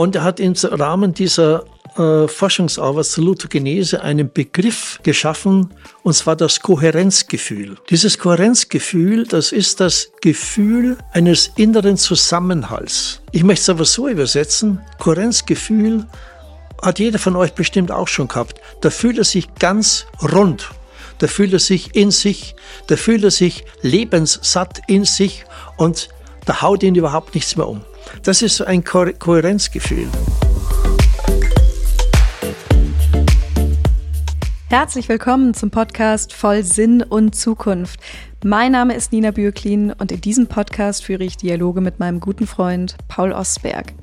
Und 0.00 0.16
er 0.16 0.24
hat 0.24 0.40
im 0.40 0.54
Rahmen 0.54 1.12
dieser 1.12 1.64
äh, 1.98 2.26
Forschungsarbeit 2.26 3.04
zur 3.04 3.24
Lutogenese 3.24 4.00
einen 4.00 4.32
Begriff 4.32 4.98
geschaffen, 5.02 5.74
und 6.02 6.14
zwar 6.14 6.36
das 6.36 6.60
Kohärenzgefühl. 6.60 7.76
Dieses 7.90 8.18
Kohärenzgefühl, 8.18 9.26
das 9.26 9.52
ist 9.52 9.78
das 9.78 10.10
Gefühl 10.22 10.96
eines 11.12 11.50
inneren 11.56 11.98
Zusammenhalts. 11.98 13.20
Ich 13.32 13.44
möchte 13.44 13.60
es 13.60 13.68
aber 13.68 13.84
so 13.84 14.08
übersetzen, 14.08 14.80
Kohärenzgefühl 14.98 16.06
hat 16.80 16.98
jeder 16.98 17.18
von 17.18 17.36
euch 17.36 17.52
bestimmt 17.52 17.92
auch 17.92 18.08
schon 18.08 18.28
gehabt. 18.28 18.58
Da 18.80 18.88
fühlt 18.88 19.18
er 19.18 19.24
sich 19.24 19.54
ganz 19.56 20.06
rund. 20.32 20.70
Da 21.18 21.26
fühlt 21.26 21.52
er 21.52 21.58
sich 21.58 21.94
in 21.94 22.10
sich, 22.10 22.56
da 22.86 22.96
fühlt 22.96 23.22
er 23.22 23.30
sich 23.30 23.66
lebenssatt 23.82 24.80
in 24.86 25.04
sich 25.04 25.44
und 25.76 26.08
da 26.46 26.62
haut 26.62 26.82
ihn 26.82 26.94
überhaupt 26.94 27.34
nichts 27.34 27.54
mehr 27.56 27.68
um. 27.68 27.84
Das 28.22 28.42
ist 28.42 28.56
so 28.56 28.64
ein 28.64 28.84
Ko 28.84 29.06
Kohärenzgefühl. 29.18 30.06
Herzlich 34.68 35.08
willkommen 35.08 35.54
zum 35.54 35.70
Podcast 35.70 36.32
Voll 36.32 36.62
Sinn 36.62 37.02
und 37.02 37.34
Zukunft. 37.34 37.98
Mein 38.44 38.72
Name 38.72 38.94
ist 38.94 39.12
Nina 39.12 39.30
Bürklin 39.30 39.92
und 39.92 40.12
in 40.12 40.20
diesem 40.20 40.48
Podcast 40.48 41.04
führe 41.04 41.24
ich 41.24 41.36
Dialoge 41.36 41.80
mit 41.80 41.98
meinem 41.98 42.20
guten 42.20 42.46
Freund 42.46 42.96
Paul 43.08 43.32
Ostberg. 43.32 43.94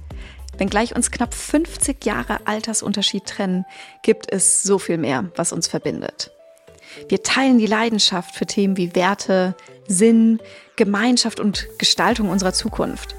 Wenngleich 0.57 0.95
uns 0.95 1.11
knapp 1.11 1.33
50 1.33 2.03
Jahre 2.03 2.39
Altersunterschied 2.45 3.25
trennen, 3.25 3.65
gibt 4.01 4.31
es 4.31 4.63
so 4.63 4.79
viel 4.79 4.97
mehr, 4.97 5.25
was 5.35 5.53
uns 5.53 5.67
verbindet. 5.67 6.31
Wir 7.09 7.21
teilen 7.21 7.59
die 7.59 7.67
Leidenschaft 7.67 8.35
für 8.35 8.47
Themen 8.47 8.75
wie 8.77 8.95
Werte, 8.95 9.55
Sinn, 9.87 10.39
Gemeinschaft 10.75 11.39
und 11.39 11.67
Gestaltung 11.77 12.29
unserer 12.29 12.53
Zukunft. 12.53 13.15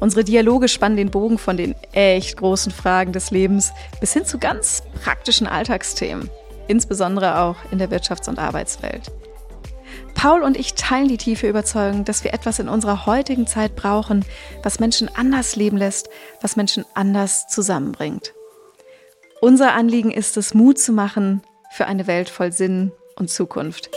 Unsere 0.00 0.24
Dialoge 0.24 0.68
spannen 0.68 0.96
den 0.96 1.10
Bogen 1.10 1.38
von 1.38 1.56
den 1.56 1.74
echt 1.92 2.36
großen 2.36 2.72
Fragen 2.72 3.12
des 3.12 3.30
Lebens 3.30 3.72
bis 4.00 4.12
hin 4.12 4.24
zu 4.24 4.38
ganz 4.38 4.82
praktischen 5.02 5.46
Alltagsthemen, 5.46 6.30
insbesondere 6.68 7.40
auch 7.40 7.56
in 7.70 7.78
der 7.78 7.90
Wirtschafts- 7.90 8.28
und 8.28 8.38
Arbeitswelt. 8.38 9.10
Paul 10.14 10.42
und 10.42 10.56
ich 10.56 10.74
teilen 10.74 11.08
die 11.08 11.16
tiefe 11.16 11.48
Überzeugung, 11.48 12.04
dass 12.04 12.24
wir 12.24 12.34
etwas 12.34 12.58
in 12.58 12.68
unserer 12.68 13.06
heutigen 13.06 13.46
Zeit 13.46 13.76
brauchen, 13.76 14.24
was 14.62 14.80
Menschen 14.80 15.08
anders 15.14 15.56
leben 15.56 15.76
lässt, 15.76 16.08
was 16.40 16.56
Menschen 16.56 16.84
anders 16.94 17.46
zusammenbringt. 17.48 18.34
Unser 19.40 19.74
Anliegen 19.74 20.10
ist 20.10 20.36
es, 20.36 20.54
Mut 20.54 20.78
zu 20.78 20.92
machen 20.92 21.42
für 21.72 21.86
eine 21.86 22.06
Welt 22.06 22.28
voll 22.28 22.50
Sinn 22.50 22.90
und 23.16 23.30
Zukunft. 23.30 23.90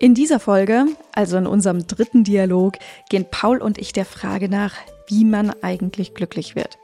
In 0.00 0.14
dieser 0.14 0.38
Folge, 0.38 0.86
also 1.12 1.36
in 1.38 1.46
unserem 1.48 1.88
dritten 1.88 2.22
Dialog, 2.22 2.74
gehen 3.10 3.26
Paul 3.28 3.60
und 3.60 3.78
ich 3.78 3.92
der 3.92 4.04
Frage 4.04 4.48
nach, 4.48 4.74
wie 5.08 5.24
man 5.24 5.52
eigentlich 5.60 6.14
glücklich 6.14 6.54
wird. 6.54 6.78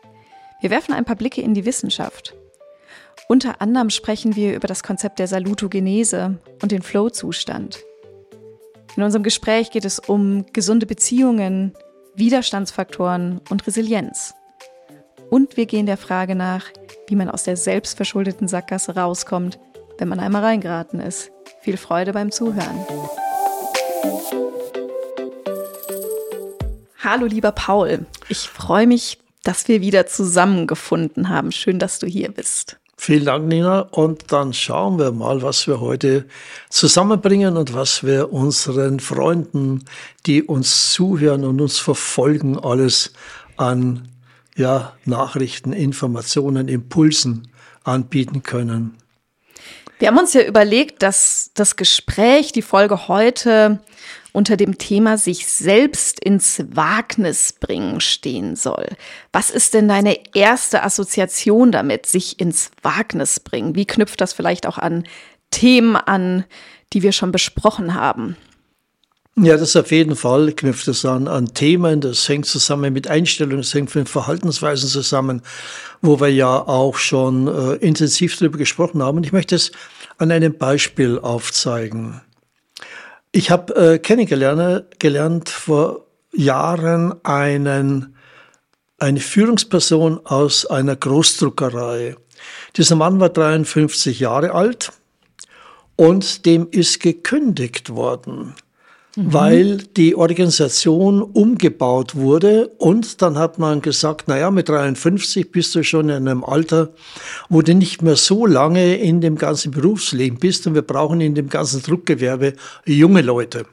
Wir 0.61 0.71
werfen 0.71 0.93
ein 0.93 1.05
paar 1.05 1.15
Blicke 1.15 1.41
in 1.41 1.55
die 1.55 1.65
Wissenschaft. 1.65 2.35
Unter 3.29 3.61
anderem 3.61 3.91
sprechen 3.91 4.35
wir 4.35 4.57
über 4.57 4.67
das 4.67 4.83
Konzept 4.83 5.21
der 5.21 5.29
Salutogenese 5.29 6.39
und 6.61 6.73
den 6.73 6.83
Flow-Zustand. 6.83 7.79
In 8.97 9.05
unserem 9.05 9.23
Gespräch 9.23 9.71
geht 9.71 9.85
es 9.85 10.01
um 10.01 10.47
gesunde 10.53 10.87
Beziehungen, 10.87 11.73
Widerstandsfaktoren 12.17 13.41
und 13.49 13.65
Resilienz. 13.65 14.35
Und 15.31 15.57
wir 15.57 15.67
gehen 15.67 15.87
der 15.87 15.99
Frage 15.99 16.35
nach, 16.35 16.67
wie 17.07 17.15
man 17.15 17.31
aus 17.31 17.45
der 17.45 17.57
selbstverschuldeten 17.57 18.49
Sackgasse 18.49 18.97
rauskommt, 18.97 19.61
wenn 19.99 20.09
man 20.09 20.21
einmal 20.21 20.43
reingeraten 20.43 21.01
ist. 21.01 21.31
Viel 21.61 21.77
Freude 21.77 22.13
beim 22.13 22.31
Zuhören. 22.31 22.87
Hallo 26.99 27.27
lieber 27.27 27.53
Paul, 27.53 28.07
ich 28.29 28.49
freue 28.49 28.87
mich, 28.87 29.19
dass 29.43 29.69
wir 29.69 29.83
wieder 29.83 30.07
zusammengefunden 30.07 31.29
haben. 31.29 31.53
Schön, 31.53 31.79
dass 31.79 31.99
du 31.99 32.07
hier 32.07 32.31
bist. 32.31 32.79
Vielen 32.97 33.27
Dank, 33.27 33.47
Nina. 33.47 33.81
Und 33.81 34.33
dann 34.33 34.55
schauen 34.55 34.99
wir 34.99 35.13
mal, 35.13 35.43
was 35.43 35.67
wir 35.67 35.81
heute 35.81 36.25
zusammenbringen 36.71 37.59
und 37.59 37.75
was 37.75 38.05
wir 38.05 38.33
unseren 38.33 39.01
Freunden, 39.01 39.85
die 40.25 40.43
uns 40.43 40.93
zuhören 40.93 41.45
und 41.45 41.61
uns 41.61 41.79
verfolgen, 41.79 42.59
alles 42.59 43.13
an 43.57 44.09
ja, 44.57 44.95
Nachrichten, 45.05 45.73
Informationen, 45.75 46.69
Impulsen 46.69 47.49
anbieten 47.83 48.43
können. 48.43 48.97
Wir 49.99 50.09
haben 50.09 50.19
uns 50.19 50.35
ja 50.35 50.43
überlegt, 50.43 51.03
dass 51.03 51.51
das 51.55 51.77
Gespräch, 51.77 52.53
die 52.53 52.63
Folge 52.63 53.09
heute 53.09 53.81
unter 54.33 54.57
dem 54.57 54.79
Thema 54.79 55.17
sich 55.17 55.47
selbst 55.47 56.19
ins 56.19 56.65
Wagnis 56.71 57.53
bringen 57.53 58.01
stehen 58.01 58.57
soll. 58.57 58.89
Was 59.33 59.51
ist 59.51 59.75
denn 59.75 59.87
deine 59.87 60.19
erste 60.35 60.83
Assoziation 60.83 61.71
damit, 61.71 62.07
sich 62.07 62.41
ins 62.41 62.73
Wagnis 62.83 63.39
bringen? 63.39 63.77
Wie 63.77 63.87
knüpft 63.87 64.21
das 64.21 64.33
vielleicht 64.33 64.67
auch 64.67 64.79
an 64.79 65.05
Themen 65.53 65.95
an, 65.95 66.45
die 66.93 67.03
wir 67.03 67.13
schon 67.13 67.31
besprochen 67.31 67.95
haben? 67.95 68.37
Ja, 69.37 69.57
das 69.57 69.75
auf 69.75 69.91
jeden 69.91 70.15
Fall 70.15 70.53
knüpft 70.53 70.87
es 70.87 71.05
an, 71.05 71.27
an 71.27 71.55
Themen, 71.55 72.01
das 72.01 72.29
hängt 72.29 72.47
zusammen 72.47 72.93
mit 72.93 73.09
Einstellungen, 73.09 73.63
das 73.63 73.75
hängt 73.75 73.93
mit 73.93 74.09
Verhaltensweisen 74.09 74.89
zusammen, 74.89 75.43
wo 76.01 76.21
wir 76.21 76.29
ja 76.29 76.57
auch 76.57 76.97
schon 76.99 77.49
äh, 77.49 77.75
intensiv 77.85 78.39
darüber 78.39 78.59
gesprochen 78.59 79.03
haben. 79.03 79.17
Und 79.17 79.27
ich 79.27 79.33
möchte 79.33 79.57
es 79.57 79.73
an 80.19 80.31
einem 80.31 80.57
Beispiel 80.57 81.19
aufzeigen. 81.19 82.21
Ich 83.33 83.51
habe 83.51 83.75
äh, 83.75 83.99
kennengelernt 83.99 85.01
gelernt 85.01 85.49
vor 85.49 86.07
Jahren 86.33 87.13
einen, 87.25 88.15
eine 88.99 89.19
Führungsperson 89.19 90.25
aus 90.27 90.65
einer 90.65 90.95
Großdruckerei. 90.95 92.15
Dieser 92.77 92.95
Mann 92.95 93.19
war 93.19 93.31
53 93.31 94.21
Jahre 94.21 94.53
alt 94.53 94.93
und 95.97 96.47
dem 96.47 96.69
ist 96.71 97.01
gekündigt 97.01 97.91
worden 97.91 98.55
mhm. 99.17 99.33
weil 99.33 99.77
die 99.79 100.17
Organisation 100.17 101.23
umgebaut 101.23 102.15
wurde 102.15 102.69
und 102.79 103.23
dann 103.23 103.39
hat 103.39 103.59
man 103.59 103.83
gesagt, 103.83 104.29
naja, 104.29 104.51
mit 104.51 104.69
53 104.69 105.51
bist 105.51 105.75
du 105.75 105.83
schon 105.83 106.09
in 106.09 106.29
einem 106.29 106.45
Alter, 106.45 106.91
wo 107.49 107.63
du 107.63 107.75
nicht 107.75 108.03
mehr 108.03 108.17
so 108.17 108.47
lange 108.47 108.97
in 108.97 109.21
dem 109.21 109.37
ganzen 109.37 109.73
Berufsleben 109.73 110.39
bist 110.39 110.67
und 110.67 110.75
wir 110.75 110.83
brauchen 110.83 111.21
in 111.21 111.35
dem 111.35 111.49
ganzen 111.49 111.83
Druckgewerbe 111.83 112.55
junge 112.87 113.23
Leute. 113.23 113.67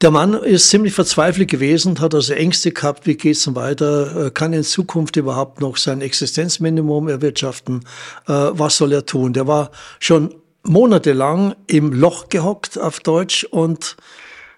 Der 0.00 0.10
Mann 0.10 0.32
ist 0.32 0.70
ziemlich 0.70 0.94
verzweifelt 0.94 1.50
gewesen, 1.50 2.00
hat 2.00 2.14
also 2.14 2.32
Ängste 2.32 2.72
gehabt, 2.72 3.06
wie 3.06 3.16
geht's 3.16 3.44
denn 3.44 3.54
weiter, 3.54 4.28
äh, 4.28 4.30
kann 4.30 4.54
in 4.54 4.64
Zukunft 4.64 5.16
überhaupt 5.16 5.60
noch 5.60 5.76
sein 5.76 6.00
Existenzminimum 6.00 7.08
erwirtschaften, 7.08 7.80
äh, 8.26 8.32
was 8.32 8.78
soll 8.78 8.92
er 8.92 9.04
tun? 9.04 9.34
Der 9.34 9.46
war 9.46 9.70
schon 9.98 10.34
monatelang 10.62 11.54
im 11.66 11.92
Loch 11.92 12.28
gehockt 12.28 12.78
auf 12.78 13.00
Deutsch 13.00 13.44
und 13.44 13.96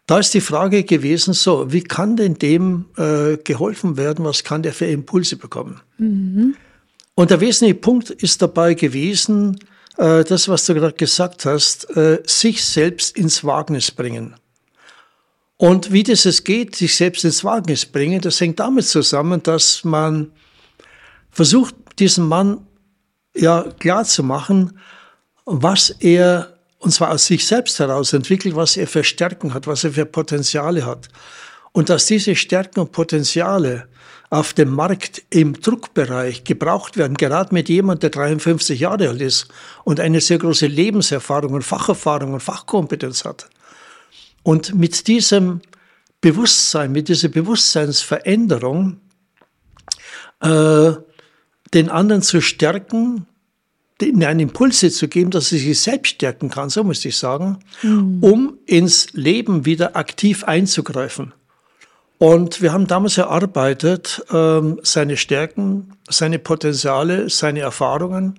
da 0.06 0.18
ist 0.18 0.34
die 0.34 0.40
Frage 0.40 0.82
gewesen, 0.84 1.32
so, 1.32 1.72
wie 1.72 1.82
kann 1.82 2.16
denn 2.16 2.34
dem 2.34 2.86
äh, 2.96 3.36
geholfen 3.36 3.96
werden, 3.96 4.24
was 4.24 4.42
kann 4.42 4.62
der 4.62 4.72
für 4.72 4.86
Impulse 4.86 5.36
bekommen? 5.36 5.80
Mhm. 5.98 6.56
Und 7.14 7.30
der 7.30 7.40
wesentliche 7.40 7.74
Punkt 7.74 8.10
ist 8.10 8.42
dabei 8.42 8.74
gewesen, 8.74 9.58
äh, 9.96 10.24
das, 10.24 10.48
was 10.48 10.66
du 10.66 10.74
gerade 10.74 10.96
gesagt 10.96 11.46
hast, 11.46 11.96
äh, 11.96 12.22
sich 12.26 12.64
selbst 12.64 13.16
ins 13.16 13.44
Wagnis 13.44 13.90
bringen. 13.90 14.34
Und 15.56 15.92
wie 15.92 16.02
das 16.02 16.24
es 16.24 16.42
geht, 16.42 16.74
sich 16.74 16.96
selbst 16.96 17.24
ins 17.24 17.44
Wagnis 17.44 17.86
bringen, 17.86 18.20
das 18.20 18.40
hängt 18.40 18.58
damit 18.58 18.86
zusammen, 18.86 19.42
dass 19.42 19.84
man 19.84 20.32
versucht, 21.30 21.74
diesem 21.98 22.26
Mann 22.26 22.66
ja 23.36 23.64
klar 23.78 24.04
zu 24.04 24.24
machen, 24.24 24.78
was 25.44 25.90
er, 26.00 26.56
und 26.78 26.92
zwar 26.92 27.10
aus 27.10 27.26
sich 27.26 27.46
selbst 27.46 27.78
heraus 27.78 28.12
entwickelt, 28.12 28.56
was 28.56 28.76
er 28.76 28.86
für 28.86 29.04
Stärken 29.04 29.54
hat, 29.54 29.66
was 29.66 29.84
er 29.84 29.92
für 29.92 30.06
Potenziale 30.06 30.86
hat. 30.86 31.08
Und 31.72 31.88
dass 31.88 32.06
diese 32.06 32.36
Stärken 32.36 32.80
und 32.80 32.92
Potenziale 32.92 33.88
auf 34.30 34.54
dem 34.54 34.70
Markt 34.70 35.22
im 35.30 35.60
Druckbereich 35.60 36.44
gebraucht 36.44 36.96
werden, 36.96 37.16
gerade 37.18 37.52
mit 37.52 37.68
jemand, 37.68 38.02
der 38.02 38.10
53 38.10 38.80
Jahre 38.80 39.10
alt 39.10 39.20
ist 39.20 39.48
und 39.84 40.00
eine 40.00 40.22
sehr 40.22 40.38
große 40.38 40.66
Lebenserfahrung 40.66 41.52
und 41.52 41.62
Facherfahrung 41.62 42.32
und 42.32 42.40
Fachkompetenz 42.40 43.24
hat. 43.24 43.50
Und 44.42 44.74
mit 44.74 45.06
diesem 45.06 45.60
Bewusstsein, 46.22 46.92
mit 46.92 47.08
dieser 47.08 47.28
Bewusstseinsveränderung, 47.28 49.00
äh, 50.40 50.92
den 51.74 51.90
anderen 51.90 52.22
zu 52.22 52.40
stärken, 52.40 53.26
ihnen 54.06 54.24
einen 54.24 54.40
Impulse 54.40 54.90
zu 54.90 55.08
geben, 55.08 55.30
dass 55.30 55.48
sie 55.48 55.58
sich 55.58 55.80
selbst 55.80 56.14
stärken 56.14 56.50
kann, 56.50 56.70
so 56.70 56.84
muss 56.84 57.04
ich 57.04 57.16
sagen, 57.16 57.58
mhm. 57.82 58.18
um 58.20 58.58
ins 58.66 59.12
Leben 59.12 59.64
wieder 59.64 59.96
aktiv 59.96 60.44
einzugreifen. 60.44 61.32
Und 62.18 62.62
wir 62.62 62.72
haben 62.72 62.86
damals 62.86 63.18
erarbeitet, 63.18 64.24
ähm, 64.32 64.78
seine 64.82 65.16
Stärken, 65.16 65.94
seine 66.08 66.38
Potenziale, 66.38 67.28
seine 67.28 67.60
Erfahrungen, 67.60 68.38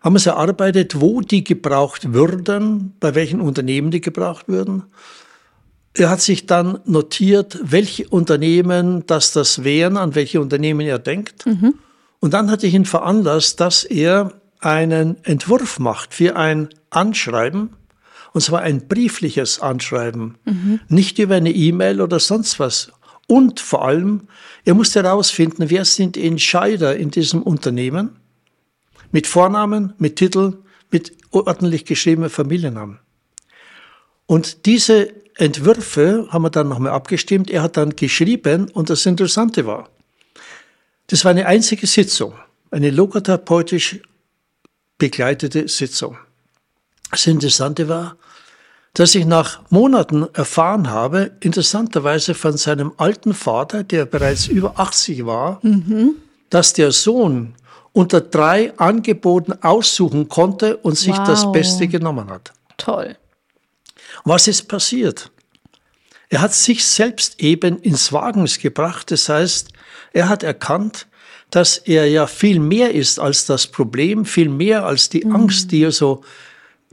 haben 0.00 0.16
es 0.16 0.26
erarbeitet, 0.26 1.00
wo 1.00 1.20
die 1.20 1.44
gebraucht 1.44 2.12
würden, 2.12 2.94
bei 3.00 3.14
welchen 3.14 3.40
Unternehmen 3.40 3.90
die 3.90 4.00
gebraucht 4.00 4.48
würden, 4.48 4.84
er 5.94 6.10
hat 6.10 6.20
sich 6.20 6.46
dann 6.46 6.78
notiert, 6.84 7.58
welche 7.62 8.08
Unternehmen 8.08 9.04
das 9.06 9.32
das 9.32 9.64
wären, 9.64 9.96
an 9.96 10.14
welche 10.14 10.40
Unternehmen 10.40 10.86
er 10.86 10.98
denkt. 10.98 11.46
Mhm. 11.46 11.74
Und 12.20 12.34
dann 12.34 12.50
hatte 12.50 12.66
ich 12.66 12.74
ihn 12.74 12.84
veranlasst, 12.84 13.60
dass 13.60 13.84
er 13.84 14.32
einen 14.60 15.22
Entwurf 15.24 15.78
macht 15.78 16.14
für 16.14 16.36
ein 16.36 16.68
Anschreiben, 16.90 17.70
und 18.32 18.40
zwar 18.40 18.60
ein 18.60 18.86
briefliches 18.88 19.60
Anschreiben, 19.60 20.36
mhm. 20.44 20.80
nicht 20.88 21.18
über 21.18 21.36
eine 21.36 21.50
E-Mail 21.50 22.00
oder 22.00 22.20
sonst 22.20 22.60
was. 22.60 22.92
Und 23.26 23.60
vor 23.60 23.84
allem, 23.84 24.28
er 24.64 24.74
musste 24.74 25.02
herausfinden, 25.02 25.70
wer 25.70 25.84
sind 25.84 26.16
die 26.16 26.26
Entscheider 26.26 26.96
in 26.96 27.10
diesem 27.10 27.42
Unternehmen, 27.42 28.16
mit 29.12 29.26
Vornamen, 29.26 29.94
mit 29.98 30.16
Titel, 30.16 30.58
mit 30.90 31.12
ordentlich 31.30 31.84
geschriebenen 31.84 32.30
Familiennamen. 32.30 32.98
Und 34.26 34.66
diese 34.66 35.12
Entwürfe 35.36 36.26
haben 36.30 36.42
wir 36.42 36.50
dann 36.50 36.68
nochmal 36.68 36.92
abgestimmt. 36.92 37.50
Er 37.50 37.62
hat 37.62 37.76
dann 37.76 37.96
geschrieben 37.96 38.70
und 38.70 38.90
das 38.90 39.06
Interessante 39.06 39.66
war, 39.66 39.88
das 41.06 41.24
war 41.24 41.30
eine 41.30 41.46
einzige 41.46 41.86
Sitzung, 41.86 42.34
eine 42.70 42.90
logotherapeutisch 42.90 44.00
begleitete 44.98 45.68
Sitzung. 45.68 46.18
Das 47.10 47.26
Interessante 47.26 47.88
war, 47.88 48.16
dass 48.94 49.14
ich 49.14 49.24
nach 49.24 49.60
Monaten 49.70 50.26
erfahren 50.34 50.90
habe, 50.90 51.30
interessanterweise 51.40 52.34
von 52.34 52.56
seinem 52.56 52.92
alten 52.96 53.32
Vater, 53.32 53.84
der 53.84 54.06
bereits 54.06 54.46
über 54.48 54.78
80 54.78 55.24
war, 55.24 55.60
mhm. 55.62 56.16
dass 56.50 56.72
der 56.72 56.92
Sohn 56.92 57.54
unter 57.92 58.20
drei 58.20 58.76
Angeboten 58.76 59.52
aussuchen 59.62 60.28
konnte 60.28 60.76
und 60.78 60.96
sich 60.96 61.16
wow. 61.16 61.26
das 61.26 61.50
Beste 61.52 61.88
genommen 61.88 62.30
hat. 62.30 62.52
Toll. 62.76 63.16
Was 64.24 64.48
ist 64.48 64.68
passiert? 64.68 65.30
Er 66.28 66.40
hat 66.40 66.54
sich 66.54 66.84
selbst 66.84 67.40
eben 67.40 67.80
ins 67.80 68.12
Wagnis 68.12 68.58
gebracht. 68.58 69.10
Das 69.10 69.28
heißt, 69.28 69.70
er 70.12 70.28
hat 70.28 70.42
erkannt, 70.42 71.06
dass 71.50 71.78
er 71.78 72.08
ja 72.08 72.26
viel 72.26 72.60
mehr 72.60 72.94
ist 72.94 73.18
als 73.18 73.46
das 73.46 73.66
Problem, 73.66 74.24
viel 74.24 74.48
mehr 74.48 74.84
als 74.84 75.08
die 75.08 75.24
mhm. 75.24 75.34
Angst, 75.34 75.72
die 75.72 75.80
ja 75.80 75.90
so 75.90 76.22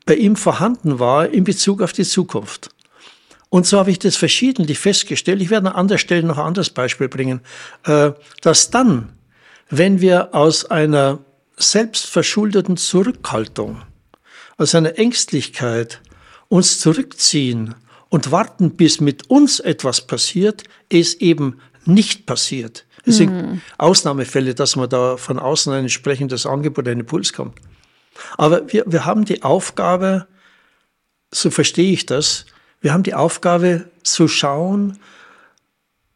bei 0.06 0.16
ihm 0.16 0.36
vorhanden 0.36 1.00
war 1.00 1.28
in 1.28 1.44
Bezug 1.44 1.81
auf 1.81 1.94
die 1.94 2.04
Zukunft. 2.04 2.69
Und 3.50 3.66
so 3.66 3.80
habe 3.80 3.92
ich 3.92 4.00
das 4.00 4.16
verschiedentlich 4.16 4.80
festgestellt. 4.80 5.42
Ich 5.42 5.50
werde 5.50 5.69
an 5.69 5.75
anderer 5.75 5.98
Stelle 5.98 6.24
noch 6.24 6.38
ein 6.38 6.46
anderes 6.46 6.69
Beispiel 6.69 7.07
bringen, 7.07 7.42
äh, 7.86 8.12
dass 8.42 8.69
dann, 8.69 9.13
wenn 9.69 10.02
wir 10.02 10.34
aus 10.36 10.66
einer 10.66 11.19
selbstverschuldeten 11.58 12.78
Zurückhaltung, 12.78 13.81
aus 14.58 14.75
einer 14.75 14.98
Ängstlichkeit 14.98 16.01
uns 16.50 16.80
zurückziehen 16.80 17.75
und 18.10 18.31
warten, 18.31 18.72
bis 18.72 19.00
mit 19.00 19.30
uns 19.30 19.60
etwas 19.60 20.01
passiert, 20.01 20.63
es 20.90 21.16
eben 21.16 21.60
nicht 21.86 22.25
passiert. 22.25 22.86
Es 23.06 23.18
sind 23.18 23.31
mhm. 23.31 23.62
Ausnahmefälle, 23.78 24.56
dass 24.56 24.75
man 24.75 24.90
da 24.90 25.18
von 25.18 25.40
außen 25.40 25.74
ein 25.74 25.84
entsprechendes 25.84 26.46
Angebot, 26.46 26.88
ein 26.88 27.02
Impuls 27.02 27.34
kommt. 27.34 27.57
Aber 28.38 28.72
wir, 28.72 28.84
wir 28.88 29.06
haben 29.06 29.25
die 29.25 29.44
Aufgabe, 29.44 30.28
so 31.31 31.50
verstehe 31.50 31.92
ich 31.92 32.06
das, 32.06 32.46
wir 32.81 32.94
haben 32.94 33.04
die 33.04 33.13
Aufgabe 33.13 33.90
zu 34.04 34.28
schauen, 34.28 35.00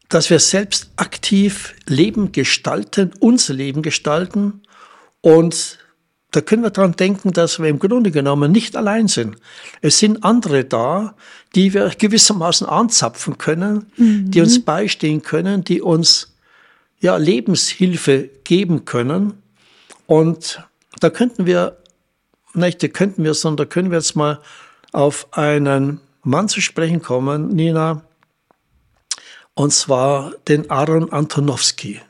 dass 0.08 0.30
wir 0.30 0.40
selbst 0.40 0.90
aktiv 0.96 1.74
Leben 1.86 2.32
gestalten, 2.32 3.12
unser 3.20 3.54
Leben 3.54 3.82
gestalten 3.82 4.62
und 5.20 5.78
da 6.32 6.40
können 6.40 6.62
wir 6.62 6.70
daran 6.70 6.94
denken, 6.94 7.32
dass 7.32 7.58
wir 7.58 7.68
im 7.68 7.80
Grunde 7.80 8.10
genommen 8.10 8.52
nicht 8.52 8.76
allein 8.76 9.08
sind. 9.08 9.36
Es 9.80 9.98
sind 9.98 10.22
andere 10.22 10.64
da, 10.64 11.16
die 11.54 11.74
wir 11.74 11.88
gewissermaßen 11.88 12.66
anzapfen 12.68 13.36
können, 13.36 13.86
mhm. 13.96 14.30
die 14.30 14.40
uns 14.40 14.64
beistehen 14.64 15.22
können, 15.22 15.64
die 15.64 15.80
uns 15.80 16.29
ja 17.00 17.16
Lebenshilfe 17.16 18.30
geben 18.44 18.84
können. 18.84 19.42
Und 20.06 20.62
da 21.00 21.10
könnten 21.10 21.46
wir, 21.46 21.78
nicht, 22.54 22.82
da 22.82 22.88
könnten 22.88 23.24
wir, 23.24 23.34
sondern 23.34 23.68
da 23.68 23.72
können 23.72 23.90
wir 23.90 23.98
jetzt 23.98 24.16
mal 24.16 24.40
auf 24.92 25.28
einen 25.32 26.00
Mann 26.22 26.48
zu 26.48 26.60
sprechen 26.60 27.00
kommen, 27.00 27.48
Nina, 27.48 28.02
und 29.54 29.72
zwar 29.72 30.32
den 30.48 30.70
Aaron 30.70 31.12
Antonowski. 31.12 32.00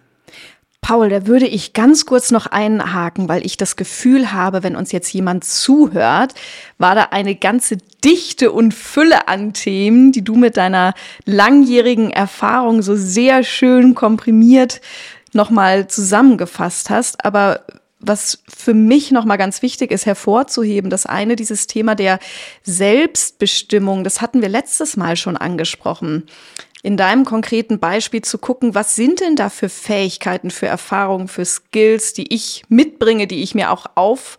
Paul, 0.90 1.08
da 1.08 1.28
würde 1.28 1.46
ich 1.46 1.72
ganz 1.72 2.04
kurz 2.04 2.32
noch 2.32 2.46
einhaken, 2.46 3.28
weil 3.28 3.46
ich 3.46 3.56
das 3.56 3.76
Gefühl 3.76 4.32
habe, 4.32 4.64
wenn 4.64 4.74
uns 4.74 4.90
jetzt 4.90 5.12
jemand 5.12 5.44
zuhört, 5.44 6.34
war 6.78 6.96
da 6.96 7.02
eine 7.12 7.36
ganze 7.36 7.76
Dichte 8.04 8.50
und 8.50 8.74
Fülle 8.74 9.28
an 9.28 9.52
Themen, 9.52 10.10
die 10.10 10.24
du 10.24 10.34
mit 10.34 10.56
deiner 10.56 10.94
langjährigen 11.26 12.10
Erfahrung 12.10 12.82
so 12.82 12.96
sehr 12.96 13.44
schön 13.44 13.94
komprimiert 13.94 14.80
nochmal 15.32 15.86
zusammengefasst 15.86 16.90
hast. 16.90 17.24
Aber 17.24 17.60
was 18.00 18.42
für 18.48 18.74
mich 18.74 19.12
nochmal 19.12 19.38
ganz 19.38 19.62
wichtig 19.62 19.92
ist 19.92 20.06
hervorzuheben, 20.06 20.90
das 20.90 21.06
eine, 21.06 21.36
dieses 21.36 21.68
Thema 21.68 21.94
der 21.94 22.18
Selbstbestimmung, 22.64 24.02
das 24.02 24.20
hatten 24.20 24.42
wir 24.42 24.48
letztes 24.48 24.96
Mal 24.96 25.14
schon 25.14 25.36
angesprochen 25.36 26.24
in 26.82 26.96
deinem 26.96 27.24
konkreten 27.24 27.78
Beispiel 27.78 28.22
zu 28.22 28.38
gucken, 28.38 28.74
was 28.74 28.96
sind 28.96 29.20
denn 29.20 29.36
da 29.36 29.50
für 29.50 29.68
Fähigkeiten, 29.68 30.50
für 30.50 30.66
Erfahrungen, 30.66 31.28
für 31.28 31.44
Skills, 31.44 32.14
die 32.14 32.32
ich 32.32 32.62
mitbringe, 32.68 33.26
die 33.26 33.42
ich 33.42 33.54
mir 33.54 33.70
auch 33.70 33.86
auf, 33.96 34.38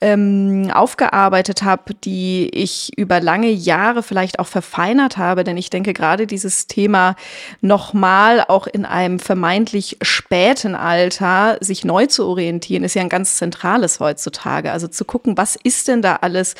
ähm, 0.00 0.70
aufgearbeitet 0.72 1.62
habe, 1.62 1.94
die 1.94 2.50
ich 2.52 2.96
über 2.96 3.20
lange 3.20 3.48
Jahre 3.48 4.02
vielleicht 4.02 4.38
auch 4.38 4.46
verfeinert 4.46 5.16
habe. 5.16 5.44
Denn 5.44 5.56
ich 5.56 5.70
denke, 5.70 5.94
gerade 5.94 6.26
dieses 6.26 6.66
Thema 6.66 7.16
nochmal 7.62 8.44
auch 8.46 8.66
in 8.66 8.84
einem 8.84 9.18
vermeintlich 9.18 9.96
späten 10.02 10.74
Alter 10.74 11.56
sich 11.60 11.84
neu 11.84 12.06
zu 12.06 12.26
orientieren, 12.26 12.84
ist 12.84 12.94
ja 12.94 13.02
ein 13.02 13.08
ganz 13.08 13.36
zentrales 13.36 13.98
heutzutage. 13.98 14.72
Also 14.72 14.88
zu 14.88 15.04
gucken, 15.06 15.38
was 15.38 15.56
ist 15.56 15.88
denn 15.88 16.02
da 16.02 16.16
alles 16.16 16.54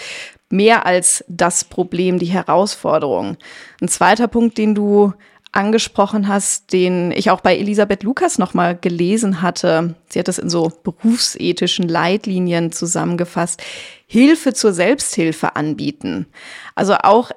mehr 0.51 0.87
als 0.87 1.25
das 1.29 1.65
Problem, 1.65 2.19
die 2.19 2.27
Herausforderung. 2.27 3.37
Ein 3.81 3.89
zweiter 3.89 4.29
Punkt, 4.29 4.59
den 4.59 4.75
du 4.75 5.13
angesprochen 5.53 6.29
hast, 6.29 6.73
den 6.73 7.11
ich 7.11 7.31
auch 7.31 7.41
bei 7.41 7.57
Elisabeth 7.57 8.03
Lukas 8.03 8.39
nochmal 8.39 8.77
gelesen 8.77 9.43
hatte. 9.43 9.95
Sie 10.09 10.19
hat 10.19 10.29
das 10.29 10.39
in 10.39 10.51
so 10.51 10.71
berufsethischen 10.83 11.89
Leitlinien 11.89 12.71
zusammengefasst. 12.71 13.63
Hilfe 14.07 14.53
zur 14.53 14.73
Selbsthilfe 14.73 15.57
anbieten. 15.57 16.27
Also 16.75 16.95
auch 17.03 17.31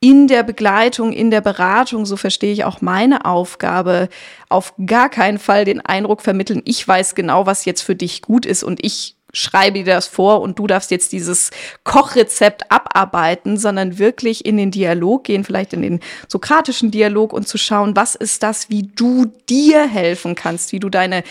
in 0.00 0.28
der 0.28 0.42
Begleitung, 0.42 1.12
in 1.12 1.30
der 1.30 1.42
Beratung, 1.42 2.06
so 2.06 2.16
verstehe 2.16 2.52
ich 2.52 2.64
auch 2.64 2.80
meine 2.80 3.26
Aufgabe, 3.26 4.08
auf 4.48 4.72
gar 4.86 5.10
keinen 5.10 5.38
Fall 5.38 5.66
den 5.66 5.84
Eindruck 5.84 6.22
vermitteln, 6.22 6.62
ich 6.64 6.86
weiß 6.86 7.14
genau, 7.14 7.44
was 7.44 7.66
jetzt 7.66 7.82
für 7.82 7.94
dich 7.94 8.22
gut 8.22 8.46
ist 8.46 8.62
und 8.62 8.82
ich 8.82 9.16
schreibe 9.32 9.78
dir 9.80 9.94
das 9.94 10.06
vor 10.06 10.40
und 10.40 10.58
du 10.58 10.66
darfst 10.66 10.90
jetzt 10.90 11.12
dieses 11.12 11.50
Kochrezept 11.84 12.70
abarbeiten, 12.70 13.56
sondern 13.56 13.98
wirklich 13.98 14.44
in 14.44 14.56
den 14.56 14.70
Dialog 14.70 15.24
gehen, 15.24 15.44
vielleicht 15.44 15.72
in 15.72 15.82
den 15.82 16.00
sokratischen 16.28 16.90
Dialog 16.90 17.32
und 17.32 17.46
zu 17.46 17.58
schauen, 17.58 17.96
was 17.96 18.14
ist 18.14 18.42
das, 18.42 18.70
wie 18.70 18.82
du 18.82 19.26
dir 19.48 19.86
helfen 19.86 20.34
kannst, 20.34 20.72
wie 20.72 20.80
du 20.80 20.88
deine 20.88 21.22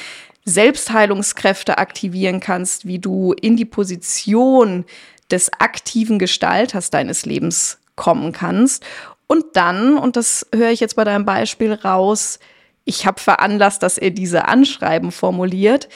Selbstheilungskräfte 0.45 1.77
aktivieren 1.77 2.39
kannst, 2.39 2.85
wie 2.85 2.99
du 2.99 3.33
in 3.33 3.55
die 3.55 3.65
Position 3.65 4.85
des 5.29 5.51
aktiven 5.59 6.17
Gestalters 6.19 6.89
deines 6.89 7.25
Lebens 7.25 7.79
kommen 7.95 8.31
kannst. 8.31 8.83
Und 9.27 9.45
dann, 9.53 9.97
und 9.97 10.15
das 10.15 10.47
höre 10.53 10.71
ich 10.71 10.79
jetzt 10.79 10.95
bei 10.95 11.03
deinem 11.03 11.25
Beispiel 11.25 11.73
raus, 11.73 12.39
ich 12.83 13.05
habe 13.05 13.19
veranlasst, 13.19 13.83
dass 13.83 13.99
er 13.99 14.09
diese 14.09 14.47
Anschreiben 14.47 15.11
formuliert, 15.11 15.89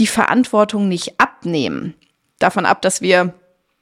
die 0.00 0.06
Verantwortung 0.06 0.88
nicht 0.88 1.20
abnehmen. 1.20 1.94
Davon 2.38 2.64
ab, 2.64 2.80
dass 2.80 3.02
wir, 3.02 3.34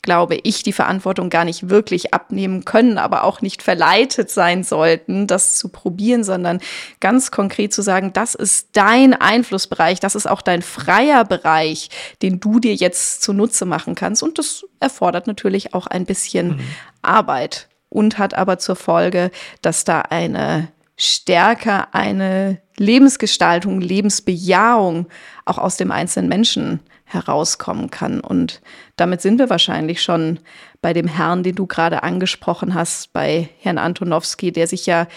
glaube 0.03 0.37
ich, 0.43 0.65
die 0.65 0.73
Verantwortung 0.73 1.31
gar 1.31 1.45
nicht 1.45 1.71
wirklich 1.71 2.13
abnehmen 2.13 2.65
können, 2.65 2.99
aber 2.99 3.23
auch 3.23 3.41
nicht 3.41 3.63
verleitet 3.63 4.29
sein 4.29 4.65
sollten, 4.65 5.29
das 5.29 5.57
zu 5.57 5.69
probieren, 5.69 6.25
sondern 6.25 6.61
ganz 6.99 7.31
konkret 7.31 7.73
zu 7.73 7.83
sagen, 7.83 8.13
das 8.13 8.35
ist 8.35 8.71
dein 8.73 9.15
Einflussbereich, 9.15 10.01
das 10.01 10.17
ist 10.17 10.29
auch 10.29 10.43
dein 10.43 10.63
freier 10.63 11.25
Bereich, 11.25 11.89
den 12.21 12.41
du 12.41 12.59
dir 12.59 12.75
jetzt 12.75 13.23
zunutze 13.23 13.65
machen 13.65 13.95
kannst. 13.95 14.25
Und 14.25 14.39
das 14.39 14.67
erfordert 14.81 15.29
natürlich 15.29 15.73
auch 15.73 15.87
ein 15.87 16.05
bisschen 16.05 16.57
mhm. 16.57 16.61
Arbeit 17.01 17.69
und 17.89 18.19
hat 18.19 18.35
aber 18.35 18.59
zur 18.59 18.77
Folge, 18.77 19.31
dass 19.63 19.85
da 19.85 20.01
eine 20.01 20.69
stärker 20.99 21.95
eine 21.95 22.61
Lebensgestaltung, 22.77 23.81
Lebensbejahung 23.81 25.07
auch 25.49 25.59
aus 25.59 25.77
dem 25.77 25.91
einzelnen 25.91 26.29
Menschen 26.29 26.81
herauskommen 27.05 27.91
kann. 27.91 28.21
Und 28.21 28.61
damit 28.97 29.23
sind 29.23 29.39
wir 29.39 29.51
wahrscheinlich 29.51 30.03
schon 30.03 30.41
bei 30.81 30.93
dem 30.93 31.07
Herrn, 31.07 31.43
den 31.43 31.55
du 31.55 31.67
gerade 31.67 32.03
angesprochen 32.03 32.75
hast, 32.75 33.13
bei 33.13 33.49
Herrn 33.61 33.79
Antonowski, 33.79 34.53
der 34.53 34.67
sich 34.67 34.87
ja 34.87 35.09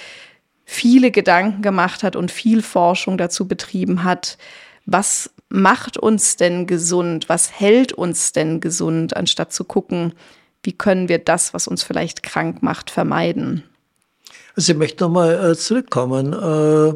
viele 0.66 1.12
Gedanken 1.12 1.62
gemacht 1.62 2.04
hat 2.04 2.16
und 2.16 2.32
viel 2.32 2.62
Forschung 2.62 3.18
dazu 3.18 3.48
betrieben 3.48 4.04
hat. 4.04 4.38
Was 4.86 5.32
macht 5.50 5.98
uns 5.98 6.38
denn 6.38 6.66
gesund? 6.66 7.28
Was 7.28 7.52
hält 7.60 7.92
uns 7.92 8.32
denn 8.32 8.62
gesund, 8.62 9.16
anstatt 9.18 9.52
zu 9.52 9.66
gucken, 9.66 10.14
wie 10.64 10.74
können 10.74 11.10
wir 11.10 11.20
das, 11.20 11.54
was 11.54 11.68
uns 11.68 11.84
vielleicht 11.84 12.24
krank 12.24 12.64
macht, 12.64 12.90
vermeiden? 12.90 13.64
Also 14.56 14.74
ich 14.74 14.78
möchte 14.78 15.04
nochmal 15.04 15.52
äh, 15.52 15.56
zurückkommen. 15.56 16.34
Äh, 16.34 16.94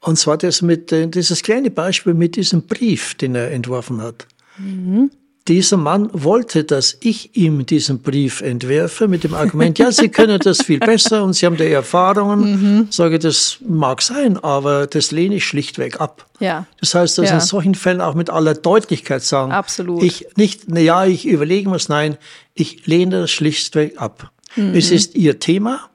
und 0.00 0.18
zwar 0.18 0.38
das 0.38 0.62
mit, 0.62 0.92
äh, 0.92 1.08
dieses 1.08 1.42
kleine 1.42 1.70
Beispiel 1.70 2.14
mit 2.14 2.36
diesem 2.36 2.62
Brief, 2.62 3.14
den 3.14 3.34
er 3.34 3.50
entworfen 3.50 4.02
hat. 4.02 4.26
Mhm. 4.58 5.10
Dieser 5.48 5.78
Mann 5.78 6.10
wollte, 6.12 6.64
dass 6.64 6.96
ich 7.00 7.34
ihm 7.34 7.66
diesen 7.66 8.02
Brief 8.02 8.40
entwerfe 8.40 9.08
mit 9.08 9.24
dem 9.24 9.34
Argument, 9.34 9.78
ja, 9.78 9.90
Sie 9.90 10.08
können 10.08 10.38
das 10.38 10.62
viel 10.62 10.78
besser 10.78 11.24
und 11.24 11.32
Sie 11.32 11.44
haben 11.44 11.56
da 11.56 11.64
Erfahrungen. 11.64 12.40
Mhm. 12.78 12.86
Sage, 12.90 13.18
das 13.18 13.58
mag 13.66 14.00
sein, 14.02 14.36
aber 14.36 14.86
das 14.86 15.10
lehne 15.10 15.36
ich 15.36 15.44
schlichtweg 15.44 16.00
ab. 16.00 16.26
Ja. 16.40 16.66
Das 16.78 16.94
heißt, 16.94 17.18
dass 17.18 17.30
ja. 17.30 17.34
in 17.34 17.40
solchen 17.40 17.74
Fällen 17.74 18.00
auch 18.00 18.14
mit 18.14 18.30
aller 18.30 18.54
Deutlichkeit 18.54 19.22
sagen, 19.22 19.50
Absolut. 19.50 20.02
ich 20.02 20.26
nicht, 20.36 20.64
na 20.68 20.80
ja, 20.80 21.04
ich 21.04 21.26
überlege 21.26 21.68
mir 21.68 21.78
nein, 21.88 22.16
ich 22.54 22.86
lehne 22.86 23.22
das 23.22 23.30
schlichtweg 23.30 24.00
ab. 24.00 24.30
Mhm. 24.56 24.74
Es 24.74 24.90
ist 24.90 25.14
Ihr 25.14 25.40
Thema, 25.40 25.89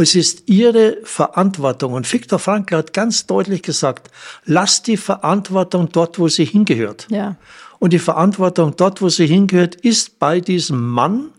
es 0.00 0.14
ist 0.14 0.44
ihre 0.46 0.98
Verantwortung. 1.02 1.92
Und 1.92 2.10
Viktor 2.10 2.38
Frankl 2.38 2.76
hat 2.76 2.92
ganz 2.92 3.26
deutlich 3.26 3.62
gesagt, 3.62 4.10
lasst 4.44 4.86
die 4.86 4.96
Verantwortung 4.96 5.90
dort, 5.90 6.18
wo 6.18 6.28
sie 6.28 6.44
hingehört. 6.44 7.06
Ja. 7.10 7.36
Und 7.78 7.92
die 7.92 7.98
Verantwortung 7.98 8.74
dort, 8.76 9.02
wo 9.02 9.08
sie 9.08 9.26
hingehört, 9.26 9.74
ist 9.74 10.18
bei 10.18 10.40
diesem 10.40 10.86
Mann 10.88 11.30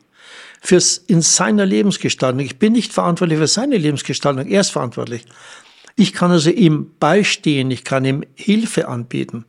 fürs, 0.62 0.98
in 0.98 1.22
seiner 1.22 1.66
Lebensgestaltung. 1.66 2.40
Ich 2.40 2.60
bin 2.60 2.74
nicht 2.74 2.94
verantwortlich 2.94 3.40
für 3.40 3.48
seine 3.48 3.78
Lebensgestaltung, 3.78 4.48
er 4.48 4.62
ist 4.62 4.72
verantwortlich. 4.72 5.26
Ich 5.96 6.14
kann 6.14 6.32
also 6.32 6.50
ihm 6.50 6.92
beistehen, 7.00 7.72
ich 7.72 7.84
kann 7.84 8.06
ihm 8.06 8.24
Hilfe 8.36 8.88
anbieten. 8.88 9.46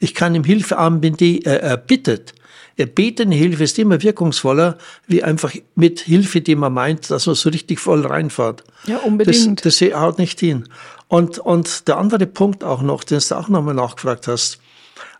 Ich 0.00 0.14
kann 0.14 0.34
ihm 0.34 0.42
Hilfe 0.42 0.78
anbieten, 0.78 1.16
die 1.16 1.44
er 1.44 1.62
erbittet. 1.62 2.34
Erbetene 2.82 3.36
Hilfe 3.36 3.62
ist 3.62 3.78
immer 3.78 4.02
wirkungsvoller, 4.02 4.76
wie 5.06 5.22
einfach 5.22 5.52
mit 5.76 6.00
Hilfe, 6.00 6.40
die 6.40 6.56
man 6.56 6.72
meint, 6.72 7.12
dass 7.12 7.26
man 7.26 7.36
so 7.36 7.48
richtig 7.48 7.78
voll 7.78 8.04
reinfährt. 8.04 8.64
Ja, 8.86 8.98
unbedingt. 8.98 9.64
Das, 9.64 9.78
das 9.78 9.94
haut 9.94 10.18
nicht 10.18 10.40
hin. 10.40 10.68
Und, 11.06 11.38
und 11.38 11.86
der 11.86 11.98
andere 11.98 12.26
Punkt 12.26 12.64
auch 12.64 12.82
noch, 12.82 13.04
den 13.04 13.20
du 13.20 13.38
auch 13.38 13.48
nochmal 13.48 13.74
nachgefragt 13.74 14.26
hast. 14.26 14.58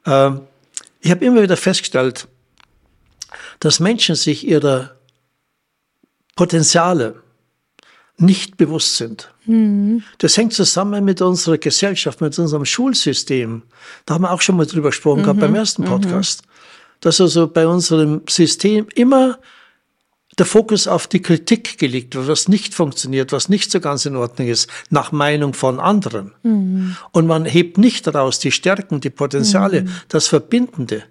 Äh, 0.06 0.32
ich 1.00 1.10
habe 1.12 1.24
immer 1.24 1.42
wieder 1.42 1.56
festgestellt, 1.56 2.26
dass 3.60 3.78
Menschen 3.78 4.16
sich 4.16 4.44
ihrer 4.44 4.96
Potenziale 6.34 7.22
nicht 8.16 8.56
bewusst 8.56 8.96
sind. 8.96 9.32
Mhm. 9.46 10.02
Das 10.18 10.36
hängt 10.36 10.52
zusammen 10.52 11.04
mit 11.04 11.22
unserer 11.22 11.58
Gesellschaft, 11.58 12.20
mit 12.20 12.36
unserem 12.38 12.64
Schulsystem. 12.64 13.62
Da 14.04 14.14
haben 14.14 14.22
wir 14.22 14.32
auch 14.32 14.40
schon 14.40 14.56
mal 14.56 14.66
drüber 14.66 14.90
gesprochen 14.90 15.20
mhm. 15.20 15.24
gehabt 15.24 15.40
beim 15.40 15.54
ersten 15.54 15.82
mhm. 15.82 15.86
Podcast. 15.86 16.42
Mhm 16.42 16.51
dass 17.02 17.20
also 17.20 17.48
bei 17.48 17.66
unserem 17.66 18.22
System 18.28 18.86
immer 18.94 19.38
der 20.38 20.46
Fokus 20.46 20.88
auf 20.88 21.06
die 21.06 21.20
Kritik 21.20 21.76
gelegt 21.76 22.14
wird, 22.14 22.26
was 22.26 22.48
nicht 22.48 22.74
funktioniert, 22.74 23.32
was 23.32 23.50
nicht 23.50 23.70
so 23.70 23.80
ganz 23.80 24.06
in 24.06 24.16
Ordnung 24.16 24.48
ist, 24.48 24.70
nach 24.88 25.12
Meinung 25.12 25.52
von 25.52 25.78
anderen. 25.78 26.32
Mhm. 26.42 26.96
Und 27.10 27.26
man 27.26 27.44
hebt 27.44 27.76
nicht 27.76 28.06
daraus 28.06 28.38
die 28.38 28.50
Stärken, 28.50 29.00
die 29.00 29.10
Potenziale, 29.10 29.82
mhm. 29.82 29.90
das 30.08 30.28
Verbindende. 30.28 31.02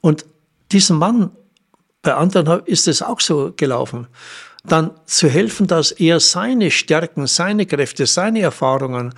Und 0.00 0.26
diesem 0.70 0.98
Mann, 0.98 1.32
bei 2.02 2.14
anderen 2.14 2.62
ist 2.66 2.86
es 2.86 3.02
auch 3.02 3.20
so 3.20 3.52
gelaufen 3.56 4.06
dann 4.64 4.92
zu 5.06 5.28
helfen, 5.28 5.66
dass 5.66 5.90
er 5.90 6.20
seine 6.20 6.70
Stärken, 6.70 7.26
seine 7.26 7.66
Kräfte, 7.66 8.06
seine 8.06 8.42
Erfahrungen, 8.42 9.12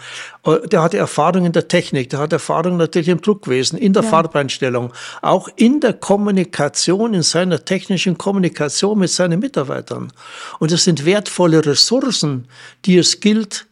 äh, 0.44 0.66
der 0.68 0.82
hatte 0.82 0.96
Erfahrung 0.96 1.44
in 1.44 1.52
der 1.52 1.68
Technik, 1.68 2.08
der 2.10 2.20
hat 2.20 2.32
Erfahrung 2.32 2.78
natürlich 2.78 3.10
im 3.10 3.20
Druckwesen, 3.20 3.78
in 3.78 3.92
der 3.92 4.04
ja. 4.04 4.08
Farbeinstellung, 4.08 4.92
auch 5.20 5.48
in 5.56 5.80
der 5.80 5.92
Kommunikation, 5.92 7.12
in 7.12 7.22
seiner 7.22 7.62
technischen 7.62 8.16
Kommunikation 8.16 8.98
mit 8.98 9.10
seinen 9.10 9.38
Mitarbeitern. 9.38 10.12
Und 10.60 10.72
das 10.72 10.84
sind 10.84 11.04
wertvolle 11.04 11.64
Ressourcen, 11.64 12.48
die 12.86 12.96
es 12.96 13.20
gilt 13.20 13.66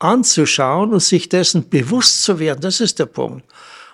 anzuschauen 0.00 0.92
und 0.92 1.00
sich 1.00 1.28
dessen 1.28 1.68
bewusst 1.68 2.24
zu 2.24 2.40
werden. 2.40 2.60
Das 2.60 2.80
ist 2.80 2.98
der 2.98 3.06
Punkt. 3.06 3.44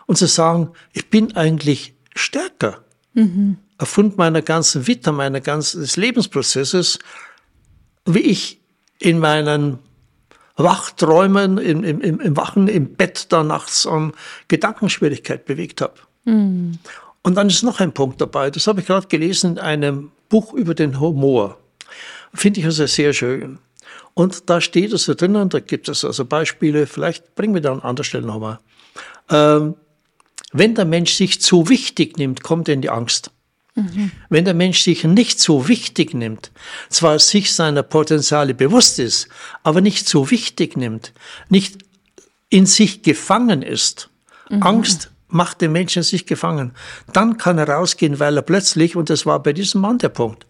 Und 0.07 0.17
zu 0.17 0.27
sagen, 0.27 0.71
ich 0.93 1.11
bin 1.11 1.37
eigentlich 1.37 1.95
stärker. 2.15 2.79
Mhm 3.13 3.59
aufgrund 3.81 4.19
meiner 4.19 4.43
ganzen 4.43 4.87
Vita, 4.87 5.11
meiner 5.11 5.41
ganzen 5.41 5.89
Lebensprozesses, 5.97 6.99
wie 8.05 8.21
ich 8.21 8.61
in 8.99 9.19
meinen 9.19 9.79
Wachträumen, 10.57 11.57
im, 11.57 11.83
im, 11.83 12.21
im 12.21 12.37
Wachen 12.37 12.69
im 12.69 12.95
Bett 12.95 13.33
da 13.33 13.43
nachts 13.43 13.87
um 13.87 14.13
Gedankenschwierigkeit 14.49 15.47
bewegt 15.47 15.81
habe. 15.81 15.95
Mhm. 16.25 16.79
Und 17.23 17.35
dann 17.35 17.49
ist 17.49 17.63
noch 17.63 17.81
ein 17.81 17.93
Punkt 17.93 18.21
dabei, 18.21 18.51
das 18.51 18.67
habe 18.67 18.81
ich 18.81 18.87
gerade 18.87 19.07
gelesen 19.09 19.53
in 19.53 19.59
einem 19.59 20.13
Buch 20.29 20.53
über 20.53 20.75
den 20.75 21.01
Humor. 21.01 21.59
Finde 22.35 22.61
ich 22.61 22.67
also 22.67 22.87
sehr 22.87 23.15
schön. 23.15 23.59
Und 24.13 24.51
da 24.51 24.61
steht 24.61 24.93
es 24.93 25.05
so 25.05 25.15
drinnen, 25.15 25.49
da 25.49 25.61
gibt 25.61 25.89
es 25.89 26.05
also 26.05 26.27
Beispiele, 26.27 26.87
vielleicht 26.87 27.35
bringen 27.35 27.55
wir 27.55 27.63
da 27.63 27.73
an 27.73 27.81
anderer 27.81 28.05
Stelle 28.05 28.27
nochmal. 28.27 28.59
Ähm, 29.31 29.75
wenn 30.53 30.75
der 30.75 30.85
Mensch 30.85 31.15
sich 31.15 31.41
zu 31.41 31.69
wichtig 31.69 32.19
nimmt, 32.19 32.43
kommt 32.43 32.69
er 32.69 32.75
in 32.75 32.83
die 32.83 32.91
Angst. 32.91 33.31
Mhm. 33.81 34.11
Wenn 34.29 34.45
der 34.45 34.55
Mensch 34.55 34.83
sich 34.83 35.05
nicht 35.05 35.41
so 35.41 35.69
wichtig 35.69 36.15
nimmt, 36.15 36.51
zwar 36.89 37.19
sich 37.19 37.53
seiner 37.53 37.83
Potenziale 37.83 38.55
bewusst 38.55 38.99
ist, 38.99 39.29
aber 39.63 39.81
nicht 39.81 40.09
so 40.09 40.31
wichtig 40.31 40.77
nimmt, 40.77 41.13
nicht 41.49 41.79
in 42.49 42.67
sich 42.67 43.03
gefangen 43.03 43.63
ist, 43.63 44.11
mhm. 44.49 44.63
Angst 44.63 45.11
macht 45.29 45.61
den 45.61 45.73
Menschen 45.73 46.03
sich 46.03 46.27
gefangen, 46.27 46.73
dann 47.13 47.37
kann 47.37 47.59
er 47.59 47.69
rausgehen, 47.69 48.19
weil 48.19 48.37
er 48.37 48.43
plötzlich, 48.43 48.97
und 48.97 49.11
das 49.11 49.27
war 49.27 49.43
bei 49.43 49.53
diesem 49.53 49.81
Mann 49.81 49.99
der 49.99 50.09
Punkt, 50.09 50.47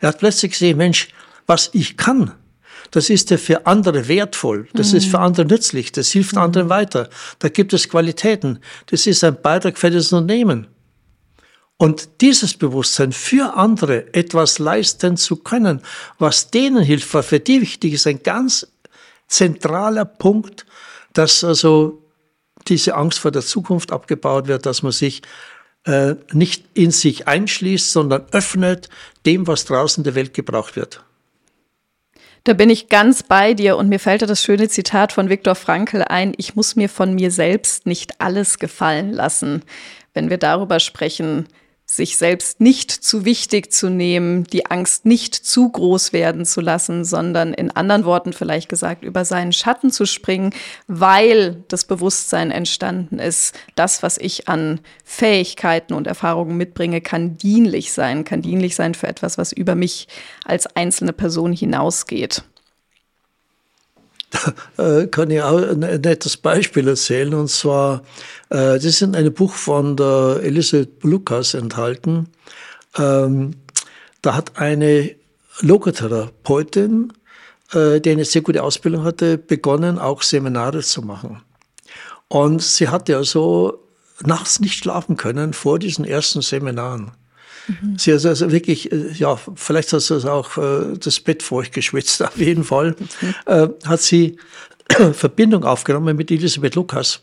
er 0.00 0.08
hat 0.08 0.18
plötzlich 0.18 0.52
gesehen, 0.52 0.78
Mensch, 0.78 1.08
was 1.46 1.70
ich 1.72 1.96
kann, 1.96 2.32
das 2.90 3.10
ist 3.10 3.30
ja 3.30 3.36
für 3.36 3.66
andere 3.66 4.08
wertvoll, 4.08 4.68
das 4.74 4.92
mhm. 4.92 4.98
ist 4.98 5.06
für 5.06 5.18
andere 5.18 5.46
nützlich, 5.46 5.92
das 5.92 6.10
hilft 6.10 6.34
mhm. 6.34 6.42
anderen 6.42 6.68
weiter, 6.68 7.08
da 7.38 7.48
gibt 7.48 7.72
es 7.72 7.88
Qualitäten, 7.88 8.58
das 8.86 9.06
ist 9.06 9.22
ein 9.24 9.40
Beitrag 9.40 9.78
für 9.78 9.90
das 9.90 10.12
Unternehmen. 10.12 10.66
Und 11.82 12.20
dieses 12.20 12.54
Bewusstsein 12.54 13.10
für 13.10 13.56
andere 13.56 14.14
etwas 14.14 14.60
leisten 14.60 15.16
zu 15.16 15.34
können, 15.34 15.82
was 16.16 16.48
denen 16.52 16.80
hilft, 16.80 17.12
was 17.12 17.26
für 17.26 17.40
die 17.40 17.60
wichtig 17.60 17.94
ist, 17.94 18.06
ein 18.06 18.22
ganz 18.22 18.68
zentraler 19.26 20.04
Punkt, 20.04 20.64
dass 21.12 21.42
also 21.42 22.00
diese 22.68 22.94
Angst 22.94 23.18
vor 23.18 23.32
der 23.32 23.42
Zukunft 23.42 23.90
abgebaut 23.90 24.46
wird, 24.46 24.64
dass 24.64 24.84
man 24.84 24.92
sich 24.92 25.22
äh, 25.84 26.14
nicht 26.30 26.66
in 26.74 26.92
sich 26.92 27.26
einschließt, 27.26 27.90
sondern 27.90 28.26
öffnet 28.30 28.88
dem, 29.26 29.48
was 29.48 29.64
draußen 29.64 30.04
der 30.04 30.14
Welt 30.14 30.34
gebraucht 30.34 30.76
wird. 30.76 31.04
Da 32.44 32.52
bin 32.52 32.70
ich 32.70 32.90
ganz 32.90 33.24
bei 33.24 33.54
dir 33.54 33.76
und 33.76 33.88
mir 33.88 33.98
fällt 33.98 34.22
da 34.22 34.26
das 34.26 34.44
schöne 34.44 34.68
Zitat 34.68 35.12
von 35.12 35.28
Viktor 35.28 35.56
Frankl 35.56 36.02
ein, 36.02 36.32
ich 36.36 36.54
muss 36.54 36.76
mir 36.76 36.88
von 36.88 37.16
mir 37.16 37.32
selbst 37.32 37.86
nicht 37.86 38.20
alles 38.20 38.60
gefallen 38.60 39.12
lassen. 39.12 39.64
Wenn 40.14 40.30
wir 40.30 40.38
darüber 40.38 40.78
sprechen, 40.78 41.48
sich 41.92 42.16
selbst 42.16 42.58
nicht 42.58 42.90
zu 42.90 43.26
wichtig 43.26 43.70
zu 43.70 43.90
nehmen, 43.90 44.44
die 44.44 44.64
Angst 44.64 45.04
nicht 45.04 45.34
zu 45.34 45.68
groß 45.68 46.14
werden 46.14 46.46
zu 46.46 46.62
lassen, 46.62 47.04
sondern 47.04 47.52
in 47.52 47.70
anderen 47.70 48.06
Worten 48.06 48.32
vielleicht 48.32 48.70
gesagt, 48.70 49.04
über 49.04 49.26
seinen 49.26 49.52
Schatten 49.52 49.90
zu 49.90 50.06
springen, 50.06 50.54
weil 50.86 51.62
das 51.68 51.84
Bewusstsein 51.84 52.50
entstanden 52.50 53.18
ist, 53.18 53.54
das, 53.74 54.02
was 54.02 54.16
ich 54.16 54.48
an 54.48 54.80
Fähigkeiten 55.04 55.92
und 55.92 56.06
Erfahrungen 56.06 56.56
mitbringe, 56.56 57.02
kann 57.02 57.36
dienlich 57.36 57.92
sein, 57.92 58.24
kann 58.24 58.40
dienlich 58.40 58.74
sein 58.74 58.94
für 58.94 59.08
etwas, 59.08 59.36
was 59.36 59.52
über 59.52 59.74
mich 59.74 60.08
als 60.46 60.66
einzelne 60.74 61.12
Person 61.12 61.52
hinausgeht. 61.52 62.42
Da 64.76 65.00
äh, 65.00 65.06
kann 65.08 65.30
ich 65.30 65.42
auch 65.42 65.58
ein 65.58 65.80
nettes 65.80 66.36
Beispiel 66.36 66.88
erzählen. 66.88 67.34
Und 67.34 67.48
zwar, 67.48 68.02
äh, 68.48 68.74
das 68.74 68.84
ist 68.84 69.02
in 69.02 69.14
einem 69.14 69.32
Buch 69.32 69.52
von 69.52 69.96
der 69.96 70.40
Elisabeth 70.42 71.04
Lukas 71.04 71.54
enthalten. 71.54 72.28
Ähm, 72.96 73.52
da 74.22 74.34
hat 74.34 74.58
eine 74.58 75.14
Logotherapeutin, 75.60 77.12
äh, 77.72 78.00
die 78.00 78.10
eine 78.10 78.24
sehr 78.24 78.42
gute 78.42 78.62
Ausbildung 78.62 79.04
hatte, 79.04 79.38
begonnen, 79.38 79.98
auch 79.98 80.22
Seminare 80.22 80.80
zu 80.80 81.02
machen. 81.02 81.42
Und 82.28 82.62
sie 82.62 82.88
hatte 82.88 83.16
also 83.16 83.86
nachts 84.24 84.60
nicht 84.60 84.78
schlafen 84.78 85.16
können 85.16 85.52
vor 85.52 85.78
diesen 85.78 86.04
ersten 86.04 86.40
Seminaren. 86.40 87.12
Mhm. 87.66 87.98
Sie 87.98 88.12
hat 88.12 88.24
also 88.24 88.50
wirklich, 88.50 88.90
äh, 88.92 89.12
ja, 89.12 89.38
vielleicht 89.54 89.92
hat 89.92 90.02
sie 90.02 90.30
auch 90.30 90.56
äh, 90.56 90.96
das 90.98 91.20
Bett 91.20 91.42
feucht 91.42 91.72
geschwitzt, 91.72 92.22
auf 92.22 92.36
jeden 92.36 92.64
Fall, 92.64 92.96
mhm. 92.98 93.34
äh, 93.46 93.68
hat 93.84 94.00
sie 94.00 94.36
Verbindung 95.12 95.64
aufgenommen 95.64 96.16
mit 96.16 96.30
Elisabeth 96.30 96.74
Lukas 96.74 97.22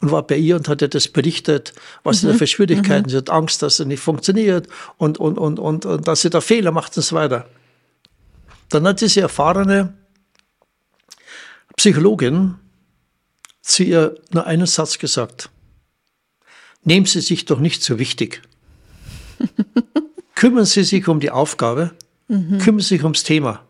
und 0.00 0.10
war 0.10 0.26
bei 0.26 0.36
ihr 0.36 0.56
und 0.56 0.68
hat 0.68 0.82
ihr 0.82 0.88
das 0.88 1.08
berichtet, 1.08 1.74
was 2.02 2.16
mhm. 2.16 2.26
sie 2.26 2.32
da 2.32 2.38
für 2.38 2.46
Schwierigkeiten, 2.46 3.06
mhm. 3.06 3.10
sie 3.10 3.16
hat 3.18 3.30
Angst, 3.30 3.62
dass 3.62 3.80
es 3.80 3.86
nicht 3.86 4.02
funktioniert 4.02 4.68
und, 4.96 5.18
und, 5.18 5.38
und, 5.38 5.58
und, 5.58 5.86
und 5.86 6.08
dass 6.08 6.22
sie 6.22 6.30
da 6.30 6.40
Fehler 6.40 6.72
macht 6.72 6.96
und 6.96 7.02
so 7.02 7.16
weiter. 7.16 7.46
Dann 8.70 8.86
hat 8.86 9.00
diese 9.00 9.20
erfahrene 9.20 9.94
Psychologin 11.76 12.56
zu 13.62 13.82
ihr 13.82 14.14
nur 14.32 14.46
einen 14.46 14.66
Satz 14.66 14.98
gesagt. 14.98 15.50
Nehmen 16.82 17.06
Sie 17.06 17.20
sich 17.20 17.46
doch 17.46 17.60
nicht 17.60 17.82
so 17.82 17.98
wichtig. 17.98 18.42
Kümmern 20.34 20.64
Sie 20.64 20.84
sich 20.84 21.06
um 21.08 21.20
die 21.20 21.30
Aufgabe, 21.30 21.92
mhm. 22.28 22.58
kümmern 22.58 22.80
Sie 22.80 22.96
sich 22.96 23.02
ums 23.04 23.22
Thema. 23.22 23.60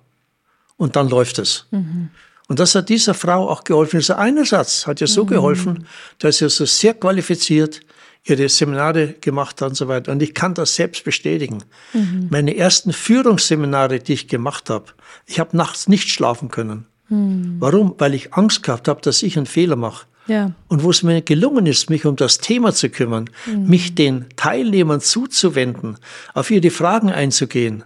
und 0.77 0.97
dann 0.97 1.09
läuft 1.09 1.39
es. 1.39 1.67
Mhm. 1.71 2.11
Und 2.49 2.59
das 2.59 2.75
hat 2.75 2.89
dieser 2.89 3.15
Frau 3.15 3.49
auch 3.49 3.65
geholfen. 3.65 4.01
Dieser 4.01 4.19
eine 4.19 4.45
Satz 4.45 4.87
hat 4.87 5.01
ihr 5.01 5.07
so 5.07 5.25
mhm. 5.25 5.29
geholfen, 5.29 5.87
dass 6.19 6.39
sie 6.39 6.49
so 6.49 6.67
sehr 6.67 6.95
qualifiziert 6.95 7.81
ihre 8.25 8.49
Seminare 8.49 9.15
gemacht 9.21 9.61
hat 9.61 9.71
und 9.71 9.75
so 9.75 9.89
weiter. 9.89 10.13
Und 10.13 10.23
ich 10.23 10.35
kann 10.35 10.55
das 10.55 10.75
selbst 10.75 11.05
bestätigen. 11.05 11.63
Mhm. 11.93 12.29
Meine 12.31 12.57
ersten 12.57 12.93
Führungsseminare, 12.93 13.99
die 13.99 14.15
ich 14.15 14.29
gemacht 14.29 14.71
habe, 14.71 14.87
ich 15.27 15.41
habe 15.41 15.57
nachts 15.57 15.89
nicht 15.89 16.09
schlafen 16.09 16.51
können. 16.51 16.87
Mhm. 17.09 17.57
Warum? 17.61 17.95
Weil 17.99 18.15
ich 18.15 18.35
Angst 18.35 18.63
gehabt 18.63 18.89
habe, 18.89 19.01
dass 19.03 19.23
ich 19.23 19.37
einen 19.37 19.47
Fehler 19.47 19.77
mache. 19.77 20.07
Ja. 20.27 20.53
Und 20.69 20.83
wo 20.83 20.91
es 20.91 21.03
mir 21.03 21.21
gelungen 21.23 21.67
ist, 21.67 21.91
mich 21.91 22.07
um 22.07 22.17
das 22.17 22.39
Thema 22.39 22.73
zu 22.73 22.89
kümmern, 22.89 23.29
mhm. 23.47 23.69
mich 23.69 23.95
den 23.95 24.27
Teilnehmern 24.37 25.01
zuzuwenden, 25.01 25.99
auf 26.33 26.51
ihre 26.51 26.71
Fragen 26.71 27.11
einzugehen, 27.11 27.85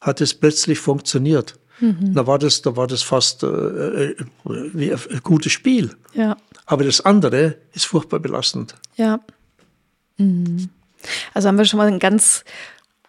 hat 0.00 0.20
es 0.20 0.34
plötzlich 0.34 0.78
funktioniert. 0.78 1.58
Mhm. 1.80 2.14
Da 2.14 2.26
war 2.26 2.38
das, 2.38 2.62
da 2.62 2.76
war 2.76 2.86
das 2.86 3.02
fast 3.02 3.42
äh, 3.42 3.46
äh 3.46 4.16
wie 4.44 4.92
ein 4.92 5.20
gutes 5.22 5.52
Spiel. 5.52 5.94
Ja. 6.14 6.36
Aber 6.66 6.84
das 6.84 7.00
andere 7.00 7.56
ist 7.72 7.86
furchtbar 7.86 8.20
belastend. 8.20 8.74
Ja. 8.96 9.20
Mhm. 10.16 10.68
Also 11.34 11.48
haben 11.48 11.58
wir 11.58 11.64
schon 11.64 11.78
mal 11.78 11.88
einen 11.88 11.98
ganz 11.98 12.44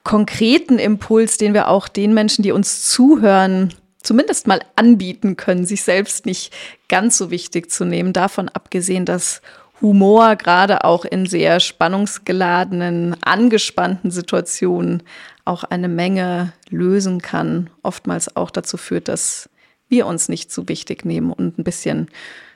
konkreten 0.03 0.80
Impuls, 0.80 1.38
den 1.38 1.53
wir 1.53 1.68
auch 1.68 1.88
den 1.88 2.13
Menschen, 2.13 2.44
die 2.44 2.51
uns 2.51 2.89
zuhören, 2.89 3.74
zumindest 4.03 4.48
mal 4.48 4.62
anbieten 4.75 5.38
können, 5.38 5.65
sich 5.65 5.84
selbst 5.84 6.25
nicht 6.25 6.53
ganz 6.89 7.17
so 7.17 7.31
wichtig 7.31 7.72
zu 7.72 7.86
nehmen. 7.86 8.13
Davon 8.13 8.50
abgesehen, 8.50 9.05
dass 9.05 9.41
Humor 9.81 10.36
gerade 10.36 10.84
auch 10.84 11.05
in 11.05 11.25
sehr 11.25 11.60
spannungsgeladenen, 11.60 13.22
angespannten 13.24 14.12
Situationen 14.12 15.03
auch 15.43 15.63
eine 15.63 15.88
Menge 15.88 16.53
lösen 16.70 17.22
kann, 17.22 17.70
oftmals 17.81 18.36
auch 18.36 18.51
dazu 18.51 18.77
führt, 18.77 19.08
dass 19.08 19.50
wir 19.89 20.05
uns 20.05 20.29
nicht 20.29 20.51
zu 20.51 20.67
wichtig 20.70 21.03
nehmen 21.03 21.34
und 21.34 21.58
ein 21.58 21.63
bisschen 21.63 22.10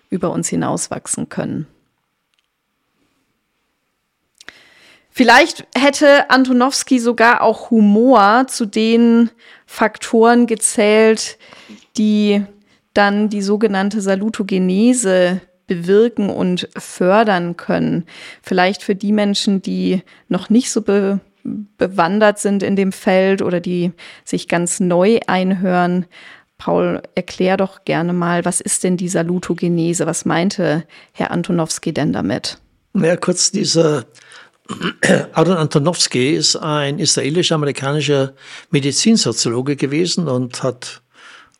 über 0.10 0.32
uns 0.32 0.48
hinauswachsen 0.48 1.28
können. 1.30 1.68
Vielleicht 5.10 5.66
hätte 5.74 6.30
Antonowski 6.30 7.00
sogar 7.00 7.42
auch 7.42 7.70
Humor 7.70 8.48
zu 8.48 8.66
den 8.66 9.30
Faktoren 9.76 10.48
gezählt, 10.48 11.38
die 11.98 12.46
dann 12.94 13.28
die 13.28 13.42
sogenannte 13.42 14.00
Salutogenese 14.00 15.42
bewirken 15.68 16.30
und 16.30 16.70
fördern 16.78 17.58
können. 17.58 18.06
Vielleicht 18.42 18.84
für 18.84 18.96
die 18.96 19.12
Menschen, 19.12 19.62
die 19.62 20.02
noch 20.30 20.50
nicht 20.50 20.72
so 20.72 20.82
be 20.82 21.20
bewandert 21.78 22.40
sind 22.40 22.64
in 22.64 22.76
dem 22.76 22.92
Feld 22.92 23.44
oder 23.44 23.60
die 23.60 23.92
sich 24.24 24.48
ganz 24.48 24.80
neu 24.80 25.20
einhören. 25.28 26.08
Paul, 26.58 27.04
erklär 27.14 27.58
doch 27.58 27.84
gerne 27.86 28.14
mal, 28.14 28.46
was 28.46 28.62
ist 28.62 28.84
denn 28.84 28.98
die 28.98 29.10
Salutogenese? 29.10 30.08
Was 30.08 30.26
meinte 30.26 30.86
Herr 31.12 31.30
Antonowski 31.30 31.94
denn 31.94 32.14
damit? 32.14 32.58
Ja, 32.96 33.16
kurz 33.18 33.52
dieser 33.52 34.06
Aaron 35.34 35.58
Antonowski 35.58 36.36
ist 36.36 36.56
ein 36.56 36.98
israelisch-amerikanischer 36.98 38.34
Medizinsoziologe 38.72 39.76
gewesen 39.76 40.28
und 40.28 40.64
hat 40.64 41.04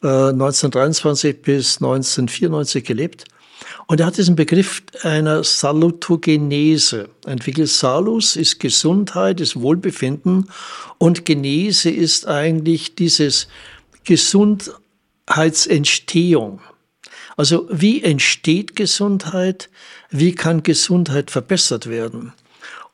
äh, 0.02 0.08
1923 0.08 1.42
bis 1.42 1.78
1994 1.78 2.84
gelebt. 2.84 3.26
Und 3.88 4.00
er 4.00 4.08
hat 4.08 4.18
diesen 4.18 4.36
Begriff 4.36 4.82
einer 5.04 5.44
Salutogenese 5.44 7.10
entwickelt. 7.26 7.70
Salus 7.70 8.36
ist 8.36 8.60
Gesundheit, 8.60 9.40
ist 9.40 9.62
Wohlbefinden 9.62 10.50
und 10.98 11.26
Genese 11.26 11.92
ist 11.92 12.28
eigentlich 12.28 12.96
dieses 12.96 13.48
Gesundheitsentstehung. 14.04 16.62
Also 17.38 17.68
wie 17.72 18.04
entsteht 18.04 18.76
Gesundheit? 18.76 19.70
Wie 20.10 20.34
kann 20.34 20.64
Gesundheit 20.64 21.30
verbessert 21.30 21.88
werden? 21.88 22.34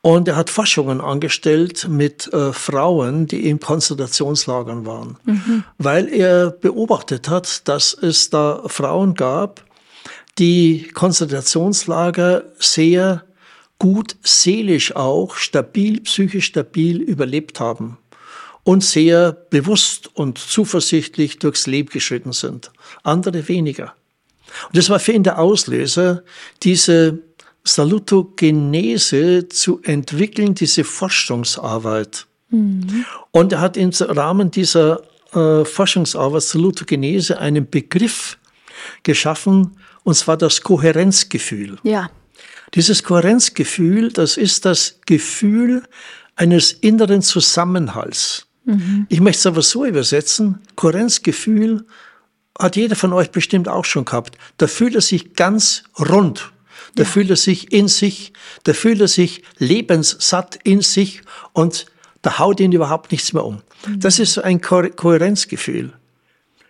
Und 0.01 0.27
er 0.27 0.35
hat 0.35 0.49
Forschungen 0.49 0.99
angestellt 0.99 1.87
mit 1.87 2.31
äh, 2.33 2.53
Frauen, 2.53 3.27
die 3.27 3.47
in 3.47 3.59
Konzentrationslagern 3.59 4.85
waren, 4.85 5.17
mhm. 5.25 5.63
weil 5.77 6.07
er 6.07 6.49
beobachtet 6.49 7.29
hat, 7.29 7.67
dass 7.67 7.93
es 7.93 8.31
da 8.31 8.63
Frauen 8.65 9.13
gab, 9.13 9.63
die 10.39 10.87
Konzentrationslager 10.93 12.45
sehr 12.57 13.23
gut 13.77 14.15
seelisch 14.23 14.95
auch, 14.95 15.35
stabil, 15.35 16.01
psychisch 16.01 16.45
stabil 16.45 16.99
überlebt 17.01 17.59
haben 17.59 17.99
und 18.63 18.83
sehr 18.83 19.31
bewusst 19.31 20.09
und 20.15 20.39
zuversichtlich 20.39 21.37
durchs 21.37 21.67
Leben 21.67 21.89
geschritten 21.89 22.31
sind. 22.31 22.71
Andere 23.03 23.47
weniger. 23.47 23.93
Und 24.67 24.77
das 24.77 24.89
war 24.89 24.99
für 24.99 25.13
ihn 25.13 25.23
der 25.23 25.39
Auslöser, 25.39 26.23
diese 26.63 27.19
Salutogenese 27.63 29.47
zu 29.47 29.81
entwickeln, 29.83 30.55
diese 30.55 30.83
Forschungsarbeit. 30.83 32.25
Mhm. 32.49 33.05
Und 33.31 33.53
er 33.53 33.61
hat 33.61 33.77
im 33.77 33.91
Rahmen 33.91 34.51
dieser 34.51 35.01
äh, 35.33 35.63
Forschungsarbeit 35.63 36.43
Salutogenese 36.43 37.39
einen 37.39 37.69
Begriff 37.69 38.37
geschaffen, 39.03 39.77
und 40.03 40.15
zwar 40.15 40.37
das 40.37 40.61
Kohärenzgefühl. 40.61 41.77
Ja. 41.83 42.09
Dieses 42.73 43.03
Kohärenzgefühl, 43.03 44.11
das 44.11 44.37
ist 44.37 44.65
das 44.65 44.99
Gefühl 45.05 45.83
eines 46.35 46.71
inneren 46.71 47.21
Zusammenhalts. 47.21 48.47
Mhm. 48.65 49.05
Ich 49.09 49.19
möchte 49.19 49.39
es 49.39 49.45
aber 49.45 49.61
so 49.61 49.85
übersetzen, 49.85 50.59
Kohärenzgefühl 50.75 51.85
hat 52.57 52.75
jeder 52.75 52.95
von 52.95 53.13
euch 53.13 53.31
bestimmt 53.31 53.67
auch 53.67 53.85
schon 53.85 54.05
gehabt. 54.05 54.37
Da 54.57 54.67
fühlt 54.67 54.95
er 54.95 55.01
sich 55.01 55.33
ganz 55.33 55.83
rund. 55.99 56.51
Da 56.95 57.05
fühlt 57.05 57.29
er 57.29 57.35
sich 57.35 57.71
in 57.71 57.87
sich, 57.87 58.33
da 58.63 58.73
fühlt 58.73 58.99
er 59.01 59.07
sich 59.07 59.43
lebenssatt 59.57 60.59
in 60.63 60.81
sich 60.81 61.21
und 61.53 61.85
da 62.21 62.39
haut 62.39 62.59
ihn 62.59 62.71
überhaupt 62.71 63.11
nichts 63.11 63.33
mehr 63.33 63.45
um. 63.45 63.61
Mhm. 63.87 63.99
Das 63.99 64.19
ist 64.19 64.33
so 64.33 64.41
ein 64.41 64.61
Ko 64.61 64.83
Kohärenzgefühl. 64.95 65.93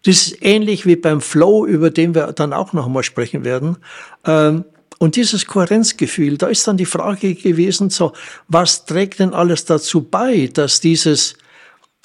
Das 0.03 0.27
ist 0.27 0.37
ähnlich 0.41 0.85
wie 0.85 0.95
beim 0.95 1.21
Flow, 1.21 1.65
über 1.65 1.89
den 1.89 2.15
wir 2.15 2.31
dann 2.33 2.53
auch 2.53 2.73
noch 2.73 2.87
einmal 2.87 3.03
sprechen 3.03 3.43
werden. 3.43 3.77
Ähm, 4.25 4.65
und 5.01 5.15
dieses 5.15 5.47
Kohärenzgefühl, 5.47 6.37
da 6.37 6.47
ist 6.47 6.67
dann 6.67 6.77
die 6.77 6.85
Frage 6.85 7.33
gewesen, 7.33 7.89
so, 7.89 8.13
was 8.47 8.85
trägt 8.85 9.19
denn 9.19 9.33
alles 9.33 9.65
dazu 9.65 10.03
bei, 10.03 10.47
dass 10.53 10.79
dieses, 10.79 11.37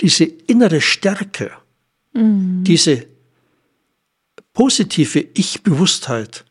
diese 0.00 0.24
innere 0.24 0.80
Stärke, 0.80 1.50
mhm. 2.14 2.64
diese 2.64 3.04
positive 4.54 5.26
Ich-Bewusstheit 5.34 6.45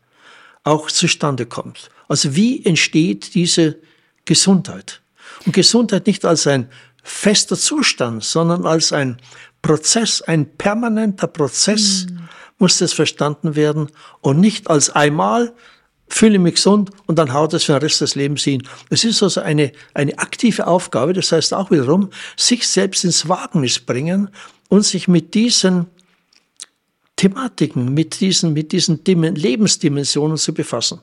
auch 0.65 0.91
zustande 0.91 1.45
kommt? 1.45 1.89
Also 2.09 2.35
wie 2.35 2.65
entsteht 2.65 3.33
diese 3.33 3.77
Gesundheit? 4.25 5.01
Und 5.45 5.53
Gesundheit 5.53 6.07
nicht 6.07 6.25
als 6.25 6.45
ein 6.47 6.69
fester 7.03 7.55
Zustand, 7.55 8.23
sondern 8.23 8.65
als 8.65 8.91
ein 8.91 9.17
Prozess, 9.61 10.21
ein 10.21 10.57
permanenter 10.57 11.27
Prozess 11.27 12.07
mhm. 12.09 12.19
muss 12.57 12.79
das 12.79 12.93
verstanden 12.93 13.55
werden 13.55 13.89
und 14.21 14.39
nicht 14.39 14.69
als 14.69 14.89
einmal 14.89 15.53
fühle 16.07 16.39
mich 16.39 16.55
gesund 16.55 16.91
und 17.07 17.17
dann 17.17 17.33
haut 17.33 17.53
es 17.53 17.63
für 17.63 17.73
den 17.73 17.81
Rest 17.81 18.01
des 18.01 18.15
Lebens 18.15 18.43
hin. 18.43 18.61
Es 18.89 19.03
ist 19.03 19.23
also 19.23 19.41
eine, 19.41 19.71
eine 19.93 20.17
aktive 20.19 20.67
Aufgabe, 20.67 21.13
das 21.13 21.31
heißt 21.31 21.53
auch 21.53 21.71
wiederum, 21.71 22.09
sich 22.37 22.67
selbst 22.67 23.03
ins 23.03 23.27
Wagnis 23.27 23.79
bringen 23.79 24.29
und 24.69 24.83
sich 24.83 25.07
mit 25.07 25.33
diesen 25.33 25.87
Thematiken, 27.15 27.93
mit 27.93 28.19
diesen, 28.19 28.53
mit 28.53 28.71
diesen 28.71 29.01
Lebensdimensionen 29.05 30.37
zu 30.37 30.53
befassen. 30.53 31.01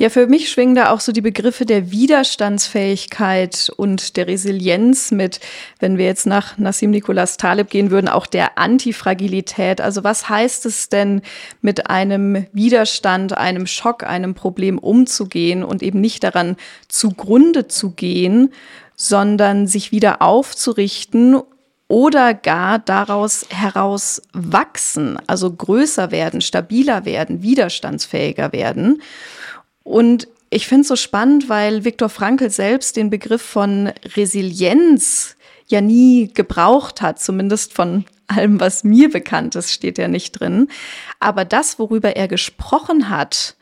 Ja, 0.00 0.10
für 0.10 0.28
mich 0.28 0.48
schwingen 0.48 0.76
da 0.76 0.92
auch 0.92 1.00
so 1.00 1.10
die 1.10 1.20
Begriffe 1.20 1.66
der 1.66 1.90
Widerstandsfähigkeit 1.90 3.68
und 3.76 4.16
der 4.16 4.28
Resilienz 4.28 5.10
mit, 5.10 5.40
wenn 5.80 5.98
wir 5.98 6.04
jetzt 6.04 6.24
nach 6.24 6.56
Nassim 6.56 6.90
Nicholas 6.90 7.36
Taleb 7.36 7.68
gehen 7.68 7.90
würden, 7.90 8.08
auch 8.08 8.26
der 8.28 8.58
Antifragilität. 8.58 9.80
Also 9.80 10.04
was 10.04 10.28
heißt 10.28 10.66
es 10.66 10.88
denn, 10.88 11.22
mit 11.62 11.90
einem 11.90 12.46
Widerstand, 12.52 13.36
einem 13.36 13.66
Schock, 13.66 14.04
einem 14.04 14.34
Problem 14.34 14.78
umzugehen 14.78 15.64
und 15.64 15.82
eben 15.82 16.00
nicht 16.00 16.22
daran 16.22 16.56
zugrunde 16.86 17.66
zu 17.66 17.90
gehen, 17.90 18.52
sondern 18.94 19.66
sich 19.66 19.90
wieder 19.90 20.22
aufzurichten 20.22 21.40
oder 21.88 22.34
gar 22.34 22.78
daraus 22.78 23.46
heraus 23.48 24.22
wachsen, 24.32 25.18
also 25.26 25.50
größer 25.50 26.10
werden, 26.10 26.40
stabiler 26.42 27.06
werden, 27.06 27.42
widerstandsfähiger 27.42 28.52
werden. 28.52 29.02
Und 29.82 30.28
ich 30.50 30.66
finde 30.66 30.82
es 30.82 30.88
so 30.88 30.96
spannend, 30.96 31.48
weil 31.48 31.84
Viktor 31.84 32.10
Frankl 32.10 32.50
selbst 32.50 32.96
den 32.96 33.10
Begriff 33.10 33.42
von 33.42 33.90
Resilienz 34.16 35.36
ja 35.66 35.80
nie 35.80 36.30
gebraucht 36.32 37.00
hat, 37.02 37.20
zumindest 37.20 37.72
von 37.74 38.04
allem, 38.26 38.60
was 38.60 38.84
mir 38.84 39.10
bekannt 39.10 39.56
ist, 39.56 39.72
steht 39.72 39.98
ja 39.98 40.08
nicht 40.08 40.32
drin. 40.32 40.68
Aber 41.20 41.44
das, 41.44 41.78
worüber 41.78 42.16
er 42.16 42.28
gesprochen 42.28 43.08
hat, 43.08 43.56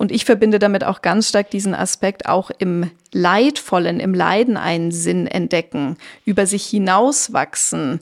und 0.00 0.10
ich 0.10 0.24
verbinde 0.24 0.58
damit 0.58 0.82
auch 0.82 1.02
ganz 1.02 1.28
stark 1.28 1.50
diesen 1.50 1.74
Aspekt, 1.74 2.24
auch 2.26 2.50
im 2.56 2.90
Leidvollen, 3.12 4.00
im 4.00 4.14
Leiden 4.14 4.56
einen 4.56 4.92
Sinn 4.92 5.26
entdecken, 5.26 5.98
über 6.24 6.46
sich 6.46 6.64
hinauswachsen, 6.64 8.00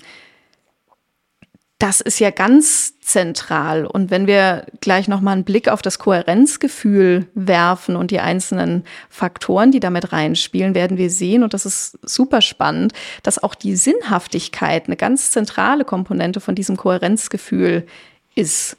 das 1.80 2.00
ist 2.00 2.20
ja 2.20 2.30
ganz 2.30 3.00
zentral. 3.00 3.84
Und 3.84 4.12
wenn 4.12 4.28
wir 4.28 4.66
gleich 4.80 5.08
nochmal 5.08 5.34
einen 5.34 5.44
Blick 5.44 5.68
auf 5.68 5.82
das 5.82 5.98
Kohärenzgefühl 5.98 7.26
werfen 7.34 7.96
und 7.96 8.12
die 8.12 8.20
einzelnen 8.20 8.84
Faktoren, 9.10 9.72
die 9.72 9.80
damit 9.80 10.12
reinspielen, 10.12 10.76
werden 10.76 10.98
wir 10.98 11.10
sehen, 11.10 11.42
und 11.42 11.52
das 11.52 11.66
ist 11.66 11.98
super 12.08 12.42
spannend, 12.42 12.92
dass 13.24 13.42
auch 13.42 13.56
die 13.56 13.74
Sinnhaftigkeit 13.74 14.86
eine 14.86 14.96
ganz 14.96 15.32
zentrale 15.32 15.84
Komponente 15.84 16.38
von 16.38 16.54
diesem 16.54 16.76
Kohärenzgefühl 16.76 17.88
ist. 18.36 18.76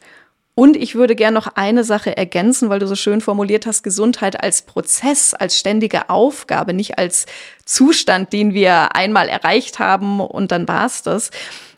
Und 0.59 0.75
ich 0.75 0.95
würde 0.95 1.15
gerne 1.15 1.35
noch 1.35 1.47
eine 1.55 1.85
Sache 1.85 2.17
ergänzen, 2.17 2.69
weil 2.69 2.79
du 2.79 2.87
so 2.87 2.95
schön 2.95 3.21
formuliert 3.21 3.65
hast, 3.65 3.81
Gesundheit 3.81 4.43
als 4.43 4.61
Prozess, 4.63 5.33
als 5.33 5.57
ständige 5.57 6.09
Aufgabe, 6.09 6.73
nicht 6.73 6.97
als 6.97 7.27
Zustand, 7.63 8.33
den 8.33 8.53
wir 8.53 8.93
einmal 8.93 9.29
erreicht 9.29 9.79
haben 9.79 10.19
und 10.19 10.51
dann 10.51 10.67
war 10.67 10.85
es 10.85 11.01
das. 11.01 11.31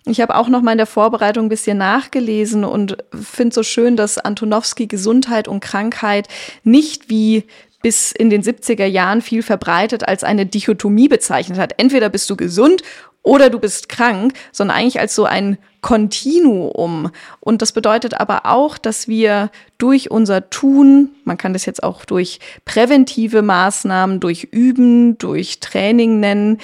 Ich 0.08 0.20
habe 0.20 0.36
auch 0.36 0.48
noch 0.48 0.64
mal 0.64 0.72
in 0.72 0.80
der 0.80 0.88
Vorbereitung 0.88 1.46
ein 1.46 1.50
bisschen 1.50 1.78
nachgelesen 1.78 2.66
und 2.66 2.98
finde 3.14 3.54
so 3.54 3.62
schön, 3.62 3.98
dass 3.98 4.18
Antonowski 4.18 4.88
Gesundheit 4.88 5.48
und 5.48 5.60
Krankheit 5.60 6.28
nicht 6.64 7.08
wie 7.08 7.44
bis 7.84 8.12
in 8.12 8.32
den 8.32 8.42
70er 8.42 8.86
Jahren 8.86 9.22
viel 9.22 9.44
verbreitet 9.44 10.08
als 10.08 10.24
eine 10.24 10.48
Dichotomie 10.48 11.08
bezeichnet 11.08 11.60
hat. 11.60 11.76
Entweder 11.78 12.10
bist 12.10 12.28
du 12.32 12.36
gesund 12.36 12.82
oder 13.22 13.52
du 13.52 13.60
bist 13.60 13.90
krank, 13.90 14.34
sondern 14.52 14.76
eigentlich 14.76 15.00
als 15.00 15.14
so 15.14 15.26
ein 15.26 15.60
Kontinuum. 15.82 17.12
Und 17.40 17.62
das 17.62 17.72
bedeutet 17.72 18.20
aber 18.20 18.46
auch, 18.46 18.78
dass 18.78 19.08
wir 19.08 19.50
durch 19.78 20.12
unser 20.12 20.50
Tun, 20.50 21.10
man 21.26 21.38
kann 21.38 21.54
das 21.54 21.66
jetzt 21.66 21.84
auch 21.84 22.06
durch 22.06 22.40
präventive 22.66 23.42
Maßnahmen, 23.42 24.20
durch 24.20 24.44
Üben, 24.52 25.18
durch 25.18 25.60
Training 25.60 26.20
nennen, 26.20 26.60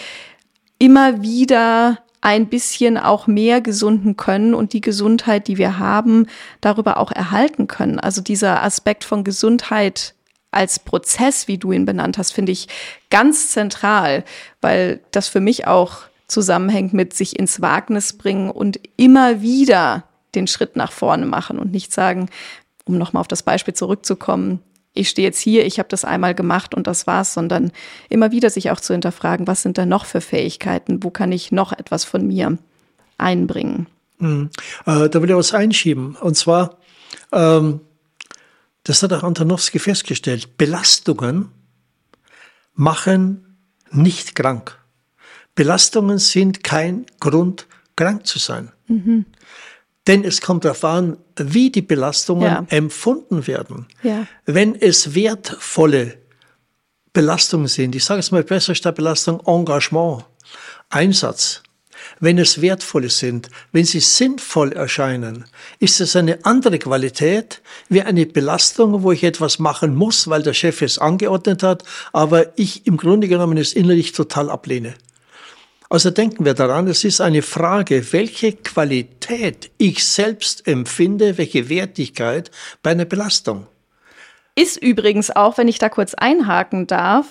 immer 0.79 1.21
wieder 1.21 1.99
ein 2.21 2.47
bisschen 2.47 2.97
auch 2.97 3.27
mehr 3.27 3.61
gesunden 3.61 4.17
können 4.17 4.53
und 4.53 4.73
die 4.73 4.81
Gesundheit, 4.81 5.47
die 5.47 5.57
wir 5.57 5.79
haben, 5.79 6.27
darüber 6.61 6.97
auch 6.97 7.11
erhalten 7.11 7.67
können. 7.67 7.99
Also 7.99 8.21
dieser 8.21 8.63
Aspekt 8.63 9.03
von 9.03 9.23
Gesundheit 9.23 10.13
als 10.51 10.79
Prozess, 10.79 11.47
wie 11.47 11.57
du 11.57 11.71
ihn 11.71 11.85
benannt 11.85 12.17
hast, 12.17 12.31
finde 12.31 12.51
ich 12.51 12.67
ganz 13.09 13.51
zentral, 13.51 14.23
weil 14.61 14.99
das 15.11 15.27
für 15.27 15.39
mich 15.39 15.67
auch 15.67 16.01
zusammenhängt 16.27 16.93
mit 16.93 17.13
sich 17.13 17.39
ins 17.39 17.61
Wagnis 17.61 18.13
bringen 18.13 18.49
und 18.49 18.79
immer 18.97 19.41
wieder 19.41 20.03
den 20.35 20.47
Schritt 20.47 20.75
nach 20.75 20.91
vorne 20.91 21.25
machen 21.25 21.57
und 21.57 21.71
nicht 21.71 21.93
sagen, 21.93 22.29
um 22.85 22.97
nochmal 22.97 23.21
auf 23.21 23.27
das 23.27 23.43
Beispiel 23.43 23.73
zurückzukommen, 23.73 24.61
ich 24.97 25.09
stehe 25.09 25.27
jetzt 25.27 25.39
hier, 25.39 25.65
ich 25.65 25.79
habe 25.79 25.89
das 25.89 26.03
einmal 26.03 26.33
gemacht 26.33 26.73
und 26.73 26.87
das 26.87 27.07
war's, 27.07 27.33
sondern 27.33 27.71
immer 28.09 28.31
wieder 28.31 28.49
sich 28.49 28.71
auch 28.71 28.79
zu 28.79 28.93
hinterfragen, 28.93 29.47
was 29.47 29.61
sind 29.61 29.77
da 29.77 29.85
noch 29.85 30.05
für 30.05 30.21
Fähigkeiten, 30.21 31.03
wo 31.03 31.11
kann 31.11 31.31
ich 31.31 31.51
noch 31.51 31.71
etwas 31.71 32.03
von 32.03 32.25
mir 32.25 32.57
einbringen. 33.17 33.87
Mhm. 34.17 34.49
Äh, 34.85 35.09
da 35.09 35.21
will 35.21 35.29
ich 35.29 35.35
was 35.35 35.53
einschieben. 35.53 36.15
Und 36.15 36.35
zwar, 36.35 36.77
ähm, 37.31 37.81
das 38.83 39.03
hat 39.03 39.13
auch 39.13 39.23
Antonowski 39.23 39.79
festgestellt, 39.79 40.57
Belastungen 40.57 41.51
machen 42.73 43.57
nicht 43.91 44.35
krank. 44.35 44.79
Belastungen 45.57 46.19
sind 46.19 46.63
kein 46.63 47.07
Grund, 47.19 47.65
krank 47.95 48.27
zu 48.27 48.37
sein. 48.37 48.71
Mhm. 48.87 49.25
Denn 50.05 50.23
es 50.23 50.39
kommt 50.39 50.63
darauf 50.63 50.85
an, 50.85 51.17
wie 51.35 51.71
die 51.71 51.81
Belastungen 51.81 52.43
ja. 52.43 52.65
empfunden 52.69 53.47
werden. 53.47 53.87
Ja. 54.03 54.27
Wenn 54.45 54.75
es 54.75 55.15
wertvolle 55.15 56.19
Belastungen 57.11 57.67
sind, 57.67 57.95
ich 57.95 58.05
sage 58.05 58.19
es 58.19 58.31
mal 58.31 58.43
besser 58.43 58.75
statt 58.75 58.95
Belastung, 58.95 59.41
Engagement, 59.47 60.25
Einsatz, 60.89 61.63
wenn 62.19 62.37
es 62.37 62.61
wertvolle 62.61 63.09
sind, 63.09 63.49
wenn 63.71 63.83
sie 63.83 63.99
sinnvoll 63.99 64.73
erscheinen, 64.73 65.45
ist 65.79 65.99
es 65.99 66.15
eine 66.15 66.45
andere 66.45 66.77
Qualität 66.77 67.63
wie 67.89 68.03
eine 68.03 68.27
Belastung, 68.27 69.01
wo 69.01 69.11
ich 69.11 69.23
etwas 69.23 69.57
machen 69.57 69.95
muss, 69.95 70.27
weil 70.27 70.43
der 70.43 70.53
Chef 70.53 70.83
es 70.83 70.99
angeordnet 70.99 71.63
hat, 71.63 71.83
aber 72.13 72.57
ich 72.59 72.85
im 72.85 72.97
Grunde 72.97 73.27
genommen 73.27 73.57
es 73.57 73.73
innerlich 73.73 74.11
total 74.11 74.51
ablehne. 74.51 74.93
Also 75.89 76.11
denken 76.11 76.43
wir 76.43 76.53
daran, 76.53 76.87
es 76.87 77.03
ist 77.03 77.21
eine 77.21 77.41
Frage, 77.41 78.11
welche 78.11 78.53
Qualität 78.53 79.71
ich 79.77 80.05
selbst 80.05 80.67
empfinde, 80.67 81.37
welche 81.37 81.69
Wertigkeit 81.69 82.51
bei 82.83 82.91
einer 82.91 83.05
Belastung. 83.05 83.67
Ist 84.55 84.81
übrigens 84.81 85.33
auch, 85.33 85.57
wenn 85.57 85.67
ich 85.67 85.79
da 85.79 85.87
kurz 85.87 86.13
einhaken 86.13 86.87
darf, 86.87 87.27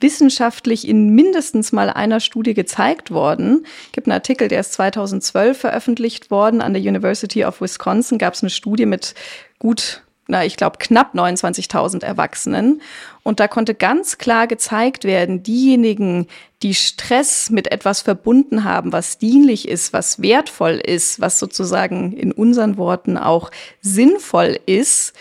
wissenschaftlich 0.00 0.88
in 0.88 1.10
mindestens 1.10 1.70
mal 1.70 1.88
einer 1.88 2.18
Studie 2.18 2.54
gezeigt 2.54 3.12
worden. 3.12 3.64
Es 3.86 3.92
gibt 3.92 4.08
einen 4.08 4.14
Artikel, 4.14 4.48
der 4.48 4.60
ist 4.60 4.72
2012 4.72 5.56
veröffentlicht 5.56 6.30
worden. 6.30 6.60
An 6.60 6.74
der 6.74 6.82
University 6.82 7.44
of 7.44 7.60
Wisconsin 7.60 8.18
gab 8.18 8.34
es 8.34 8.42
eine 8.42 8.50
Studie 8.50 8.86
mit 8.86 9.14
gut 9.60 10.01
na, 10.28 10.44
ich 10.44 10.56
glaube, 10.56 10.78
knapp 10.78 11.14
29.000 11.14 12.04
Erwachsenen. 12.04 12.80
Und 13.22 13.40
da 13.40 13.48
konnte 13.48 13.74
ganz 13.74 14.18
klar 14.18 14.46
gezeigt 14.46 15.04
werden, 15.04 15.42
diejenigen, 15.42 16.28
die 16.62 16.74
Stress 16.74 17.50
mit 17.50 17.72
etwas 17.72 18.02
verbunden 18.02 18.64
haben, 18.64 18.92
was 18.92 19.18
dienlich 19.18 19.68
ist, 19.68 19.92
was 19.92 20.22
wertvoll 20.22 20.74
ist, 20.74 21.20
was 21.20 21.38
sozusagen 21.38 22.12
in 22.12 22.30
unseren 22.30 22.76
Worten 22.76 23.18
auch 23.18 23.50
sinnvoll 23.80 24.58
ist, 24.66 25.12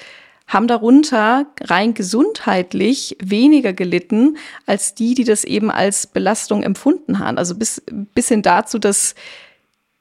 haben 0.47 0.67
darunter 0.67 1.47
rein 1.61 1.93
gesundheitlich 1.93 3.15
weniger 3.23 3.73
gelitten 3.73 4.37
als 4.65 4.93
die, 4.93 5.15
die 5.15 5.23
das 5.23 5.45
eben 5.45 5.71
als 5.71 6.07
Belastung 6.07 6.61
empfunden 6.61 7.19
haben. 7.19 7.37
Also 7.37 7.55
bis, 7.55 7.81
bis 7.87 8.27
hin 8.27 8.41
dazu, 8.41 8.77
dass 8.77 9.15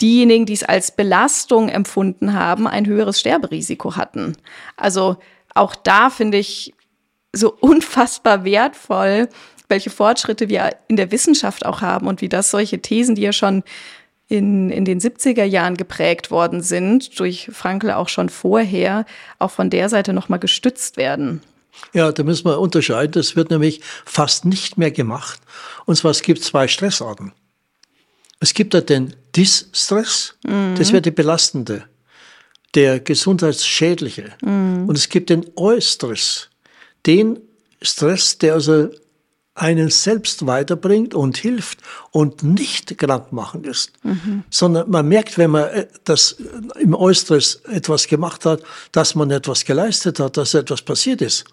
diejenigen, 0.01 0.47
die 0.47 0.53
es 0.53 0.63
als 0.63 0.95
Belastung 0.95 1.69
empfunden 1.69 2.33
haben, 2.33 2.67
ein 2.67 2.87
höheres 2.87 3.21
Sterberisiko 3.21 3.97
hatten. 3.97 4.37
Also 4.77 5.17
auch 5.55 5.75
da 5.75 6.11
finde 6.11 6.39
ich 6.39 6.75
so 7.33 7.53
unfassbar 7.61 8.45
wertvoll, 8.45 9.29
welche 9.69 9.91
Fortschritte 9.91 10.49
wir 10.49 10.77
in 10.89 10.97
der 10.97 11.13
Wissenschaft 11.13 11.65
auch 11.65 11.81
haben 11.81 12.09
und 12.09 12.21
wie 12.21 12.29
das 12.29 12.51
solche 12.51 12.81
Thesen, 12.81 13.15
die 13.15 13.23
ja 13.23 13.33
schon 13.33 13.63
in, 14.29 14.71
in 14.71 14.85
den 14.85 15.01
70er 15.01 15.45
Jahren 15.45 15.77
geprägt 15.77 16.31
worden 16.31 16.63
sind, 16.63 17.19
durch 17.19 17.51
Frankl 17.53 17.91
auch 17.91 18.09
schon 18.09 18.29
vorher, 18.29 19.05
auch 19.39 19.51
von 19.51 19.71
der 19.71 19.89
Seite 19.89 20.13
nochmal 20.13 20.39
gestützt 20.39 20.97
werden. 20.97 21.41
Ja, 21.93 22.13
da 22.13 22.23
müssen 22.23 22.45
wir 22.47 22.61
unterscheiden. 22.61 23.13
Das 23.13 23.37
wird 23.37 23.51
nämlich 23.51 23.81
fast 24.05 24.45
nicht 24.45 24.79
mehr 24.79 24.91
gemacht. 24.91 25.41
Und 25.87 25.97
zwar, 25.97 26.11
es 26.13 26.23
gibt 26.23 26.43
zwei 26.43 26.69
Stressarten. 26.69 27.33
Es 28.39 28.55
gibt 28.55 28.75
da 28.75 28.81
den 28.81 29.15
Distress, 29.37 30.35
mhm. 30.45 30.75
das 30.77 30.93
wäre 30.93 31.03
die 31.03 31.11
belastende, 31.11 31.85
der 32.75 33.01
gesundheitsschädliche. 33.01 34.33
Mhm. 34.43 34.89
Und 34.89 34.97
es 34.97 35.09
gibt 35.09 35.31
den 35.31 35.47
Eustress, 35.57 36.49
den 37.07 37.39
Stress, 37.83 38.39
der 38.39 38.55
also 38.55 38.91
einen 39.55 39.91
selbst 39.91 40.47
weiterbringt 40.47 41.15
und 41.15 41.37
hilft 41.37 41.81
und 42.13 42.43
nicht 42.43 42.97
krankmachend 42.97 43.67
ist. 43.67 43.93
Mhm. 44.03 44.45
Sondern 44.49 44.91
man 44.91 45.07
merkt, 45.07 45.37
wenn 45.39 45.51
man 45.51 45.65
äh, 45.65 45.87
das 46.05 46.37
im 46.79 46.95
Eustress 46.95 47.57
etwas 47.71 48.07
gemacht 48.07 48.47
hat, 48.47 48.63
dass 48.93 49.15
man 49.15 49.31
etwas 49.31 49.65
geleistet 49.65 50.19
hat, 50.19 50.37
dass 50.37 50.55
etwas 50.55 50.83
passiert 50.83 51.21
ist. 51.21 51.45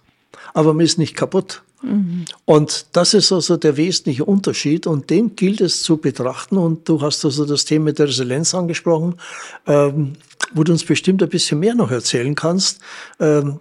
Aber 0.54 0.74
man 0.74 0.86
ist 0.86 0.98
nicht 0.98 1.16
kaputt. 1.16 1.62
Und 2.46 2.88
das 2.94 3.14
ist 3.14 3.32
also 3.32 3.56
der 3.56 3.78
wesentliche 3.78 4.26
Unterschied 4.26 4.88
und 4.88 5.10
den 5.10 5.36
gilt 5.36 5.62
es 5.62 5.84
zu 5.84 5.98
betrachten. 5.98 6.58
Und 6.58 6.90
du 6.90 7.02
hast 7.02 7.24
also 7.24 7.46
das 7.46 7.66
Thema 7.66 7.94
der 7.94 8.08
Resilienz 8.08 8.56
angesprochen, 8.56 9.16
ähm, 9.68 10.14
wo 10.54 10.64
du 10.64 10.72
uns 10.72 10.84
bestimmt 10.84 11.22
ein 11.22 11.30
bisschen 11.30 11.60
mehr 11.60 11.76
noch 11.76 11.92
erzählen 11.92 12.34
kannst. 12.34 12.80
Ähm, 13.20 13.60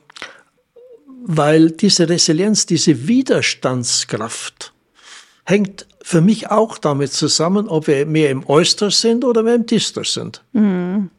weil 1.28 1.70
diese 1.72 2.08
Resilienz, 2.08 2.66
diese 2.66 3.08
Widerstandskraft 3.08 4.72
hängt 5.44 5.86
für 6.02 6.20
mich 6.20 6.50
auch 6.50 6.78
damit 6.78 7.12
zusammen, 7.12 7.68
ob 7.68 7.88
wir 7.88 8.06
mehr 8.06 8.30
im 8.30 8.48
Oyster 8.48 8.90
sind 8.90 9.24
oder 9.24 9.42
mehr 9.42 9.56
im 9.56 9.66
Dister 9.66 10.04
sind. 10.04 10.42
Mhm. 10.52 11.10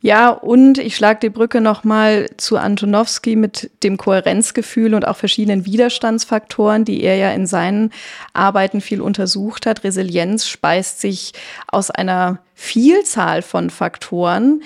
Ja, 0.00 0.30
und 0.30 0.78
ich 0.78 0.94
schlage 0.94 1.18
die 1.20 1.30
Brücke 1.30 1.60
nochmal 1.60 2.30
zu 2.36 2.56
Antonowski 2.56 3.34
mit 3.34 3.70
dem 3.82 3.96
Kohärenzgefühl 3.96 4.94
und 4.94 5.06
auch 5.06 5.16
verschiedenen 5.16 5.64
Widerstandsfaktoren, 5.64 6.84
die 6.84 7.02
er 7.02 7.16
ja 7.16 7.32
in 7.32 7.48
seinen 7.48 7.90
Arbeiten 8.32 8.80
viel 8.80 9.00
untersucht 9.00 9.66
hat. 9.66 9.82
Resilienz 9.82 10.46
speist 10.46 11.00
sich 11.00 11.32
aus 11.66 11.90
einer 11.90 12.38
Vielzahl 12.54 13.42
von 13.42 13.70
Faktoren, 13.70 14.62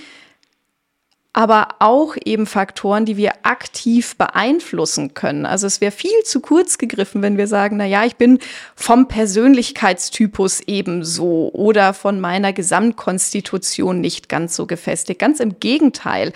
aber 1.34 1.68
auch 1.78 2.14
eben 2.24 2.44
Faktoren, 2.44 3.06
die 3.06 3.16
wir 3.16 3.32
aktiv 3.42 4.16
beeinflussen 4.16 5.14
können. 5.14 5.46
Also 5.46 5.66
es 5.66 5.80
wäre 5.80 5.90
viel 5.90 6.22
zu 6.24 6.40
kurz 6.40 6.76
gegriffen, 6.76 7.22
wenn 7.22 7.38
wir 7.38 7.46
sagen, 7.46 7.78
na 7.78 7.86
ja, 7.86 8.04
ich 8.04 8.16
bin 8.16 8.38
vom 8.76 9.08
Persönlichkeitstypus 9.08 10.60
ebenso 10.66 11.50
oder 11.54 11.94
von 11.94 12.20
meiner 12.20 12.52
Gesamtkonstitution 12.52 14.00
nicht 14.00 14.28
ganz 14.28 14.54
so 14.54 14.66
gefestigt. 14.66 15.20
Ganz 15.20 15.40
im 15.40 15.58
Gegenteil. 15.58 16.32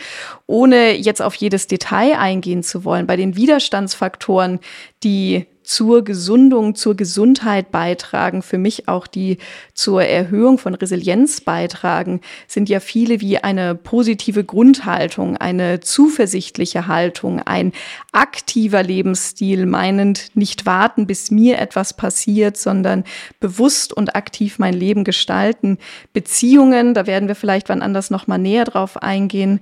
Ohne 0.46 0.96
jetzt 0.96 1.20
auf 1.20 1.34
jedes 1.34 1.66
Detail 1.66 2.18
eingehen 2.18 2.62
zu 2.62 2.84
wollen, 2.84 3.06
bei 3.06 3.16
den 3.16 3.36
Widerstandsfaktoren, 3.36 4.60
die 5.02 5.46
zur 5.66 6.04
Gesundung, 6.04 6.76
zur 6.76 6.94
Gesundheit 6.94 7.72
beitragen, 7.72 8.42
für 8.42 8.56
mich 8.56 8.86
auch 8.86 9.08
die 9.08 9.38
zur 9.74 10.04
Erhöhung 10.04 10.58
von 10.58 10.74
Resilienz 10.74 11.40
beitragen, 11.40 12.20
sind 12.46 12.68
ja 12.68 12.78
viele 12.78 13.20
wie 13.20 13.38
eine 13.38 13.74
positive 13.74 14.44
Grundhaltung, 14.44 15.36
eine 15.36 15.80
zuversichtliche 15.80 16.86
Haltung, 16.86 17.40
ein 17.40 17.72
aktiver 18.12 18.84
Lebensstil, 18.84 19.66
meinend 19.66 20.30
nicht 20.34 20.66
warten, 20.66 21.08
bis 21.08 21.32
mir 21.32 21.58
etwas 21.58 21.94
passiert, 21.94 22.56
sondern 22.56 23.02
bewusst 23.40 23.92
und 23.92 24.14
aktiv 24.14 24.60
mein 24.60 24.74
Leben 24.74 25.02
gestalten. 25.02 25.78
Beziehungen, 26.12 26.94
da 26.94 27.08
werden 27.08 27.26
wir 27.26 27.34
vielleicht 27.34 27.68
wann 27.68 27.82
anders 27.82 28.10
noch 28.10 28.28
mal 28.28 28.38
näher 28.38 28.64
drauf 28.64 29.02
eingehen. 29.02 29.60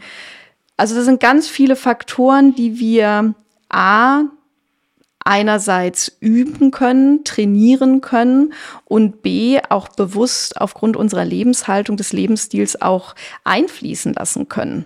Also 0.77 0.95
das 0.95 1.07
sind 1.07 1.21
ganz 1.21 1.49
viele 1.49 1.77
Faktoren, 1.77 2.55
die 2.55 2.79
wir 2.79 3.35
A 3.71 4.25
einerseits 5.25 6.13
üben 6.21 6.71
können, 6.71 7.25
trainieren 7.25 8.01
können 8.03 8.53
und 8.85 9.23
B 9.23 9.59
auch 9.71 9.89
bewusst 9.89 10.61
aufgrund 10.61 10.97
unserer 10.97 11.25
Lebenshaltung 11.25 11.97
des 11.97 12.13
Lebensstils 12.13 12.81
auch 12.81 13.15
einfließen 13.43 14.13
lassen 14.13 14.49
können. 14.49 14.85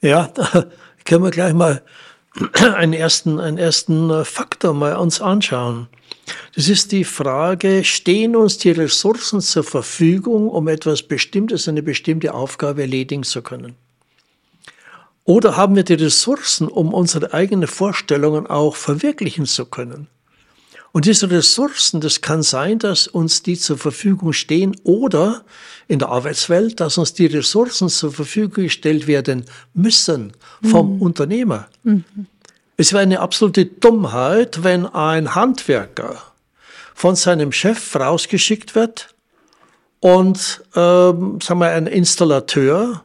Ja, 0.00 0.28
da 0.34 0.66
können 1.04 1.24
wir 1.24 1.30
gleich 1.30 1.54
mal 1.54 1.82
einen 2.76 2.92
ersten, 2.92 3.40
einen 3.40 3.58
ersten 3.58 4.10
äh, 4.10 4.24
Faktor 4.24 4.74
mal 4.74 4.96
uns 4.96 5.20
anschauen. 5.20 5.88
Das 6.54 6.68
ist 6.68 6.92
die 6.92 7.04
Frage, 7.04 7.84
stehen 7.84 8.36
uns 8.36 8.58
die 8.58 8.70
Ressourcen 8.70 9.40
zur 9.40 9.64
Verfügung, 9.64 10.48
um 10.48 10.68
etwas 10.68 11.02
Bestimmtes, 11.02 11.68
eine 11.68 11.82
bestimmte 11.82 12.34
Aufgabe 12.34 12.82
erledigen 12.82 13.22
zu 13.22 13.42
können? 13.42 13.74
Oder 15.30 15.56
haben 15.56 15.76
wir 15.76 15.84
die 15.84 15.94
Ressourcen, 15.94 16.66
um 16.66 16.92
unsere 16.92 17.32
eigenen 17.32 17.68
Vorstellungen 17.68 18.48
auch 18.48 18.74
verwirklichen 18.74 19.46
zu 19.46 19.64
können? 19.64 20.08
Und 20.90 21.04
diese 21.04 21.30
Ressourcen, 21.30 22.00
das 22.00 22.20
kann 22.20 22.42
sein, 22.42 22.80
dass 22.80 23.06
uns 23.06 23.44
die 23.44 23.56
zur 23.56 23.78
Verfügung 23.78 24.32
stehen 24.32 24.74
oder 24.82 25.44
in 25.86 26.00
der 26.00 26.08
Arbeitswelt, 26.08 26.80
dass 26.80 26.98
uns 26.98 27.14
die 27.14 27.26
Ressourcen 27.26 27.88
zur 27.88 28.10
Verfügung 28.10 28.64
gestellt 28.64 29.06
werden 29.06 29.44
müssen 29.72 30.32
vom 30.68 30.96
mhm. 30.96 31.02
Unternehmer. 31.02 31.68
Mhm. 31.84 32.02
Es 32.76 32.92
wäre 32.92 33.04
eine 33.04 33.20
absolute 33.20 33.66
Dummheit, 33.66 34.64
wenn 34.64 34.84
ein 34.84 35.36
Handwerker 35.36 36.20
von 36.92 37.14
seinem 37.14 37.52
Chef 37.52 37.94
rausgeschickt 37.94 38.74
wird 38.74 39.14
und, 40.00 40.64
ähm, 40.74 41.38
sagen 41.40 41.60
wir, 41.60 41.70
ein 41.70 41.86
Installateur 41.86 43.04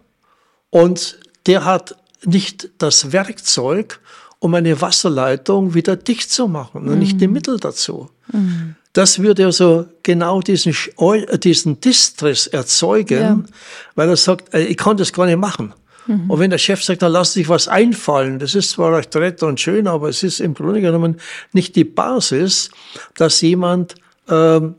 und 0.71 1.19
der 1.45 1.65
hat 1.65 1.95
nicht 2.25 2.69
das 2.77 3.11
Werkzeug, 3.11 3.99
um 4.39 4.53
eine 4.53 4.79
Wasserleitung 4.81 5.73
wieder 5.73 5.95
dicht 5.95 6.31
zu 6.31 6.47
machen, 6.47 6.85
mhm. 6.85 6.99
nicht 6.99 7.19
die 7.21 7.27
Mittel 7.27 7.59
dazu. 7.59 8.09
Mhm. 8.31 8.75
Das 8.93 9.19
würde 9.19 9.45
also 9.45 9.87
genau 10.03 10.39
diesen, 10.39 10.73
diesen 11.43 11.81
Distress 11.81 12.47
erzeugen, 12.47 13.19
ja. 13.19 13.39
weil 13.95 14.07
er 14.07 14.15
sagt, 14.15 14.53
ich 14.53 14.77
kann 14.77 14.95
das 14.95 15.11
gar 15.11 15.25
nicht 15.25 15.37
machen. 15.37 15.73
Mhm. 16.07 16.29
Und 16.29 16.39
wenn 16.39 16.49
der 16.49 16.57
Chef 16.57 16.83
sagt, 16.83 17.01
dann 17.01 17.11
lass 17.11 17.33
sich 17.33 17.49
was 17.49 17.67
einfallen, 17.67 18.39
das 18.39 18.55
ist 18.55 18.71
zwar 18.71 18.95
recht 18.95 19.13
nett 19.15 19.43
und 19.43 19.59
schön, 19.59 19.87
aber 19.87 20.09
es 20.09 20.23
ist 20.23 20.39
im 20.39 20.53
Grunde 20.53 20.81
genommen 20.81 21.19
nicht 21.51 21.75
die 21.75 21.83
Basis, 21.83 22.69
dass 23.15 23.41
jemand 23.41 23.95
ähm, 24.29 24.75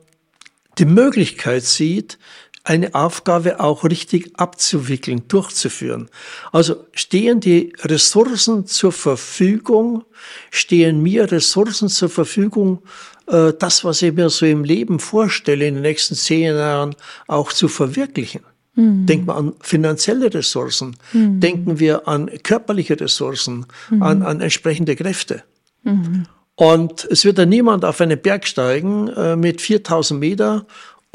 die 0.79 0.85
Möglichkeit 0.85 1.65
sieht, 1.65 2.19
eine 2.67 2.97
Aufgabe 2.97 3.61
auch 3.61 3.85
richtig 3.85 4.33
abzuwickeln, 4.37 5.29
durchzuführen. 5.29 6.09
Also 6.51 6.85
stehen 6.93 7.39
die 7.39 7.73
Ressourcen 7.83 8.67
zur 8.67 8.91
Verfügung, 8.91 10.05
stehen 10.51 11.01
mir 11.01 11.31
Ressourcen 11.31 11.89
zur 11.89 12.09
Verfügung, 12.09 12.83
äh, 13.29 13.53
das, 13.57 13.85
was 13.85 14.03
ich 14.03 14.13
mir 14.13 14.31
so 14.31 14.47
im 14.47 14.65
Leben 14.65 14.99
vorstelle, 14.99 15.69
in 15.69 15.75
den 15.75 15.83
nächsten 15.83 16.17
zehn 16.17 16.57
Jahren 16.57 16.97
auch 17.29 17.53
zu 17.53 17.69
verwirklichen. 17.69 18.43
Mhm. 18.75 19.07
Denken 19.07 19.27
wir 19.29 19.37
an 19.37 19.53
finanzielle 19.61 20.35
Ressourcen, 20.35 20.97
mhm. 21.13 21.39
denken 21.39 21.79
wir 21.79 22.09
an 22.09 22.29
körperliche 22.43 22.99
Ressourcen, 22.99 23.67
mhm. 23.91 24.03
an, 24.03 24.23
an 24.25 24.41
entsprechende 24.41 24.97
Kräfte. 24.97 25.45
Mhm. 25.85 26.27
Und 26.57 27.07
es 27.11 27.25
wird 27.25 27.39
ja 27.39 27.47
niemand 27.47 27.85
auf 27.85 28.01
einen 28.01 28.21
Berg 28.21 28.45
steigen 28.45 29.07
äh, 29.09 29.37
mit 29.37 29.61
4000 29.61 30.19
Meter 30.19 30.67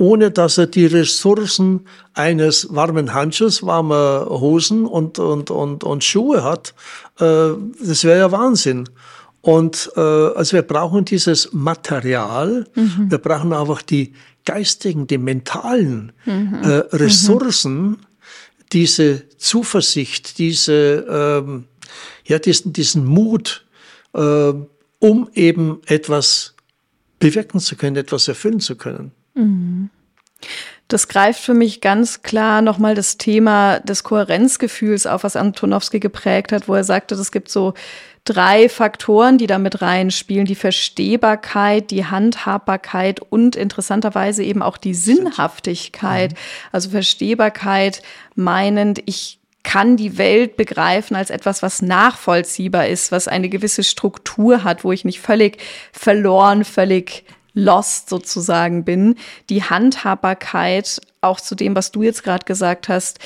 ohne 0.01 0.31
dass 0.31 0.57
er 0.57 0.65
die 0.65 0.87
Ressourcen 0.87 1.85
eines 2.15 2.73
warmen 2.73 3.13
Handschuhs, 3.13 3.61
warmer 3.61 4.25
Hosen 4.27 4.87
und, 4.87 5.19
und, 5.19 5.51
und, 5.51 5.83
und 5.83 6.03
Schuhe 6.03 6.43
hat. 6.43 6.73
Äh, 7.19 7.49
das 7.79 8.03
wäre 8.03 8.17
ja 8.17 8.31
Wahnsinn. 8.31 8.89
Und 9.41 9.91
äh, 9.95 9.99
also 9.99 10.53
wir 10.53 10.63
brauchen 10.63 11.05
dieses 11.05 11.53
Material, 11.53 12.65
mhm. 12.73 13.11
wir 13.11 13.19
brauchen 13.19 13.53
einfach 13.53 13.83
die 13.83 14.13
geistigen, 14.43 15.05
die 15.05 15.19
mentalen 15.19 16.13
mhm. 16.25 16.61
äh, 16.63 16.67
Ressourcen, 16.95 17.81
mhm. 17.81 17.97
diese 18.73 19.29
Zuversicht, 19.37 20.39
diese, 20.39 21.05
ähm, 21.45 21.65
ja, 22.25 22.39
diesen, 22.39 22.73
diesen 22.73 23.05
Mut, 23.05 23.65
um 24.13 25.29
eben 25.35 25.79
etwas 25.85 26.53
bewirken 27.19 27.61
zu 27.61 27.77
können, 27.77 27.95
etwas 27.95 28.27
erfüllen 28.27 28.59
zu 28.59 28.75
können. 28.75 29.13
Mhm. 29.33 29.89
Das 30.87 31.07
greift 31.07 31.41
für 31.41 31.53
mich 31.53 31.79
ganz 31.79 32.21
klar 32.21 32.61
nochmal 32.61 32.95
das 32.95 33.17
Thema 33.17 33.79
des 33.79 34.03
Kohärenzgefühls 34.03 35.07
auf, 35.07 35.23
was 35.23 35.37
Antonowski 35.37 36.01
geprägt 36.01 36.51
hat, 36.51 36.67
wo 36.67 36.75
er 36.75 36.83
sagte, 36.83 37.15
es 37.15 37.31
gibt 37.31 37.49
so 37.49 37.73
drei 38.25 38.67
Faktoren, 38.67 39.37
die 39.37 39.47
da 39.47 39.57
mit 39.57 39.81
reinspielen. 39.81 40.45
Die 40.45 40.55
Verstehbarkeit, 40.55 41.91
die 41.91 42.05
Handhabbarkeit 42.05 43.21
und 43.21 43.55
interessanterweise 43.55 44.43
eben 44.43 44.61
auch 44.61 44.77
die 44.77 44.93
Sinnhaftigkeit. 44.93 46.33
Mhm. 46.33 46.37
Also 46.73 46.89
Verstehbarkeit 46.89 48.01
meinend, 48.35 49.01
ich 49.05 49.39
kann 49.63 49.95
die 49.95 50.17
Welt 50.17 50.57
begreifen 50.57 51.15
als 51.15 51.29
etwas, 51.29 51.61
was 51.61 51.81
nachvollziehbar 51.81 52.87
ist, 52.87 53.11
was 53.11 53.27
eine 53.27 53.47
gewisse 53.47 53.83
Struktur 53.83 54.63
hat, 54.63 54.83
wo 54.83 54.91
ich 54.91 55.05
nicht 55.05 55.21
völlig 55.21 55.57
verloren, 55.93 56.65
völlig 56.65 57.23
lost 57.53 58.09
sozusagen 58.09 58.83
bin. 58.85 59.15
Die 59.49 59.63
Handhabbarkeit, 59.63 61.01
auch 61.21 61.39
zu 61.39 61.55
dem, 61.55 61.75
was 61.75 61.91
du 61.91 62.03
jetzt 62.03 62.23
gerade 62.23 62.45
gesagt 62.45 62.89
hast. 62.89 63.19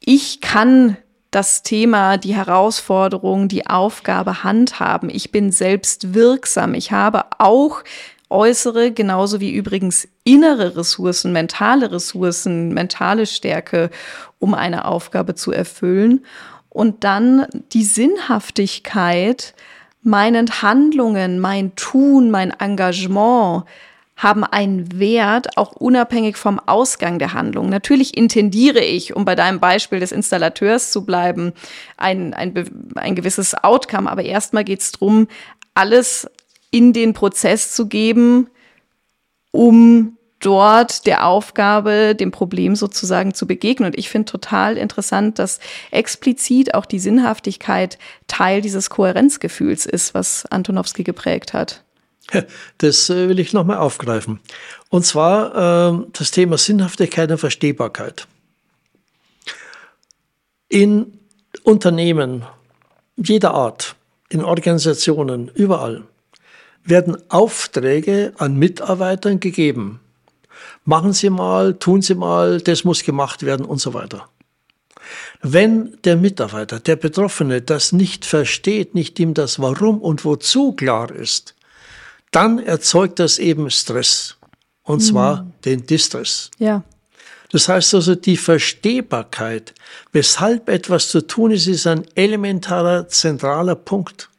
Ich 0.00 0.40
kann 0.40 0.96
das 1.30 1.62
Thema, 1.62 2.18
die 2.18 2.34
Herausforderung, 2.34 3.48
die 3.48 3.66
Aufgabe 3.66 4.44
handhaben. 4.44 5.08
Ich 5.10 5.32
bin 5.32 5.50
selbst 5.50 6.14
wirksam. 6.14 6.74
Ich 6.74 6.92
habe 6.92 7.24
auch 7.38 7.82
äußere, 8.28 8.92
genauso 8.92 9.40
wie 9.40 9.52
übrigens 9.52 10.08
innere 10.24 10.76
Ressourcen, 10.76 11.32
mentale 11.32 11.90
Ressourcen, 11.92 12.74
mentale 12.74 13.26
Stärke, 13.26 13.90
um 14.38 14.54
eine 14.54 14.84
Aufgabe 14.86 15.34
zu 15.34 15.52
erfüllen. 15.52 16.24
Und 16.68 17.04
dann 17.04 17.46
die 17.72 17.84
Sinnhaftigkeit, 17.84 19.54
meinen 20.02 20.62
Handlungen, 20.62 21.38
mein 21.38 21.74
Tun, 21.76 22.30
mein 22.30 22.50
Engagement 22.50 23.64
haben 24.16 24.44
einen 24.44 24.98
Wert, 24.98 25.56
auch 25.56 25.72
unabhängig 25.72 26.36
vom 26.36 26.60
Ausgang 26.60 27.18
der 27.18 27.32
Handlung. 27.32 27.68
Natürlich 27.68 28.16
intendiere 28.16 28.80
ich, 28.80 29.16
um 29.16 29.24
bei 29.24 29.34
deinem 29.34 29.58
Beispiel 29.58 30.00
des 30.00 30.12
Installateurs 30.12 30.92
zu 30.92 31.04
bleiben, 31.04 31.52
ein, 31.96 32.32
ein, 32.34 32.54
ein 32.94 33.14
gewisses 33.14 33.54
Outcome. 33.54 34.10
Aber 34.10 34.22
erstmal 34.22 34.64
geht 34.64 34.80
es 34.80 34.92
darum, 34.92 35.28
alles 35.74 36.28
in 36.70 36.92
den 36.92 37.14
Prozess 37.14 37.72
zu 37.74 37.88
geben, 37.88 38.48
um 39.50 40.16
dort 40.42 41.06
der 41.06 41.26
Aufgabe, 41.26 42.14
dem 42.14 42.30
Problem 42.30 42.76
sozusagen 42.76 43.32
zu 43.32 43.46
begegnen. 43.46 43.86
Und 43.86 43.98
ich 43.98 44.10
finde 44.10 44.30
total 44.30 44.76
interessant, 44.76 45.38
dass 45.38 45.60
explizit 45.90 46.74
auch 46.74 46.84
die 46.84 46.98
Sinnhaftigkeit 46.98 47.98
Teil 48.26 48.60
dieses 48.60 48.90
Kohärenzgefühls 48.90 49.86
ist, 49.86 50.14
was 50.14 50.44
Antonowski 50.46 51.04
geprägt 51.04 51.54
hat. 51.54 51.82
Das 52.78 53.10
äh, 53.10 53.28
will 53.28 53.38
ich 53.38 53.52
nochmal 53.52 53.78
aufgreifen. 53.78 54.40
Und 54.90 55.04
zwar 55.04 55.94
äh, 55.94 56.06
das 56.12 56.30
Thema 56.30 56.58
Sinnhaftigkeit 56.58 57.30
und 57.30 57.38
Verstehbarkeit. 57.38 58.26
In 60.68 61.18
Unternehmen 61.64 62.44
jeder 63.16 63.52
Art, 63.52 63.94
in 64.28 64.42
Organisationen, 64.42 65.48
überall, 65.48 66.04
werden 66.84 67.16
Aufträge 67.30 68.32
an 68.38 68.56
Mitarbeitern 68.56 69.38
gegeben 69.38 70.00
machen 70.84 71.12
Sie 71.12 71.30
mal, 71.30 71.74
tun 71.74 72.02
Sie 72.02 72.14
mal, 72.14 72.60
das 72.60 72.84
muss 72.84 73.02
gemacht 73.02 73.44
werden 73.44 73.64
und 73.64 73.80
so 73.80 73.94
weiter. 73.94 74.28
Wenn 75.40 75.98
der 76.04 76.16
Mitarbeiter, 76.16 76.80
der 76.80 76.96
Betroffene 76.96 77.62
das 77.62 77.92
nicht 77.92 78.24
versteht, 78.24 78.94
nicht 78.94 79.18
ihm 79.18 79.34
das 79.34 79.58
Warum 79.58 80.00
und 80.00 80.24
Wozu 80.24 80.72
klar 80.72 81.10
ist, 81.10 81.54
dann 82.30 82.58
erzeugt 82.58 83.18
das 83.18 83.38
eben 83.38 83.70
Stress. 83.70 84.36
Und 84.84 85.00
mhm. 85.00 85.06
zwar 85.06 85.46
den 85.64 85.86
Distress. 85.86 86.50
Ja. 86.58 86.82
Das 87.50 87.68
heißt 87.68 87.94
also, 87.94 88.14
die 88.14 88.38
Verstehbarkeit, 88.38 89.74
weshalb 90.12 90.68
etwas 90.68 91.10
zu 91.10 91.26
tun 91.26 91.50
ist, 91.50 91.66
ist 91.66 91.86
ein 91.86 92.06
elementarer, 92.14 93.08
zentraler 93.08 93.74
Punkt. 93.74 94.30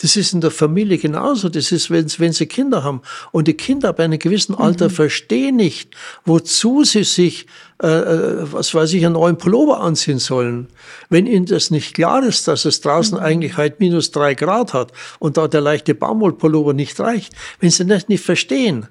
Das 0.00 0.14
ist 0.14 0.32
in 0.32 0.40
der 0.40 0.52
Familie 0.52 0.96
genauso. 0.96 1.48
Das 1.48 1.72
ist, 1.72 1.90
wenn, 1.90 2.06
wenn 2.18 2.32
sie 2.32 2.46
Kinder 2.46 2.84
haben. 2.84 3.02
Und 3.32 3.48
die 3.48 3.54
Kinder 3.54 3.88
ab 3.88 3.98
einem 3.98 4.18
gewissen 4.18 4.54
Alter 4.54 4.86
mhm. 4.86 4.92
verstehen 4.92 5.56
nicht, 5.56 5.94
wozu 6.24 6.84
sie 6.84 7.02
sich, 7.02 7.46
äh, 7.82 7.88
äh, 7.88 8.52
was 8.52 8.72
weiß 8.74 8.92
ich, 8.92 9.04
einen 9.04 9.14
neuen 9.14 9.38
Pullover 9.38 9.80
anziehen 9.80 10.20
sollen. 10.20 10.68
Wenn 11.08 11.26
ihnen 11.26 11.46
das 11.46 11.72
nicht 11.72 11.94
klar 11.94 12.22
ist, 12.22 12.46
dass 12.46 12.64
es 12.64 12.80
draußen 12.80 13.18
mhm. 13.18 13.24
eigentlich 13.24 13.56
halt 13.56 13.80
minus 13.80 14.12
drei 14.12 14.34
Grad 14.34 14.72
hat 14.72 14.92
und 15.18 15.36
da 15.36 15.48
der 15.48 15.62
leichte 15.62 15.96
Baumwollpullover 15.96 16.74
nicht 16.74 16.98
reicht, 17.00 17.32
wenn 17.58 17.70
sie 17.70 17.84
das 17.84 18.08
nicht 18.08 18.24
verstehen, 18.24 18.86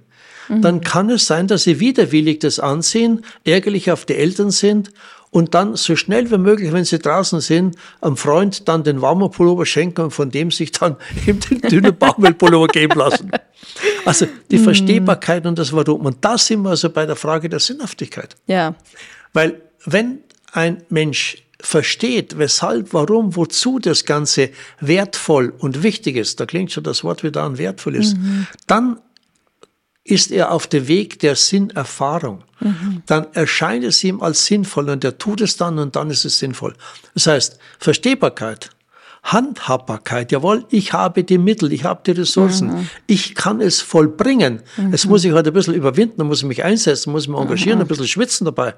dann 0.49 0.75
mhm. 0.75 0.81
kann 0.81 1.09
es 1.09 1.27
sein, 1.27 1.47
dass 1.47 1.63
sie 1.63 1.79
widerwillig 1.79 2.39
das 2.39 2.59
anziehen, 2.59 3.25
ärgerlich 3.43 3.91
auf 3.91 4.05
die 4.05 4.15
Eltern 4.15 4.51
sind 4.51 4.91
und 5.37 5.53
dann 5.53 5.75
so 5.75 5.95
schnell 5.95 6.31
wie 6.31 6.39
möglich, 6.39 6.73
wenn 6.73 6.83
sie 6.83 6.97
draußen 6.97 7.41
sind, 7.41 7.75
am 8.01 8.17
Freund 8.17 8.67
dann 8.67 8.83
den 8.83 9.03
warmen 9.03 9.29
Pullover 9.29 9.67
schenken 9.67 10.05
und 10.05 10.11
von 10.11 10.31
dem 10.31 10.49
sich 10.49 10.71
dann 10.71 10.95
eben 11.27 11.39
den 11.39 11.61
dünnen 11.61 11.95
Baumwollpullover 11.95 12.65
geben 12.69 12.97
lassen. 12.97 13.29
Also 14.03 14.25
die 14.49 14.57
mhm. 14.57 14.63
Verstehbarkeit 14.63 15.45
und 15.45 15.59
das 15.59 15.73
Warum. 15.73 16.07
Und 16.07 16.25
da 16.25 16.39
sind 16.39 16.63
wir 16.63 16.71
also 16.71 16.89
bei 16.89 17.05
der 17.05 17.15
Frage 17.15 17.49
der 17.49 17.59
Sinnhaftigkeit. 17.59 18.35
Ja. 18.47 18.73
Weil 19.31 19.61
wenn 19.85 20.23
ein 20.53 20.81
Mensch 20.89 21.43
versteht, 21.59 22.39
weshalb, 22.39 22.93
warum, 22.93 23.35
wozu 23.35 23.77
das 23.77 24.05
Ganze 24.05 24.49
wertvoll 24.79 25.53
und 25.59 25.83
wichtig 25.83 26.15
ist, 26.15 26.39
da 26.39 26.47
klingt 26.47 26.71
schon 26.71 26.83
das 26.83 27.03
Wort 27.03 27.23
wieder 27.23 27.43
an, 27.43 27.59
wertvoll 27.59 27.95
ist, 27.95 28.17
mhm. 28.17 28.47
dann 28.65 28.97
ist 30.07 30.31
er 30.31 30.51
auf 30.51 30.67
dem 30.67 30.87
Weg 30.87 31.19
der 31.19 31.35
Sinnerfahrung. 31.35 32.43
Mhm. 32.59 33.03
Dann 33.05 33.27
erscheint 33.33 33.83
es 33.83 34.03
ihm 34.03 34.21
als 34.21 34.45
sinnvoll 34.45 34.89
und 34.89 35.03
er 35.03 35.17
tut 35.17 35.41
es 35.41 35.57
dann 35.57 35.77
und 35.79 35.95
dann 35.95 36.09
ist 36.09 36.25
es 36.25 36.39
sinnvoll. 36.39 36.75
Das 37.13 37.27
heißt, 37.27 37.59
Verstehbarkeit, 37.77 38.71
Handhabbarkeit, 39.23 40.31
jawohl, 40.31 40.65
ich 40.69 40.93
habe 40.93 41.25
die 41.25 41.37
Mittel, 41.37 41.73
ich 41.73 41.83
habe 41.83 42.01
die 42.05 42.11
Ressourcen, 42.11 42.67
mhm. 42.69 42.89
ich 43.05 43.35
kann 43.35 43.59
es 43.59 43.81
vollbringen. 43.81 44.61
Mhm. 44.77 44.93
Es 44.93 45.05
muss 45.05 45.25
ich 45.25 45.33
halt 45.33 45.45
ein 45.45 45.53
bisschen 45.53 45.73
überwinden, 45.73 46.15
da 46.19 46.23
muss 46.23 46.39
ich 46.39 46.47
mich 46.47 46.63
einsetzen, 46.63 47.11
muss 47.11 47.27
mich 47.27 47.37
engagieren, 47.37 47.79
mhm. 47.79 47.85
ein 47.85 47.87
bisschen 47.87 48.07
schwitzen 48.07 48.45
dabei. 48.45 48.75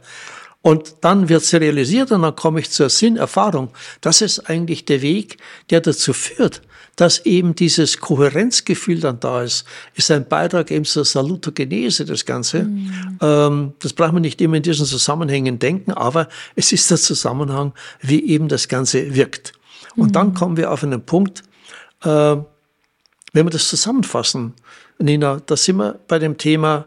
Und 0.61 0.95
dann 1.01 1.29
wird 1.29 1.43
es 1.43 1.53
realisiert 1.53 2.11
und 2.11 2.23
dann 2.23 2.35
komme 2.35 2.59
ich 2.59 2.71
zur 2.71 2.89
Sinnerfahrung. 2.89 3.69
Das 4.01 4.21
ist 4.21 4.49
eigentlich 4.49 4.83
der 4.83 5.01
Weg, 5.01 5.37
der 5.69 5.79
dazu 5.79 6.11
führt, 6.11 6.61
dass 6.99 7.25
eben 7.25 7.55
dieses 7.55 8.01
Kohärenzgefühl 8.01 8.99
dann 8.99 9.21
da 9.21 9.43
ist, 9.43 9.63
ist 9.95 10.11
ein 10.11 10.27
Beitrag 10.27 10.69
eben 10.69 10.83
zur 10.83 11.05
Salutogenese, 11.05 12.03
das 12.03 12.25
Ganze. 12.25 12.63
Mhm. 12.63 13.17
Ähm, 13.21 13.73
das 13.79 13.93
braucht 13.93 14.11
man 14.11 14.21
nicht 14.21 14.41
immer 14.41 14.57
in 14.57 14.63
diesen 14.63 14.85
Zusammenhängen 14.85 15.59
denken, 15.59 15.93
aber 15.93 16.27
es 16.57 16.73
ist 16.73 16.91
der 16.91 16.97
Zusammenhang, 16.97 17.71
wie 18.01 18.21
eben 18.25 18.49
das 18.49 18.67
Ganze 18.67 19.15
wirkt. 19.15 19.53
Und 19.95 20.07
mhm. 20.07 20.11
dann 20.11 20.33
kommen 20.33 20.57
wir 20.57 20.71
auf 20.71 20.83
einen 20.83 21.01
Punkt, 21.01 21.43
äh, 22.03 22.35
wenn 23.31 23.45
wir 23.45 23.49
das 23.49 23.69
zusammenfassen, 23.69 24.53
Nina, 24.97 25.41
da 25.45 25.55
sind 25.55 25.77
wir 25.77 25.97
bei 26.09 26.19
dem 26.19 26.37
Thema, 26.37 26.85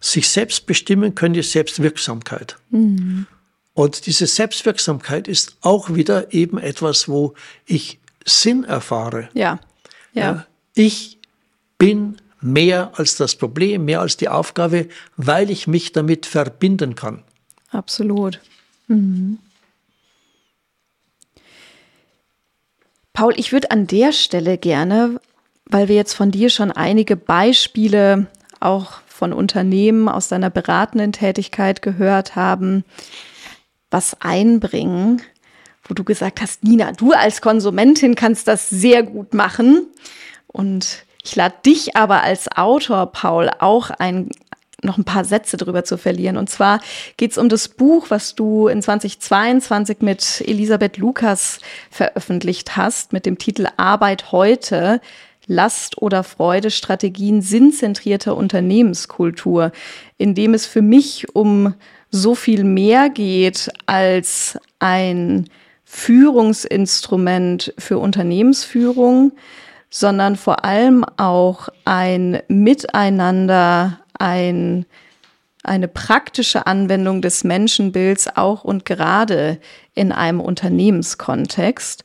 sich 0.00 0.26
selbst 0.26 0.64
bestimmen 0.64 1.14
können, 1.14 1.34
die 1.34 1.42
Selbstwirksamkeit. 1.42 2.56
Mhm. 2.70 3.26
Und 3.74 4.06
diese 4.06 4.26
Selbstwirksamkeit 4.26 5.28
ist 5.28 5.58
auch 5.60 5.94
wieder 5.94 6.32
eben 6.32 6.56
etwas, 6.56 7.08
wo 7.08 7.34
ich 7.66 7.98
Sinn 8.24 8.64
erfahre. 8.64 9.28
Ja. 9.34 9.58
ja. 10.12 10.22
ja. 10.22 10.46
Ich 10.74 11.18
bin 11.78 12.16
mehr 12.40 12.92
als 12.94 13.16
das 13.16 13.36
Problem, 13.36 13.84
mehr 13.84 14.00
als 14.00 14.16
die 14.16 14.28
Aufgabe, 14.28 14.88
weil 15.16 15.50
ich 15.50 15.66
mich 15.66 15.92
damit 15.92 16.26
verbinden 16.26 16.94
kann. 16.94 17.22
Absolut. 17.70 18.40
Mhm. 18.86 19.38
Paul, 23.12 23.32
ich 23.36 23.52
würde 23.52 23.70
an 23.70 23.86
der 23.86 24.12
Stelle 24.12 24.58
gerne, 24.58 25.20
weil 25.66 25.88
wir 25.88 25.94
jetzt 25.94 26.14
von 26.14 26.30
dir 26.30 26.50
schon 26.50 26.70
einige 26.70 27.16
Beispiele 27.16 28.26
auch 28.60 29.00
von 29.06 29.32
Unternehmen 29.32 30.08
aus 30.08 30.28
deiner 30.28 30.50
beratenden 30.50 31.12
Tätigkeit 31.12 31.80
gehört 31.80 32.34
haben, 32.34 32.84
was 33.90 34.20
einbringen, 34.20 35.22
wo 35.86 35.94
du 35.94 36.04
gesagt 36.04 36.40
hast, 36.40 36.64
Nina, 36.64 36.92
du 36.92 37.12
als 37.12 37.40
Konsumentin 37.40 38.14
kannst 38.14 38.48
das 38.48 38.70
sehr 38.70 39.02
gut 39.02 39.34
machen. 39.34 39.86
Und 40.46 41.04
ich 41.22 41.36
lade 41.36 41.54
dich 41.64 41.96
aber 41.96 42.22
als 42.22 42.50
Autor, 42.56 43.06
Paul, 43.06 43.50
auch 43.58 43.90
ein, 43.90 44.30
noch 44.82 44.98
ein 44.98 45.04
paar 45.04 45.24
Sätze 45.24 45.56
drüber 45.56 45.84
zu 45.84 45.96
verlieren. 45.96 46.36
Und 46.36 46.48
zwar 46.48 46.80
geht 47.16 47.32
es 47.32 47.38
um 47.38 47.48
das 47.48 47.68
Buch, 47.68 48.06
was 48.10 48.34
du 48.34 48.68
in 48.68 48.82
2022 48.82 49.98
mit 50.00 50.42
Elisabeth 50.46 50.96
Lukas 50.96 51.60
veröffentlicht 51.90 52.76
hast, 52.76 53.12
mit 53.12 53.26
dem 53.26 53.38
Titel 53.38 53.68
Arbeit 53.76 54.32
heute. 54.32 55.00
Last 55.46 56.00
oder 56.00 56.24
Freude 56.24 56.70
Strategien 56.70 57.42
sinnzentrierter 57.42 58.34
Unternehmenskultur, 58.34 59.72
in 60.16 60.34
dem 60.34 60.54
es 60.54 60.64
für 60.64 60.80
mich 60.80 61.34
um 61.34 61.74
so 62.10 62.34
viel 62.34 62.64
mehr 62.64 63.10
geht 63.10 63.70
als 63.84 64.58
ein 64.78 65.50
Führungsinstrument 65.94 67.72
für 67.78 67.98
Unternehmensführung, 67.98 69.30
sondern 69.90 70.34
vor 70.34 70.64
allem 70.64 71.04
auch 71.16 71.68
ein 71.84 72.42
Miteinander, 72.48 74.00
ein, 74.18 74.86
eine 75.62 75.86
praktische 75.86 76.66
Anwendung 76.66 77.22
des 77.22 77.44
Menschenbilds 77.44 78.36
auch 78.36 78.64
und 78.64 78.84
gerade 78.84 79.60
in 79.94 80.10
einem 80.10 80.40
Unternehmenskontext. 80.40 82.04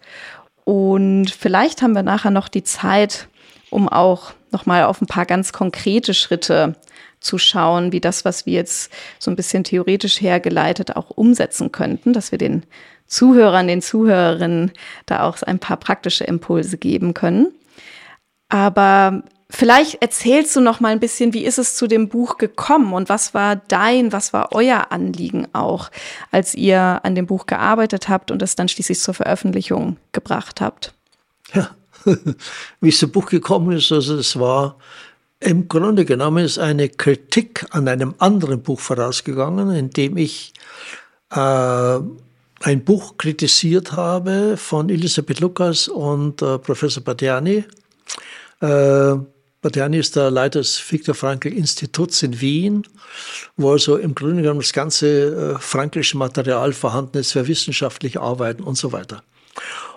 Und 0.65 1.31
vielleicht 1.31 1.81
haben 1.81 1.95
wir 1.95 2.03
nachher 2.03 2.31
noch 2.31 2.47
die 2.47 2.63
Zeit, 2.63 3.27
um 3.71 3.89
auch 3.89 4.33
nochmal 4.51 4.83
auf 4.83 5.01
ein 5.01 5.07
paar 5.07 5.25
ganz 5.25 5.51
konkrete 5.51 6.13
Schritte 6.13 6.75
zu 7.19 7.39
schauen, 7.39 7.91
wie 7.91 7.99
das, 7.99 8.23
was 8.23 8.45
wir 8.45 8.53
jetzt 8.53 8.91
so 9.17 9.31
ein 9.31 9.35
bisschen 9.35 9.63
theoretisch 9.63 10.21
hergeleitet 10.21 10.95
auch 10.95 11.09
umsetzen 11.09 11.71
könnten, 11.71 12.13
dass 12.13 12.31
wir 12.31 12.37
den 12.37 12.63
Zuhörern, 13.09 13.67
den 13.67 13.81
Zuhörerinnen 13.81 14.71
da 15.05 15.23
auch 15.23 15.41
ein 15.41 15.59
paar 15.59 15.77
praktische 15.77 16.23
Impulse 16.23 16.77
geben 16.77 17.13
können. 17.13 17.47
Aber 18.49 19.23
vielleicht 19.49 20.01
erzählst 20.01 20.55
du 20.55 20.61
noch 20.61 20.79
mal 20.79 20.89
ein 20.89 20.99
bisschen, 20.99 21.33
wie 21.33 21.43
ist 21.43 21.57
es 21.57 21.75
zu 21.75 21.87
dem 21.87 22.07
Buch 22.07 22.37
gekommen 22.37 22.93
und 22.93 23.09
was 23.09 23.33
war 23.33 23.55
dein, 23.55 24.11
was 24.13 24.31
war 24.31 24.49
euer 24.51 24.91
Anliegen 24.91 25.47
auch, 25.53 25.89
als 26.31 26.53
ihr 26.53 27.01
an 27.03 27.15
dem 27.15 27.25
Buch 27.25 27.47
gearbeitet 27.47 28.09
habt 28.09 28.31
und 28.31 28.41
es 28.41 28.55
dann 28.55 28.69
schließlich 28.69 28.99
zur 28.99 29.15
Veröffentlichung 29.15 29.97
gebracht 30.11 30.61
habt? 30.61 30.93
Ja, 31.53 31.71
wie 32.81 32.89
es 32.89 32.99
zum 32.99 33.11
Buch 33.11 33.25
gekommen 33.25 33.75
ist, 33.75 33.91
also 33.91 34.17
es 34.17 34.39
war 34.39 34.77
im 35.39 35.67
Grunde 35.67 36.05
genommen 36.05 36.43
ist 36.43 36.59
eine 36.59 36.89
Kritik 36.89 37.65
an 37.71 37.87
einem 37.87 38.13
anderen 38.19 38.61
Buch 38.61 38.79
vorausgegangen, 38.79 39.73
in 39.73 39.89
dem 39.89 40.17
ich 40.17 40.53
äh, 41.31 41.99
ein 42.61 42.83
Buch 42.83 43.17
kritisiert 43.17 43.93
habe 43.93 44.57
von 44.57 44.89
Elisabeth 44.89 45.39
Lukas 45.39 45.87
und 45.87 46.41
äh, 46.41 46.57
Professor 46.57 47.03
Badiani. 47.03 47.63
Äh, 48.61 49.15
Badiani 49.61 49.97
ist 49.97 50.15
der 50.15 50.31
Leiter 50.31 50.59
des 50.59 50.79
Viktor 50.91 51.15
Frankl 51.15 51.49
Instituts 51.49 52.23
in 52.23 52.39
Wien, 52.39 52.83
wo 53.57 53.71
also 53.71 53.97
im 53.97 54.15
Grunde 54.15 54.41
genommen 54.41 54.61
das 54.61 54.73
ganze 54.73 55.55
äh, 55.55 55.59
franklische 55.59 56.17
Material 56.17 56.71
vorhanden 56.73 57.17
ist 57.17 57.33
für 57.33 57.47
wissenschaftliche 57.47 58.21
Arbeiten 58.21 58.63
und 58.63 58.75
so 58.75 58.91
weiter. 58.91 59.23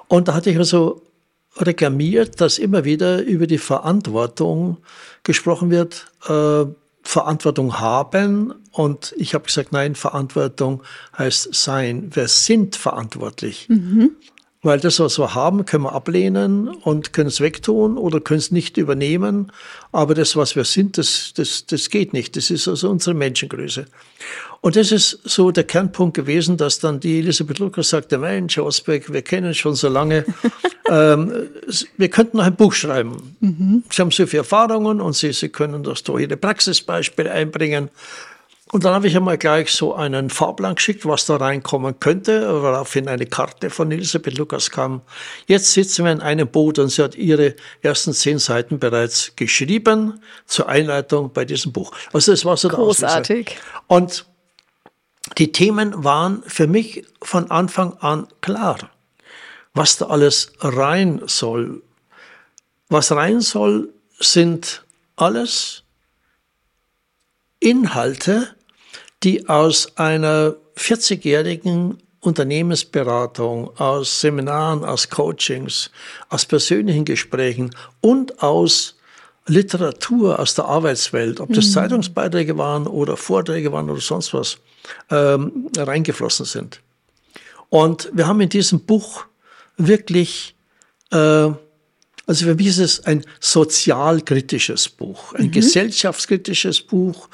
Und 0.08 0.28
da 0.28 0.34
hatte 0.34 0.50
ich 0.50 0.58
also 0.58 1.02
reklamiert, 1.56 2.40
dass 2.40 2.58
immer 2.58 2.84
wieder 2.84 3.22
über 3.22 3.46
die 3.46 3.58
Verantwortung 3.58 4.78
gesprochen 5.22 5.70
wird, 5.70 6.06
äh, 6.28 6.64
Verantwortung 7.02 7.78
haben. 7.78 8.54
Und 8.72 9.14
ich 9.16 9.34
habe 9.34 9.44
gesagt, 9.44 9.72
nein, 9.72 9.94
Verantwortung 9.94 10.82
heißt 11.16 11.54
sein. 11.54 12.10
Wir 12.14 12.28
sind 12.28 12.74
verantwortlich. 12.74 13.68
Mhm. 13.68 14.12
Weil 14.64 14.78
das, 14.78 15.00
was 15.00 15.18
wir 15.18 15.34
haben, 15.34 15.64
können 15.64 15.82
wir 15.82 15.92
ablehnen 15.92 16.68
und 16.68 17.12
können 17.12 17.26
es 17.26 17.40
wegtun 17.40 17.98
oder 17.98 18.20
können 18.20 18.38
es 18.38 18.52
nicht 18.52 18.76
übernehmen. 18.76 19.50
Aber 19.90 20.14
das, 20.14 20.36
was 20.36 20.54
wir 20.54 20.64
sind, 20.64 20.98
das, 20.98 21.32
das, 21.34 21.66
das 21.66 21.90
geht 21.90 22.12
nicht. 22.12 22.36
Das 22.36 22.48
ist 22.48 22.68
also 22.68 22.88
unsere 22.88 23.14
Menschengröße. 23.14 23.86
Und 24.60 24.76
das 24.76 24.92
ist 24.92 25.18
so 25.24 25.50
der 25.50 25.64
Kernpunkt 25.64 26.14
gewesen, 26.14 26.56
dass 26.56 26.78
dann 26.78 27.00
die 27.00 27.18
Elisabeth 27.18 27.58
Lukas 27.58 27.88
sagte, 27.88 28.18
Mensch, 28.18 28.56
Osbeck, 28.56 29.12
wir 29.12 29.22
kennen 29.22 29.52
schon 29.52 29.74
so 29.74 29.88
lange, 29.88 30.24
ähm, 30.88 31.48
wir 31.96 32.08
könnten 32.08 32.36
noch 32.36 32.44
ein 32.44 32.54
Buch 32.54 32.72
schreiben. 32.72 33.36
Mhm. 33.40 33.82
Sie 33.90 34.00
haben 34.00 34.12
so 34.12 34.24
viele 34.28 34.42
Erfahrungen 34.42 35.00
und 35.00 35.14
Sie, 35.16 35.32
Sie 35.32 35.48
können 35.48 35.82
das 35.82 36.04
durch 36.04 36.22
Ihre 36.22 36.36
Praxisbeispiele 36.36 37.32
einbringen. 37.32 37.90
Und 38.72 38.84
dann 38.84 38.94
habe 38.94 39.06
ich 39.06 39.14
einmal 39.14 39.36
gleich 39.36 39.70
so 39.70 39.94
einen 39.94 40.30
Fahrplan 40.30 40.76
geschickt, 40.76 41.04
was 41.04 41.26
da 41.26 41.36
reinkommen 41.36 42.00
könnte, 42.00 42.62
woraufhin 42.62 43.06
eine 43.06 43.26
Karte 43.26 43.68
von 43.68 43.92
Elisabeth 43.92 44.38
Lukas 44.38 44.70
kam. 44.70 45.02
Jetzt 45.46 45.74
sitzen 45.74 46.06
wir 46.06 46.12
in 46.12 46.22
einem 46.22 46.48
Boot 46.48 46.78
und 46.78 46.88
sie 46.88 47.02
hat 47.02 47.14
ihre 47.14 47.54
ersten 47.82 48.14
zehn 48.14 48.38
Seiten 48.38 48.78
bereits 48.78 49.32
geschrieben 49.36 50.22
zur 50.46 50.70
Einleitung 50.70 51.34
bei 51.34 51.44
diesem 51.44 51.72
Buch. 51.72 51.92
Also 52.14 52.32
das 52.32 52.46
war 52.46 52.56
so 52.56 52.70
der 52.70 52.78
Großartig. 52.78 53.48
Auslöser. 53.48 53.84
Und 53.88 54.26
die 55.36 55.52
Themen 55.52 56.02
waren 56.02 56.42
für 56.46 56.66
mich 56.66 57.04
von 57.20 57.50
Anfang 57.50 57.98
an 57.98 58.26
klar, 58.40 58.90
was 59.74 59.98
da 59.98 60.06
alles 60.06 60.50
rein 60.60 61.20
soll. 61.26 61.82
Was 62.88 63.12
rein 63.12 63.42
soll, 63.42 63.92
sind 64.18 64.82
alles 65.16 65.82
Inhalte, 67.60 68.56
die 69.22 69.48
aus 69.48 69.96
einer 69.96 70.54
40-jährigen 70.76 71.98
Unternehmensberatung, 72.20 73.76
aus 73.78 74.20
Seminaren, 74.20 74.84
aus 74.84 75.08
Coachings, 75.08 75.90
aus 76.28 76.46
persönlichen 76.46 77.04
Gesprächen 77.04 77.74
und 78.00 78.42
aus 78.42 78.94
Literatur 79.46 80.38
aus 80.38 80.54
der 80.54 80.66
Arbeitswelt, 80.66 81.40
ob 81.40 81.52
das 81.52 81.66
mhm. 81.66 81.70
Zeitungsbeiträge 81.70 82.56
waren 82.58 82.86
oder 82.86 83.16
Vorträge 83.16 83.72
waren 83.72 83.90
oder 83.90 84.00
sonst 84.00 84.32
was, 84.34 84.58
ähm, 85.10 85.68
reingeflossen 85.76 86.46
sind. 86.46 86.80
Und 87.68 88.10
wir 88.12 88.26
haben 88.28 88.40
in 88.40 88.48
diesem 88.48 88.80
Buch 88.80 89.24
wirklich, 89.76 90.54
äh, 91.10 91.16
also 91.16 91.56
für 92.26 92.54
mich 92.54 92.68
ist 92.68 92.78
es 92.78 93.04
ein 93.04 93.24
sozialkritisches 93.40 94.88
Buch, 94.88 95.32
ein 95.34 95.46
mhm. 95.46 95.52
gesellschaftskritisches 95.52 96.80
Buch, 96.80 97.28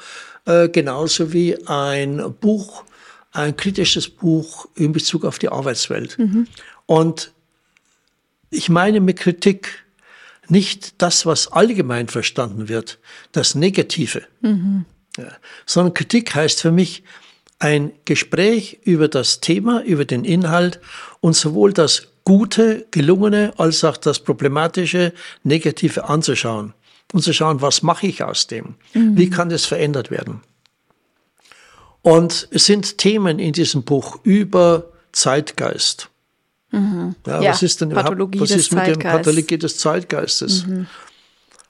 äh, 0.45 0.69
genauso 0.69 1.33
wie 1.33 1.57
ein 1.67 2.33
Buch, 2.39 2.83
ein 3.31 3.55
kritisches 3.55 4.09
Buch 4.09 4.67
in 4.75 4.91
Bezug 4.91 5.25
auf 5.25 5.39
die 5.39 5.49
Arbeitswelt. 5.49 6.17
Mhm. 6.17 6.47
Und 6.85 7.31
ich 8.49 8.69
meine 8.69 8.99
mit 8.99 9.19
Kritik 9.19 9.85
nicht 10.47 11.01
das, 11.01 11.25
was 11.25 11.51
allgemein 11.51 12.07
verstanden 12.07 12.69
wird, 12.69 12.97
das 13.31 13.53
Negative, 13.53 14.23
mhm. 14.41 14.85
ja, 15.17 15.31
sondern 15.65 15.93
Kritik 15.93 16.33
heißt 16.33 16.61
für 16.61 16.71
mich 16.71 17.03
ein 17.59 17.91
Gespräch 18.05 18.79
über 18.83 19.07
das 19.07 19.41
Thema, 19.41 19.83
über 19.83 20.05
den 20.05 20.25
Inhalt 20.25 20.79
und 21.19 21.35
sowohl 21.35 21.73
das 21.73 22.07
Gute, 22.23 22.87
Gelungene 22.91 23.53
als 23.57 23.83
auch 23.83 23.97
das 23.97 24.19
Problematische, 24.19 25.13
Negative 25.43 26.09
anzuschauen 26.09 26.73
und 27.13 27.21
zu 27.21 27.33
schauen, 27.33 27.61
was 27.61 27.81
mache 27.81 28.07
ich 28.07 28.23
aus 28.23 28.47
dem? 28.47 28.75
Mhm. 28.93 29.17
Wie 29.17 29.29
kann 29.29 29.49
das 29.49 29.65
verändert 29.65 30.11
werden? 30.11 30.41
Und 32.01 32.47
es 32.51 32.65
sind 32.65 32.97
Themen 32.97 33.39
in 33.39 33.53
diesem 33.53 33.83
Buch 33.83 34.19
über 34.23 34.91
Zeitgeist. 35.11 36.09
Mhm. 36.71 37.15
Ja, 37.25 37.41
ja, 37.41 37.51
was 37.51 37.63
ist 37.63 37.81
denn 37.81 37.89
Pathologie 37.89 38.39
was 38.39 38.51
ist 38.51 38.73
mit 38.73 38.87
dem 38.87 38.99
Pathologie 38.99 39.57
des 39.57 39.77
Zeitgeistes? 39.77 40.65
Mhm. 40.65 40.87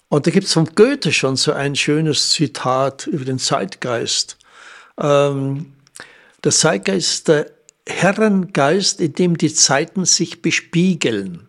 Und 0.10 0.28
da 0.28 0.32
gibt 0.32 0.48
es 0.48 0.54
von 0.54 0.66
Goethe 0.76 1.14
schon 1.14 1.36
so 1.36 1.54
ein 1.54 1.76
schönes 1.76 2.32
Zitat 2.32 3.08
über 3.08 3.26
den 3.26 3.40
Zeitgeist. 3.40 4.38
Ähm, 5.00 5.74
der 6.44 6.52
Zeitgeist 6.52 7.12
ist 7.12 7.28
der 7.28 7.52
Herrengeist, 7.88 9.02
in 9.02 9.14
dem 9.14 9.38
die 9.38 9.54
Zeiten 9.54 10.06
sich 10.06 10.42
bespiegeln. 10.42 11.49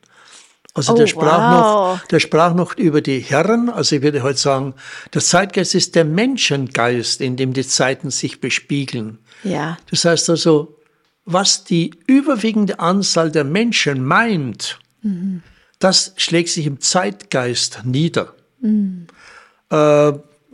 Also 0.74 0.92
oh, 0.92 0.96
der, 0.96 1.06
sprach 1.08 1.52
wow. 1.52 1.98
noch, 1.98 2.06
der 2.06 2.20
sprach 2.20 2.54
noch 2.54 2.76
über 2.76 3.00
die 3.00 3.18
Herren, 3.18 3.68
also 3.70 3.96
ich 3.96 4.02
würde 4.02 4.22
heute 4.22 4.38
sagen, 4.38 4.74
der 5.12 5.20
Zeitgeist 5.20 5.74
ist 5.74 5.96
der 5.96 6.04
Menschengeist, 6.04 7.20
in 7.20 7.36
dem 7.36 7.52
die 7.52 7.66
Zeiten 7.66 8.10
sich 8.10 8.40
bespiegeln. 8.40 9.18
Ja. 9.42 9.78
Das 9.90 10.04
heißt 10.04 10.30
also, 10.30 10.76
was 11.24 11.64
die 11.64 11.90
überwiegende 12.06 12.78
Anzahl 12.78 13.32
der 13.32 13.44
Menschen 13.44 14.04
meint, 14.04 14.78
mhm. 15.02 15.42
das 15.80 16.14
schlägt 16.16 16.50
sich 16.50 16.66
im 16.66 16.80
Zeitgeist 16.80 17.80
nieder. 17.84 18.34
Mhm. 18.60 19.08
Äh, 19.70 20.12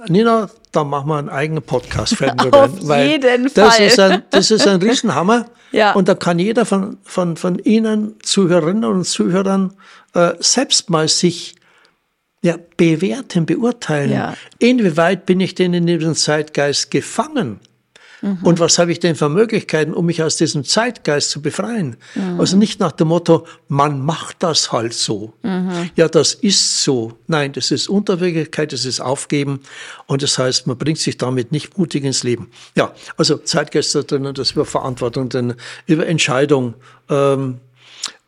Nina, 0.09 0.51
da 0.73 0.85
machen 0.85 1.09
wir 1.09 1.17
einen 1.17 1.29
eigenen 1.29 1.63
Podcast. 1.63 2.23
Auf 2.53 2.89
weil 2.89 3.09
jeden 3.09 3.51
das 3.55 3.77
Fall. 3.77 3.87
Ist 3.87 3.99
ein, 4.01 4.23
das 4.31 4.51
ist 4.51 4.67
ein 4.67 4.81
Riesenhammer. 4.83 5.47
ja. 5.73 5.93
Und 5.93 6.09
da 6.09 6.15
kann 6.15 6.39
jeder 6.39 6.67
von, 6.67 6.99
von, 7.03 7.37
von 7.37 7.59
Ihnen, 7.59 8.17
Zuhörerinnen 8.23 8.85
und 8.85 9.05
Zuhörern, 9.05 9.73
äh, 10.15 10.35
selbst 10.39 10.91
mal 10.91 11.09
sich 11.09 11.57
ja, 12.43 12.57
bewerten, 12.77 13.47
beurteilen. 13.47 14.13
Ja. 14.13 14.35
Inwieweit 14.59 15.27
bin 15.27 15.41
ich 15.41 15.55
denn 15.55 15.75
in 15.75 15.87
diesem 15.87 16.15
Zeitgeist 16.15 16.91
gefangen? 16.91 17.61
Mhm. 18.23 18.39
Und 18.43 18.61
was 18.61 18.79
habe 18.79 18.93
ich 18.93 19.01
denn 19.01 19.15
für 19.15 19.29
Möglichkeiten, 19.29 19.93
um 19.93 20.07
mich 20.07 20.23
aus 20.23 20.37
diesem 20.37 20.65
Zeitgeist 20.65 21.31
zu 21.31 21.43
befreien? 21.43 21.97
Mhm. 22.15 22.41
Also 22.41 22.57
nicht 22.57 22.81
nach 22.81 22.93
dem 22.93 23.09
Motto, 23.09 23.47
man 23.69 24.01
macht 24.01 24.43
das 24.43 24.73
halt 24.73 24.95
so. 24.95 25.33
Mhm. 25.43 25.91
Ja, 25.97 26.09
das 26.09 26.35
ist 26.35 26.83
so. 26.83 27.19
Nein, 27.27 27.53
das 27.53 27.71
ist 27.71 27.89
Unterwürfigkeit, 27.89 28.73
das 28.73 28.85
ist 28.85 29.01
Aufgeben. 29.01 29.61
Und 30.07 30.23
das 30.23 30.39
heißt, 30.39 30.67
man 30.67 30.79
bringt 30.79 30.99
sich 30.99 31.17
damit 31.17 31.53
nicht 31.53 31.79
mutig 31.79 32.05
ins 32.05 32.23
Leben. 32.23 32.51
Ja, 32.77 32.93
also 33.17 33.37
Zeitgeist 33.39 33.95
da 33.95 34.03
drinnen, 34.03 34.35
das 34.35 34.53
über 34.53 34.65
Verantwortung, 34.65 35.29
denn 35.29 35.55
über 35.87 36.07
Entscheidung, 36.07 36.75
ähm, 37.09 37.61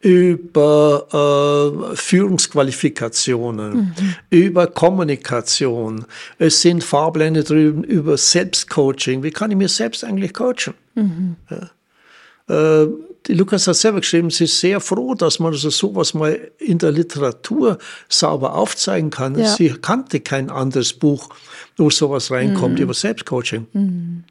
über 0.00 1.92
äh, 1.92 1.96
Führungsqualifikationen, 1.96 3.76
mhm. 3.76 3.94
über 4.30 4.68
Kommunikation. 4.68 6.04
Es 6.38 6.62
sind 6.62 6.84
Fahrpläne 6.84 7.42
drüben 7.42 7.82
über 7.82 8.16
Selbstcoaching. 8.16 9.22
Wie 9.22 9.32
kann 9.32 9.50
ich 9.50 9.56
mir 9.56 9.68
selbst 9.68 10.04
eigentlich 10.04 10.34
coachen? 10.34 10.74
Mhm. 10.94 11.36
Ja. 11.50 12.82
Äh, 12.82 12.88
die 13.26 13.34
Lukas 13.34 13.66
hat 13.66 13.76
selber 13.76 14.00
geschrieben, 14.00 14.30
sie 14.30 14.44
ist 14.44 14.60
sehr 14.60 14.80
froh, 14.80 15.14
dass 15.14 15.38
man 15.38 15.52
also 15.52 15.68
sowas 15.68 16.14
mal 16.14 16.50
in 16.58 16.78
der 16.78 16.92
Literatur 16.92 17.78
sauber 18.08 18.54
aufzeigen 18.54 19.10
kann. 19.10 19.38
Ja. 19.38 19.54
Sie 19.54 19.68
kannte 19.70 20.20
kein 20.20 20.48
anderes 20.48 20.92
Buch, 20.92 21.28
wo 21.76 21.90
sowas 21.90 22.30
reinkommt 22.30 22.76
mhm. 22.76 22.82
über 22.82 22.94
Selbstcoaching. 22.94 23.66
Mhm. 23.72 24.24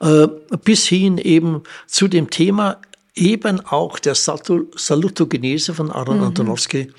Äh, 0.00 0.28
bis 0.64 0.86
hin 0.86 1.18
eben 1.18 1.62
zu 1.86 2.08
dem 2.08 2.30
Thema 2.30 2.80
eben 3.14 3.60
auch 3.60 3.98
der 3.98 4.14
Salutogenese 4.14 5.74
von 5.74 5.90
Aaron 5.90 6.18
mhm. 6.18 6.24
Antonowski. 6.24 6.92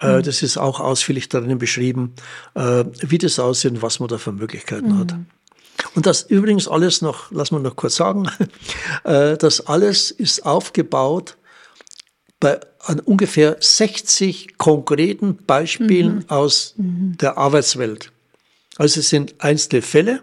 Äh, 0.00 0.18
mhm. 0.18 0.22
Das 0.22 0.42
ist 0.42 0.58
auch 0.58 0.80
ausführlich 0.80 1.28
darin 1.28 1.58
beschrieben, 1.58 2.14
äh, 2.54 2.84
wie 3.00 3.18
das 3.18 3.38
aussieht 3.38 3.72
und 3.72 3.82
was 3.82 4.00
man 4.00 4.08
da 4.08 4.18
für 4.18 4.32
Möglichkeiten 4.32 4.92
mhm. 4.92 4.98
hat. 4.98 5.14
Und 5.94 6.06
das 6.06 6.22
übrigens 6.22 6.68
alles 6.68 7.02
noch, 7.02 7.30
lass 7.30 7.50
mal 7.50 7.60
noch 7.60 7.76
kurz 7.76 7.96
sagen, 7.96 8.28
äh, 9.04 9.36
das 9.36 9.66
alles 9.66 10.10
ist 10.10 10.44
aufgebaut 10.44 11.36
bei 12.40 12.58
an 12.80 12.98
ungefähr 12.98 13.56
60 13.60 14.58
konkreten 14.58 15.36
Beispielen 15.36 16.16
mhm. 16.16 16.24
aus 16.28 16.74
mhm. 16.76 17.16
der 17.20 17.38
Arbeitswelt. 17.38 18.10
Also 18.76 18.98
es 18.98 19.10
sind 19.10 19.36
einzelne 19.38 19.82
Fälle, 19.82 20.20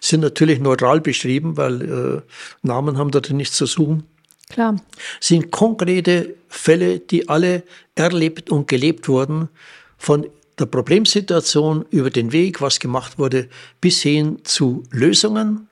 sind 0.00 0.20
natürlich 0.20 0.58
neutral 0.58 1.00
beschrieben, 1.00 1.56
weil 1.56 2.24
Namen 2.62 2.98
haben 2.98 3.12
da 3.12 3.20
nichts 3.30 3.56
zu 3.56 3.66
suchen. 3.66 4.08
Klar. 4.48 4.76
Sind 5.20 5.50
konkrete 5.50 6.34
Fälle, 6.48 7.00
die 7.00 7.28
alle 7.28 7.62
erlebt 7.94 8.50
und 8.50 8.68
gelebt 8.68 9.08
wurden, 9.08 9.48
von 9.98 10.26
der 10.58 10.66
Problemsituation 10.66 11.84
über 11.90 12.10
den 12.10 12.32
Weg, 12.32 12.60
was 12.60 12.80
gemacht 12.80 13.18
wurde, 13.18 13.48
bis 13.80 14.02
hin 14.02 14.38
zu 14.44 14.82
Lösungen, 14.90 15.68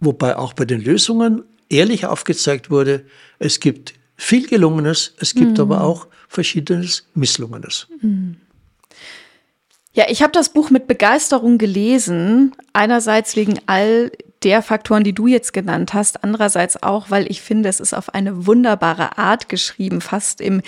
wobei 0.00 0.36
auch 0.36 0.52
bei 0.52 0.64
den 0.64 0.82
Lösungen 0.82 1.44
ehrlich 1.68 2.06
aufgezeigt 2.06 2.70
wurde, 2.70 3.04
es 3.38 3.60
gibt 3.60 3.94
viel 4.16 4.46
Gelungenes, 4.46 5.14
es 5.18 5.34
gibt 5.34 5.52
mhm. 5.52 5.60
aber 5.60 5.82
auch 5.82 6.08
verschiedenes 6.28 7.06
Misslungenes. 7.14 7.86
Mhm. 8.00 8.36
Ja, 9.92 10.06
ich 10.08 10.22
habe 10.22 10.32
das 10.32 10.48
Buch 10.48 10.70
mit 10.70 10.88
Begeisterung 10.88 11.56
gelesen. 11.56 12.52
Einerseits 12.72 13.36
wegen 13.36 13.60
all 13.66 14.10
der 14.44 14.62
Faktoren, 14.62 15.04
die 15.04 15.14
du 15.14 15.26
jetzt 15.26 15.52
genannt 15.52 15.94
hast. 15.94 16.22
Andererseits 16.22 16.82
auch, 16.82 17.10
weil 17.10 17.30
ich 17.30 17.40
finde, 17.40 17.68
es 17.68 17.80
ist 17.80 17.94
auf 17.94 18.12
eine 18.14 18.46
wunderbare 18.46 19.16
Art 19.16 19.48
geschrieben, 19.48 20.00
fast 20.00 20.40
im 20.40 20.60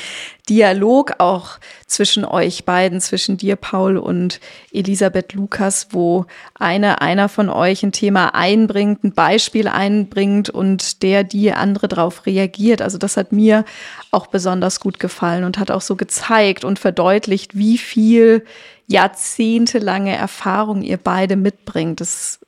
Dialog 0.48 1.14
auch 1.18 1.58
zwischen 1.86 2.24
euch 2.24 2.64
beiden, 2.64 3.00
zwischen 3.00 3.36
dir, 3.36 3.56
Paul, 3.56 3.98
und 3.98 4.40
Elisabeth 4.72 5.34
Lukas, 5.34 5.88
wo 5.90 6.24
eine, 6.54 7.00
einer 7.02 7.28
von 7.28 7.50
euch 7.50 7.82
ein 7.82 7.92
Thema 7.92 8.34
einbringt, 8.34 9.04
ein 9.04 9.12
Beispiel 9.12 9.68
einbringt 9.68 10.48
und 10.48 11.02
der, 11.02 11.24
die 11.24 11.52
andere 11.52 11.88
darauf 11.88 12.26
reagiert. 12.26 12.80
Also 12.80 12.96
das 12.96 13.16
hat 13.16 13.32
mir 13.32 13.64
auch 14.10 14.28
besonders 14.28 14.80
gut 14.80 14.98
gefallen 14.98 15.44
und 15.44 15.58
hat 15.58 15.70
auch 15.70 15.82
so 15.82 15.96
gezeigt 15.96 16.64
und 16.64 16.78
verdeutlicht, 16.78 17.56
wie 17.56 17.76
viel 17.76 18.44
jahrzehntelange 18.86 20.16
Erfahrung 20.16 20.82
ihr 20.82 20.96
beide 20.96 21.36
mitbringt. 21.36 22.00
Das 22.00 22.40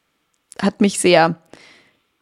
hat 0.61 0.81
mich 0.81 0.99
sehr 0.99 1.37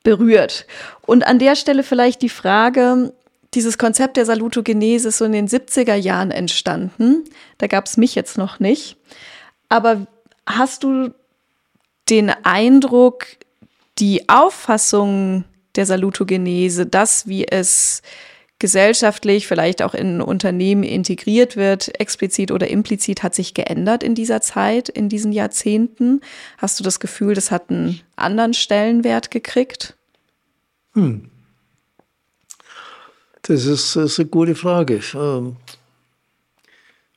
berührt. 0.03 0.67
Und 1.03 1.27
an 1.27 1.39
der 1.39 1.57
Stelle 1.57 1.83
vielleicht 1.83 2.23
die 2.23 2.29
Frage, 2.29 3.13
dieses 3.55 3.79
Konzept 3.79 4.17
der 4.17 4.27
Salutogenese 4.27 5.09
ist 5.09 5.19
so 5.19 5.25
in 5.25 5.33
den 5.33 5.49
70er 5.49 5.95
Jahren 5.95 6.31
entstanden. 6.31 7.25
Da 7.59 7.67
gab 7.67 7.87
es 7.87 7.97
mich 7.97 8.15
jetzt 8.15 8.39
noch 8.39 8.61
nicht. 8.61 8.97
Aber 9.69 10.07
hast 10.47 10.85
du 10.85 11.13
den 12.09 12.31
Eindruck, 12.45 13.27
die 13.99 14.29
Auffassung 14.29 15.45
der 15.75 15.87
Salutogenese, 15.87 16.87
das, 16.87 17.27
wie 17.27 17.47
es 17.47 18.03
gesellschaftlich, 18.59 19.47
vielleicht 19.47 19.83
auch 19.83 19.95
in 19.95 20.21
Unternehmen 20.21 20.83
integriert 20.83 21.57
wird, 21.57 21.99
explizit 22.01 22.51
oder 22.51 22.69
implizit, 22.69 23.23
hat 23.23 23.35
sich 23.35 23.55
geändert 23.55 24.03
in 24.03 24.15
dieser 24.15 24.41
Zeit, 24.41 24.89
in 24.89 25.09
diesen 25.09 25.33
Jahrzehnten? 25.33 26.21
Hast 26.59 26.81
du 26.81 26.85
das 26.85 27.01
Gefühl, 27.01 27.35
das 27.35 27.51
hat 27.51 27.71
einen 27.71 28.01
anderen 28.17 28.55
Stellenwert 28.55 29.31
gekriegt? 29.31 29.95
Hm. 30.95 31.31
Das 33.43 33.65
ist, 33.65 33.95
das 33.95 34.13
ist 34.13 34.21
eine 34.21 34.29
gute 34.29 34.55
Frage. 34.55 35.01
Ähm, 35.15 35.57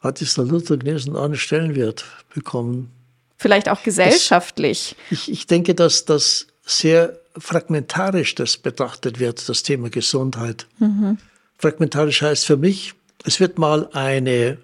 hat 0.01 0.19
dieser 0.19 0.43
Luther 0.43 0.77
Gnesen 0.77 1.15
einen 1.15 1.35
Stellenwert 1.35 2.05
bekommen. 2.33 2.91
Vielleicht 3.37 3.69
auch 3.69 3.81
gesellschaftlich. 3.83 4.95
Das, 5.09 5.19
ich, 5.19 5.31
ich 5.31 5.47
denke, 5.47 5.73
dass 5.73 6.05
das 6.05 6.47
sehr 6.65 7.19
fragmentarisch 7.37 8.35
das 8.35 8.57
betrachtet 8.57 9.19
wird, 9.19 9.47
das 9.47 9.63
Thema 9.63 9.89
Gesundheit. 9.89 10.67
Mhm. 10.79 11.17
Fragmentarisch 11.59 12.21
heißt 12.21 12.45
für 12.45 12.55
mich, 12.55 12.93
es 13.25 13.41
wird 13.41 13.59
mal 13.59 13.89
eine 13.91 14.59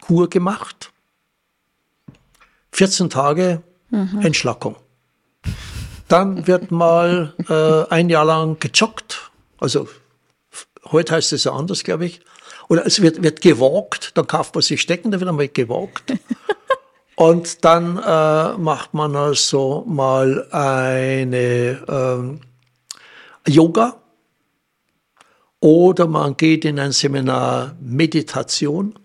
Kur 0.00 0.28
gemacht, 0.28 0.90
14 2.72 3.10
Tage 3.10 3.62
mhm. 3.90 4.22
Entschlackung. 4.22 4.74
Dann 6.08 6.48
wird 6.48 6.72
mal 6.72 7.32
äh, 7.48 7.94
ein 7.94 8.10
Jahr 8.10 8.24
lang 8.24 8.58
gejoggt, 8.58 9.30
also 9.58 9.88
heute 10.90 11.14
heißt 11.14 11.32
es 11.32 11.44
ja 11.44 11.52
anders, 11.52 11.84
glaube 11.84 12.06
ich. 12.06 12.20
Oder 12.68 12.84
es 12.84 13.00
wird, 13.00 13.22
wird 13.22 13.40
gewalkt, 13.40 14.16
dann 14.16 14.26
kauft 14.26 14.56
man 14.56 14.62
sich 14.62 14.80
Stecken, 14.80 15.12
dann 15.12 15.20
wird 15.20 15.30
einmal 15.30 15.46
gewalkt. 15.46 16.12
Und 17.14 17.64
dann 17.64 17.98
äh, 17.98 18.58
macht 18.58 18.94
man 18.94 19.14
also 19.14 19.84
mal 19.86 20.48
eine 20.50 21.84
ähm, 21.88 22.40
Yoga 23.46 24.02
oder 25.60 26.06
man 26.06 26.36
geht 26.36 26.64
in 26.64 26.78
ein 26.78 26.92
Seminar 26.92 27.76
Meditation. 27.80 28.98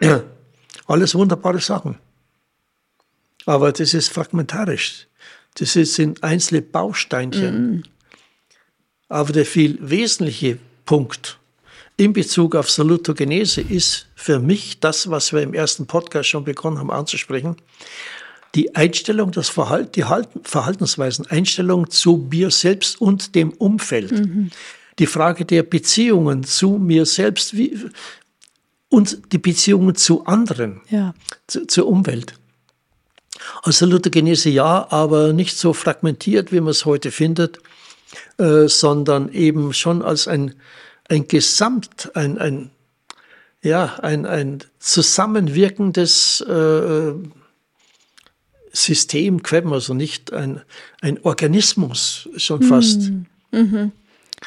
Alles 0.86 1.14
wunderbare 1.14 1.60
Sachen. 1.60 1.98
Aber 3.46 3.72
das 3.72 3.94
ist 3.94 4.12
fragmentarisch. 4.12 5.06
Das 5.54 5.72
sind 5.74 6.22
einzelne 6.22 6.62
Bausteinchen. 6.62 7.76
Mm. 7.76 7.82
Aber 9.08 9.32
der 9.32 9.46
viel 9.46 9.78
wesentliche 9.80 10.58
Punkt 10.84 11.38
in 11.96 12.12
Bezug 12.12 12.56
auf 12.56 12.70
Salutogenese 12.70 13.60
ist 13.60 14.08
für 14.16 14.40
mich 14.40 14.80
das, 14.80 15.10
was 15.10 15.32
wir 15.32 15.42
im 15.42 15.54
ersten 15.54 15.86
Podcast 15.86 16.28
schon 16.28 16.44
begonnen 16.44 16.78
haben 16.78 16.90
anzusprechen, 16.90 17.56
die 18.54 18.74
Einstellung, 18.74 19.30
das 19.32 19.48
Verhalten, 19.48 19.92
die 19.92 20.04
Verhaltensweisen, 20.42 21.26
Einstellung 21.26 21.90
zu 21.90 22.28
mir 22.30 22.50
selbst 22.50 23.00
und 23.00 23.34
dem 23.34 23.52
Umfeld. 23.52 24.12
Mhm. 24.12 24.50
Die 24.98 25.06
Frage 25.06 25.44
der 25.44 25.62
Beziehungen 25.62 26.44
zu 26.44 26.78
mir 26.78 27.06
selbst 27.06 27.56
wie, 27.56 27.78
und 28.88 29.32
die 29.32 29.38
Beziehungen 29.38 29.94
zu 29.94 30.24
anderen, 30.24 30.80
ja. 30.88 31.14
zu, 31.46 31.66
zur 31.66 31.88
Umwelt. 31.88 32.34
Also 33.62 33.86
Salutogenese 33.86 34.50
ja, 34.50 34.86
aber 34.90 35.32
nicht 35.32 35.56
so 35.56 35.72
fragmentiert, 35.72 36.52
wie 36.52 36.60
man 36.60 36.70
es 36.70 36.84
heute 36.84 37.10
findet, 37.10 37.58
äh, 38.38 38.68
sondern 38.68 39.32
eben 39.32 39.72
schon 39.72 40.02
als 40.02 40.28
ein 40.28 40.54
ein 41.08 41.28
Gesamt, 41.28 42.10
ein, 42.14 42.38
ein, 42.38 42.70
ja, 43.62 43.96
ein, 44.00 44.26
ein 44.26 44.60
zusammenwirkendes 44.78 46.40
äh, 46.42 47.12
System, 48.72 49.40
also 49.72 49.94
nicht 49.94 50.32
ein, 50.32 50.60
ein 51.00 51.22
Organismus 51.22 52.28
schon 52.36 52.62
fast. 52.62 53.10
Mhm. 53.10 53.26
Mhm. 53.52 53.92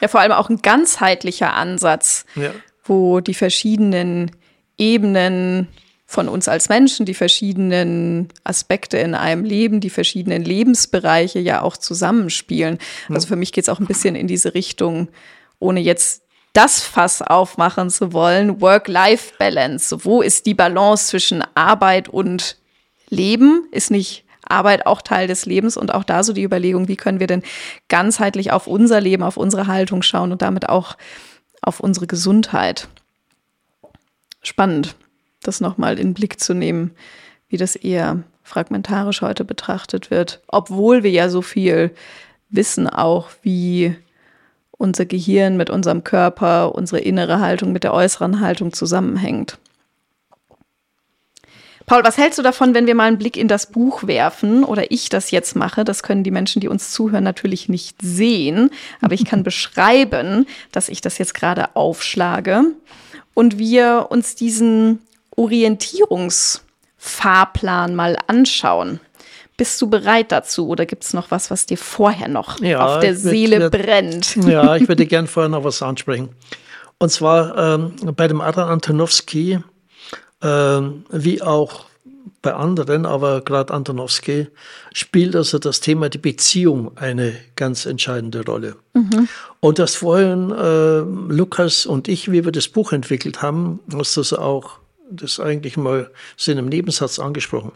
Ja, 0.01 0.07
vor 0.07 0.19
allem 0.19 0.31
auch 0.31 0.49
ein 0.49 0.61
ganzheitlicher 0.61 1.53
Ansatz, 1.53 2.25
ja. 2.35 2.51
wo 2.83 3.19
die 3.19 3.33
verschiedenen 3.33 4.31
Ebenen 4.77 5.67
von 6.05 6.29
uns 6.29 6.47
als 6.47 6.69
Menschen, 6.69 7.05
die 7.05 7.13
verschiedenen 7.13 8.29
Aspekte 8.45 8.97
in 8.97 9.13
einem 9.13 9.43
Leben, 9.43 9.81
die 9.81 9.89
verschiedenen 9.89 10.43
Lebensbereiche 10.43 11.39
ja 11.39 11.61
auch 11.61 11.75
zusammenspielen. 11.75 12.77
Also 13.09 13.27
für 13.27 13.35
mich 13.35 13.51
geht 13.51 13.65
es 13.65 13.69
auch 13.69 13.79
ein 13.79 13.87
bisschen 13.87 14.15
in 14.15 14.27
diese 14.27 14.53
Richtung, 14.53 15.09
ohne 15.59 15.81
jetzt 15.81 16.23
das 16.53 16.81
Fass 16.81 17.21
aufmachen 17.21 17.89
zu 17.89 18.13
wollen, 18.13 18.61
Work-Life-Balance. 18.61 20.05
Wo 20.05 20.21
ist 20.21 20.45
die 20.45 20.53
Balance 20.53 21.07
zwischen 21.07 21.43
Arbeit 21.55 22.07
und 22.07 22.57
Leben? 23.09 23.67
Ist 23.71 23.91
nicht 23.91 24.23
Arbeit 24.51 24.85
auch 24.85 25.01
Teil 25.01 25.27
des 25.27 25.45
Lebens 25.45 25.77
und 25.77 25.93
auch 25.93 26.03
da 26.03 26.23
so 26.23 26.33
die 26.33 26.43
Überlegung, 26.43 26.87
wie 26.87 26.95
können 26.95 27.19
wir 27.19 27.27
denn 27.27 27.43
ganzheitlich 27.87 28.51
auf 28.51 28.67
unser 28.67 29.01
Leben, 29.01 29.23
auf 29.23 29.37
unsere 29.37 29.67
Haltung 29.67 30.01
schauen 30.01 30.31
und 30.31 30.41
damit 30.41 30.69
auch 30.69 30.97
auf 31.61 31.79
unsere 31.79 32.07
Gesundheit. 32.07 32.87
Spannend, 34.41 34.95
das 35.41 35.61
nochmal 35.61 35.99
in 35.99 36.09
den 36.09 36.13
Blick 36.13 36.39
zu 36.39 36.53
nehmen, 36.53 36.91
wie 37.49 37.57
das 37.57 37.75
eher 37.75 38.23
fragmentarisch 38.43 39.21
heute 39.21 39.43
betrachtet 39.43 40.09
wird, 40.09 40.41
obwohl 40.47 41.03
wir 41.03 41.11
ja 41.11 41.29
so 41.29 41.41
viel 41.41 41.91
wissen 42.49 42.87
auch, 42.87 43.29
wie 43.41 43.95
unser 44.71 45.05
Gehirn 45.05 45.57
mit 45.57 45.69
unserem 45.69 46.03
Körper, 46.03 46.73
unsere 46.75 47.01
innere 47.01 47.39
Haltung 47.39 47.71
mit 47.71 47.83
der 47.83 47.93
äußeren 47.93 48.39
Haltung 48.39 48.73
zusammenhängt. 48.73 49.57
Paul, 51.87 52.03
was 52.03 52.17
hältst 52.17 52.37
du 52.37 52.43
davon, 52.43 52.73
wenn 52.73 52.85
wir 52.85 52.95
mal 52.95 53.05
einen 53.05 53.17
Blick 53.17 53.37
in 53.37 53.47
das 53.47 53.67
Buch 53.67 54.07
werfen 54.07 54.65
oder 54.65 54.91
ich 54.91 55.07
das 55.07 55.31
jetzt 55.31 55.55
mache? 55.55 55.85
Das 55.85 56.03
können 56.03 56.25
die 56.25 56.31
Menschen, 56.31 56.59
die 56.59 56.67
uns 56.67 56.91
zuhören, 56.91 57.23
natürlich 57.23 57.69
nicht 57.69 58.01
sehen, 58.01 58.71
aber 58.99 59.13
ich 59.13 59.23
kann 59.23 59.43
beschreiben, 59.43 60.45
dass 60.73 60.89
ich 60.89 60.99
das 60.99 61.17
jetzt 61.17 61.33
gerade 61.33 61.77
aufschlage 61.77 62.73
und 63.33 63.57
wir 63.57 64.07
uns 64.09 64.35
diesen 64.35 64.99
Orientierungsfahrplan 65.37 67.95
mal 67.95 68.17
anschauen. 68.27 68.99
Bist 69.55 69.81
du 69.81 69.89
bereit 69.89 70.33
dazu 70.33 70.67
oder 70.67 70.85
gibt 70.85 71.05
es 71.05 71.13
noch 71.13 71.31
was, 71.31 71.49
was 71.49 71.67
dir 71.67 71.77
vorher 71.77 72.27
noch 72.27 72.59
ja, 72.59 72.85
auf 72.85 72.99
der 72.99 73.15
Seele 73.15 73.61
würd, 73.61 73.71
brennt? 73.71 74.35
Ja, 74.45 74.75
ich 74.75 74.89
würde 74.89 75.05
gerne 75.05 75.29
vorher 75.29 75.47
noch 75.47 75.63
was 75.63 75.81
ansprechen. 75.81 76.35
Und 76.99 77.11
zwar 77.11 77.57
ähm, 77.57 77.93
bei 78.13 78.27
dem 78.27 78.41
Adrian 78.41 78.67
Antonowski, 78.67 79.59
ähm, 80.41 81.05
wie 81.09 81.41
auch 81.41 81.85
bei 82.41 82.53
anderen, 82.53 83.05
aber 83.05 83.41
gerade 83.41 83.73
Antonowski, 83.73 84.47
spielt 84.93 85.35
also 85.35 85.59
das 85.59 85.81
Thema 85.81 86.09
die 86.09 86.17
Beziehung 86.17 86.97
eine 86.97 87.35
ganz 87.55 87.85
entscheidende 87.85 88.45
Rolle. 88.45 88.75
Mhm. 88.93 89.27
Und 89.59 89.79
das 89.79 89.95
vorhin 89.95 90.51
äh, 90.51 90.99
Lukas 90.99 91.85
und 91.85 92.07
ich, 92.07 92.31
wie 92.31 92.45
wir 92.45 92.51
das 92.51 92.67
Buch 92.67 92.93
entwickelt 92.93 93.41
haben, 93.41 93.79
hast 93.93 94.15
du 94.15 94.21
das 94.21 94.33
auch 94.33 94.79
das 95.09 95.39
eigentlich 95.39 95.77
mal 95.77 96.11
so 96.35 96.51
in 96.51 96.57
einem 96.57 96.69
Nebensatz 96.69 97.19
angesprochen. 97.19 97.71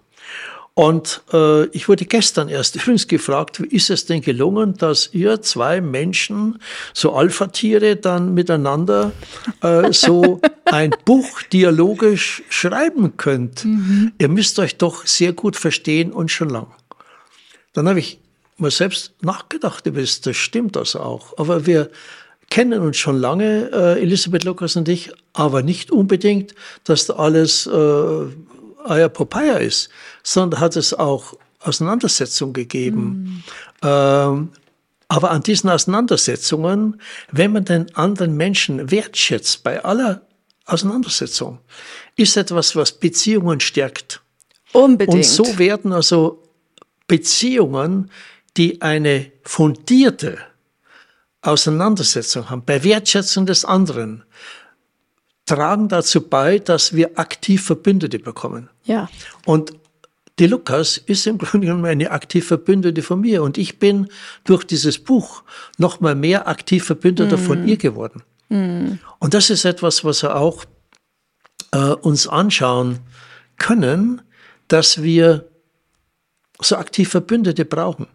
Und 0.74 1.22
äh, 1.34 1.66
ich 1.68 1.90
wurde 1.90 2.06
gestern 2.06 2.48
erst 2.48 2.76
übrigens 2.78 3.08
gefragt, 3.08 3.62
wie 3.62 3.76
ist 3.76 3.90
es 3.90 4.06
denn 4.06 4.22
gelungen, 4.22 4.76
dass 4.78 5.14
ihr 5.14 5.42
zwei 5.42 5.82
Menschen, 5.82 6.60
so 6.94 7.14
Alpha-Tiere, 7.14 7.98
dann 7.98 8.34
miteinander 8.34 9.12
äh, 9.62 9.92
so 9.92 10.40
ein 10.66 10.92
Buch 11.06 11.42
dialogisch 11.44 12.44
schreiben 12.50 13.18
könnt? 13.18 13.66
Mhm. 13.66 14.14
Ihr 14.18 14.30
müsst 14.30 14.60
euch 14.60 14.78
doch 14.78 15.06
sehr 15.06 15.34
gut 15.34 15.56
verstehen 15.56 16.14
und 16.14 16.32
schon 16.32 16.50
lang. 16.50 16.68
Dann 17.74 17.88
habe 17.88 18.00
ich 18.00 18.20
mal 18.58 18.72
selbst 18.72 19.14
nachgedacht 19.22 19.86
über 19.86 20.00
das, 20.02 20.22
das 20.22 20.38
stimmt 20.38 20.76
das 20.76 20.96
auch. 20.96 21.38
Aber 21.38 21.66
wir 21.66 21.90
kennen 22.50 22.82
uns 22.82 22.98
schon 22.98 23.18
lange, 23.18 23.72
äh, 23.74 24.02
Elisabeth 24.02 24.44
Lukas 24.44 24.76
und 24.76 24.88
ich, 24.88 25.12
aber 25.34 25.64
nicht 25.64 25.92
unbedingt, 25.92 26.54
dass 26.84 27.08
da 27.08 27.14
alles 27.16 27.66
äh, 27.66 28.26
Aya 28.84 29.10
Popeye 29.10 29.66
ist, 29.66 29.90
sondern 30.24 30.60
hat 30.60 30.76
es 30.76 30.94
auch 30.94 31.34
Auseinandersetzungen 31.60 32.54
gegeben. 32.54 33.04
Mhm. 33.04 33.44
Ähm, 33.84 34.50
aber 35.08 35.32
an 35.32 35.44
diesen 35.44 35.70
Auseinandersetzungen, 35.70 37.02
wenn 37.32 37.52
man 37.52 37.66
den 37.66 37.94
anderen 37.96 38.38
Menschen 38.38 38.92
wertschätzt 38.92 39.64
bei 39.64 39.84
aller 39.84 40.22
Auseinandersetzung, 40.66 41.60
ist 42.16 42.38
etwas, 42.38 42.76
was 42.76 42.94
Beziehungen 42.94 43.60
stärkt. 43.60 44.22
Unbedingt. 44.72 45.18
Und 45.18 45.26
so 45.26 45.58
werden 45.58 45.92
also 45.92 46.42
Beziehungen, 47.08 48.10
die 48.56 48.82
eine 48.82 49.32
fundierte 49.44 50.38
Auseinandersetzung 51.42 52.50
haben, 52.50 52.64
bei 52.64 52.84
Wertschätzung 52.84 53.46
des 53.46 53.66
anderen, 53.66 54.24
tragen 55.46 55.90
dazu 55.90 56.22
bei, 56.22 56.60
dass 56.60 56.94
wir 56.96 57.20
aktiv 57.20 57.66
Verbündete 57.66 58.20
bekommen. 58.20 58.70
Ja. 58.86 59.10
Und 59.46 59.74
die 60.40 60.48
Lukas 60.48 60.98
ist 60.98 61.28
im 61.28 61.38
Grunde 61.40 61.68
genommen 61.68 61.86
eine 61.86 62.12
aktiv 62.12 62.48
Verbündete 62.48 63.02
von 63.02 63.22
mir. 63.22 63.44
Und 63.44 63.58
ich 63.58 63.80
bin 63.80 64.08
durch 64.44 64.64
dieses 64.64 65.00
Buch 65.00 65.44
noch 65.78 66.00
mal 66.00 66.16
mehr 66.16 66.48
aktiv 66.48 66.84
Verbündeter 66.84 67.38
mm. 67.38 67.42
von 67.42 67.68
ihr 67.68 67.78
geworden. 67.78 68.24
Mm. 68.50 68.94
Und 69.20 69.34
das 69.34 69.50
ist 69.50 69.66
etwas, 69.66 70.04
was 70.04 70.24
wir 70.24 70.36
auch 70.36 70.66
äh, 71.72 71.78
uns 71.78 72.28
anschauen 72.28 73.00
können, 73.58 74.22
dass 74.68 75.04
wir 75.04 75.50
so 76.60 76.78
aktiv 76.78 77.10
Verbündete 77.10 77.66
brauchen. 77.66 78.08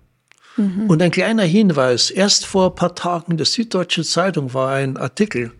Mhm. 0.56 0.88
Und 0.88 1.02
ein 1.02 1.10
kleiner 1.10 1.42
Hinweis, 1.42 2.10
erst 2.10 2.46
vor 2.46 2.70
ein 2.70 2.74
paar 2.74 2.94
Tagen 2.94 3.32
in 3.32 3.36
der 3.36 3.46
Süddeutschen 3.46 4.04
Zeitung 4.04 4.54
war 4.54 4.72
ein 4.72 4.96
Artikel, 4.96 5.52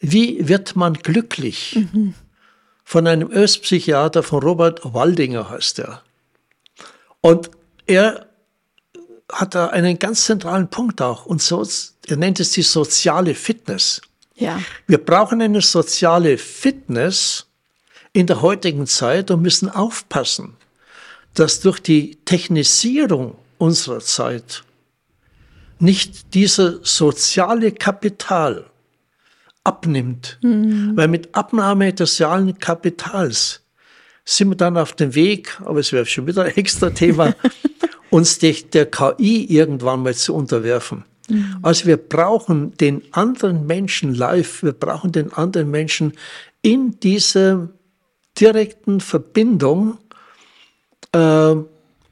wie 0.00 0.46
wird 0.46 0.76
man 0.76 0.94
glücklich? 0.94 1.86
Mhm. 1.92 2.14
Von 2.88 3.08
einem 3.08 3.32
Östpsychiater, 3.32 4.22
von 4.22 4.40
Robert 4.44 4.80
Waldinger 4.84 5.50
heißt 5.50 5.80
er. 5.80 6.02
Und 7.20 7.50
er 7.84 8.28
hat 9.30 9.56
da 9.56 9.66
einen 9.66 9.98
ganz 9.98 10.24
zentralen 10.24 10.68
Punkt 10.68 11.02
auch. 11.02 11.26
Und 11.26 11.42
so, 11.42 11.66
er 12.06 12.16
nennt 12.16 12.38
es 12.38 12.52
die 12.52 12.62
soziale 12.62 13.34
Fitness. 13.34 14.00
Ja. 14.36 14.60
Wir 14.86 14.98
brauchen 14.98 15.42
eine 15.42 15.62
soziale 15.62 16.38
Fitness 16.38 17.48
in 18.12 18.28
der 18.28 18.40
heutigen 18.40 18.86
Zeit 18.86 19.32
und 19.32 19.42
müssen 19.42 19.68
aufpassen, 19.68 20.56
dass 21.34 21.58
durch 21.58 21.80
die 21.80 22.14
Technisierung 22.24 23.36
unserer 23.58 23.98
Zeit 23.98 24.62
nicht 25.80 26.34
dieser 26.34 26.84
soziale 26.84 27.72
Kapital 27.72 28.70
abnimmt. 29.66 30.38
Mhm. 30.42 30.92
Weil 30.94 31.08
mit 31.08 31.34
Abnahme 31.34 31.92
des 31.92 32.16
sozialen 32.16 32.58
Kapitals 32.58 33.62
sind 34.24 34.50
wir 34.50 34.56
dann 34.56 34.76
auf 34.76 34.92
dem 34.92 35.14
Weg, 35.14 35.60
aber 35.64 35.80
es 35.80 35.92
wäre 35.92 36.06
schon 36.06 36.26
wieder 36.26 36.44
ein 36.44 36.56
extra 36.56 36.90
Thema, 36.90 37.34
uns 38.10 38.38
der, 38.38 38.54
der 38.72 38.86
KI 38.86 39.44
irgendwann 39.44 40.02
mal 40.02 40.14
zu 40.14 40.34
unterwerfen. 40.34 41.04
Mhm. 41.28 41.58
Also 41.62 41.86
wir 41.86 41.96
brauchen 41.96 42.76
den 42.76 43.02
anderen 43.12 43.66
Menschen 43.66 44.14
live, 44.14 44.62
wir 44.62 44.72
brauchen 44.72 45.12
den 45.12 45.32
anderen 45.32 45.70
Menschen 45.70 46.12
in 46.62 46.98
dieser 47.00 47.68
direkten 48.38 49.00
Verbindung, 49.00 49.98
äh, 51.12 51.54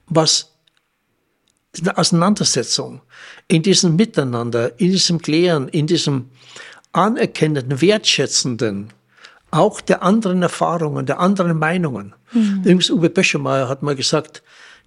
was 0.06 0.50
eine 1.80 1.98
Auseinandersetzung, 1.98 3.00
in 3.48 3.62
diesem 3.62 3.96
Miteinander, 3.96 4.78
in 4.78 4.92
diesem 4.92 5.20
Klären, 5.20 5.68
in 5.68 5.86
diesem 5.86 6.30
anerkennenden, 6.94 7.80
wertschätzenden, 7.80 8.92
auch 9.50 9.80
der 9.80 10.02
anderen 10.02 10.42
Erfahrungen, 10.42 11.06
der 11.06 11.20
anderen 11.20 11.58
Meinungen. 11.58 12.14
Mhm. 12.32 12.60
Übrigens, 12.60 12.90
Uwe 12.90 13.10
Böschemeyer 13.10 13.68
hat 13.68 13.82
mal 13.82 13.94
gesagt, 13.94 14.42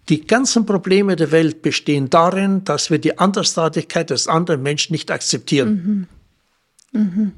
die 0.10 0.26
ganzen 0.26 0.66
Probleme 0.66 1.16
der 1.16 1.32
Welt 1.32 1.62
bestehen 1.62 2.10
darin, 2.10 2.64
dass 2.64 2.90
wir 2.90 3.00
die 3.00 3.20
Andersartigkeit 3.20 4.10
des 4.10 4.28
anderen 4.28 4.64
Menschen 4.64 4.94
nicht 4.94 5.12
akzeptieren. 5.12 6.08
Mhm. 6.94 7.00
Mhm. 7.00 7.32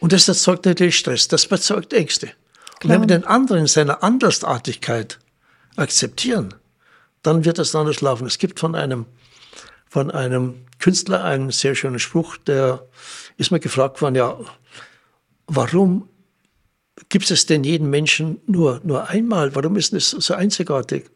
Und 0.00 0.12
das 0.12 0.28
erzeugt 0.28 0.66
natürlich 0.66 0.98
Stress, 0.98 1.28
das 1.28 1.46
erzeugt 1.46 1.92
Ängste. 1.92 2.26
Klar. 2.26 2.36
Und 2.82 2.90
wenn 2.90 3.00
wir 3.02 3.18
den 3.18 3.26
anderen 3.26 3.62
in 3.62 3.66
seiner 3.66 4.02
Andersartigkeit 4.02 5.18
akzeptieren, 5.76 6.54
dann 7.22 7.44
wird 7.44 7.58
es 7.58 7.74
anders 7.74 8.00
laufen. 8.00 8.26
Es 8.26 8.38
gibt 8.38 8.60
von 8.60 8.74
einem, 8.74 9.06
von 9.88 10.10
einem 10.10 10.54
Künstler 10.78 11.24
einen 11.24 11.50
sehr 11.50 11.74
schönen 11.74 11.98
Spruch, 11.98 12.38
der 12.38 12.86
ist 13.40 13.50
mir 13.50 13.60
gefragt 13.60 14.00
worden, 14.02 14.16
ja, 14.16 14.38
warum 15.46 16.08
gibt 17.08 17.30
es 17.30 17.46
denn 17.46 17.64
jeden 17.64 17.88
Menschen 17.88 18.40
nur, 18.46 18.80
nur 18.84 19.08
einmal? 19.08 19.54
Warum 19.54 19.76
ist 19.76 19.94
es 19.94 20.10
so 20.10 20.34
einzigartig? 20.34 21.06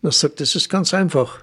Und 0.00 0.08
er 0.08 0.12
sagt, 0.12 0.40
das 0.40 0.54
ist 0.54 0.70
ganz 0.70 0.94
einfach. 0.94 1.40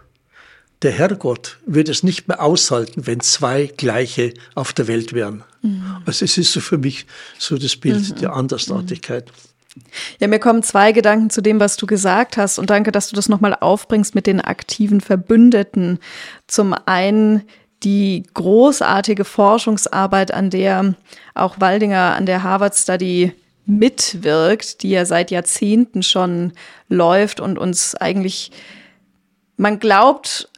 Der 0.81 0.91
Herrgott 0.91 1.59
wird 1.65 1.89
es 1.89 2.03
nicht 2.03 2.27
mehr 2.27 2.41
aushalten, 2.41 3.05
wenn 3.05 3.19
zwei 3.19 3.67
Gleiche 3.67 4.33
auf 4.55 4.73
der 4.73 4.87
Welt 4.87 5.13
wären. 5.13 5.43
Mhm. 5.61 5.97
Also 6.05 6.25
es 6.25 6.37
ist 6.37 6.53
so 6.53 6.61
für 6.61 6.77
mich 6.77 7.05
so 7.37 7.57
das 7.57 7.75
Bild 7.75 8.09
mhm. 8.09 8.15
der 8.15 8.33
Andersartigkeit. 8.33 9.27
Mhm. 9.27 9.81
Ja, 10.19 10.27
mir 10.27 10.39
kommen 10.39 10.63
zwei 10.63 10.91
Gedanken 10.91 11.29
zu 11.29 11.41
dem, 11.41 11.59
was 11.59 11.77
du 11.77 11.85
gesagt 11.85 12.37
hast. 12.37 12.57
Und 12.57 12.69
danke, 12.71 12.91
dass 12.91 13.09
du 13.09 13.15
das 13.15 13.29
nochmal 13.29 13.55
aufbringst 13.55 14.15
mit 14.15 14.25
den 14.25 14.41
aktiven 14.41 15.01
Verbündeten. 15.01 15.99
Zum 16.47 16.73
einen 16.73 17.43
die 17.83 18.23
großartige 18.33 19.25
Forschungsarbeit, 19.25 20.33
an 20.33 20.49
der 20.49 20.95
auch 21.33 21.59
Waldinger 21.59 22.15
an 22.15 22.25
der 22.25 22.43
Harvard 22.43 22.75
Study 22.75 23.33
mitwirkt, 23.65 24.83
die 24.83 24.89
ja 24.89 25.05
seit 25.05 25.31
Jahrzehnten 25.31 26.03
schon 26.03 26.53
läuft 26.89 27.39
und 27.39 27.57
uns 27.57 27.95
eigentlich, 27.95 28.51
man 29.57 29.79
glaubt, 29.79 30.49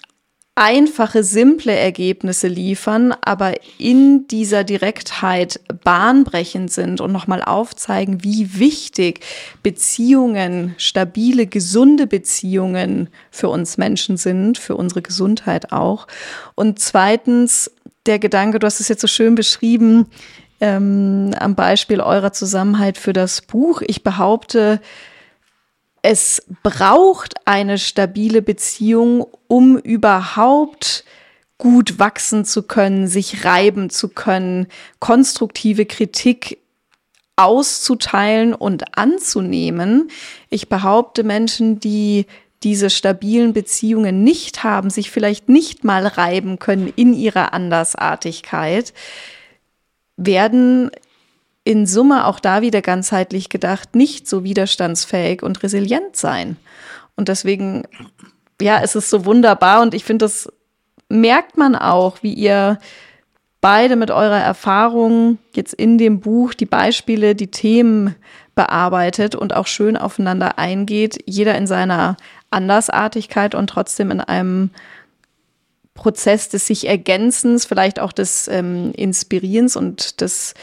einfache, 0.55 1.23
simple 1.23 1.73
Ergebnisse 1.73 2.47
liefern, 2.47 3.13
aber 3.21 3.53
in 3.77 4.27
dieser 4.27 4.63
Direktheit 4.63 5.59
bahnbrechend 5.83 6.71
sind 6.71 6.99
und 6.99 7.11
nochmal 7.11 7.41
aufzeigen, 7.41 8.23
wie 8.23 8.59
wichtig 8.59 9.21
Beziehungen, 9.63 10.75
stabile, 10.77 11.47
gesunde 11.47 12.05
Beziehungen 12.05 13.09
für 13.31 13.49
uns 13.49 13.77
Menschen 13.77 14.17
sind, 14.17 14.57
für 14.57 14.75
unsere 14.75 15.01
Gesundheit 15.01 15.71
auch. 15.71 16.07
Und 16.55 16.79
zweitens 16.79 17.71
der 18.05 18.19
Gedanke, 18.19 18.59
du 18.59 18.67
hast 18.67 18.79
es 18.79 18.89
jetzt 18.89 19.01
so 19.01 19.07
schön 19.07 19.35
beschrieben, 19.35 20.07
ähm, 20.59 21.31
am 21.39 21.55
Beispiel 21.55 22.01
eurer 22.01 22.33
Zusammenhalt 22.33 22.97
für 22.97 23.13
das 23.13 23.41
Buch. 23.41 23.81
Ich 23.85 24.03
behaupte, 24.03 24.79
es 26.01 26.43
braucht 26.63 27.35
eine 27.45 27.77
stabile 27.77 28.41
Beziehung, 28.41 29.27
um 29.47 29.77
überhaupt 29.77 31.05
gut 31.57 31.99
wachsen 31.99 32.43
zu 32.43 32.63
können, 32.63 33.07
sich 33.07 33.45
reiben 33.45 33.91
zu 33.91 34.09
können, 34.09 34.67
konstruktive 34.99 35.85
Kritik 35.85 36.57
auszuteilen 37.35 38.53
und 38.53 38.97
anzunehmen. 38.97 40.09
Ich 40.49 40.69
behaupte, 40.69 41.23
Menschen, 41.23 41.79
die 41.79 42.25
diese 42.63 42.89
stabilen 42.89 43.53
Beziehungen 43.53 44.23
nicht 44.23 44.63
haben, 44.63 44.89
sich 44.89 45.11
vielleicht 45.11 45.49
nicht 45.49 45.83
mal 45.83 46.05
reiben 46.05 46.59
können 46.59 46.91
in 46.95 47.13
ihrer 47.13 47.53
Andersartigkeit, 47.53 48.93
werden 50.17 50.91
in 51.63 51.85
Summe 51.85 52.25
auch 52.25 52.39
da 52.39 52.61
wieder 52.61 52.81
ganzheitlich 52.81 53.49
gedacht 53.49 53.95
nicht 53.95 54.27
so 54.27 54.43
widerstandsfähig 54.43 55.43
und 55.43 55.61
resilient 55.63 56.15
sein. 56.15 56.57
Und 57.15 57.27
deswegen, 57.27 57.83
ja, 58.59 58.81
es 58.81 58.95
ist 58.95 59.09
so 59.09 59.25
wunderbar 59.25 59.81
und 59.81 59.93
ich 59.93 60.03
finde, 60.03 60.25
das 60.25 60.51
merkt 61.09 61.57
man 61.57 61.75
auch, 61.75 62.23
wie 62.23 62.33
ihr 62.33 62.79
beide 63.59 63.95
mit 63.95 64.09
eurer 64.09 64.39
Erfahrung 64.39 65.37
jetzt 65.55 65.73
in 65.73 65.97
dem 65.99 66.19
Buch 66.19 66.53
die 66.55 66.65
Beispiele, 66.65 67.35
die 67.35 67.51
Themen 67.51 68.15
bearbeitet 68.55 69.35
und 69.35 69.55
auch 69.55 69.67
schön 69.67 69.97
aufeinander 69.97 70.57
eingeht, 70.57 71.19
jeder 71.25 71.55
in 71.55 71.67
seiner 71.67 72.17
Andersartigkeit 72.49 73.53
und 73.53 73.69
trotzdem 73.69 74.09
in 74.09 74.19
einem 74.19 74.71
Prozess 75.93 76.49
des 76.49 76.65
sich 76.65 76.87
Ergänzens, 76.87 77.65
vielleicht 77.65 77.99
auch 77.99 78.11
des 78.11 78.47
ähm, 78.47 78.91
Inspirierens 78.95 79.75
und 79.75 80.21
des 80.21 80.55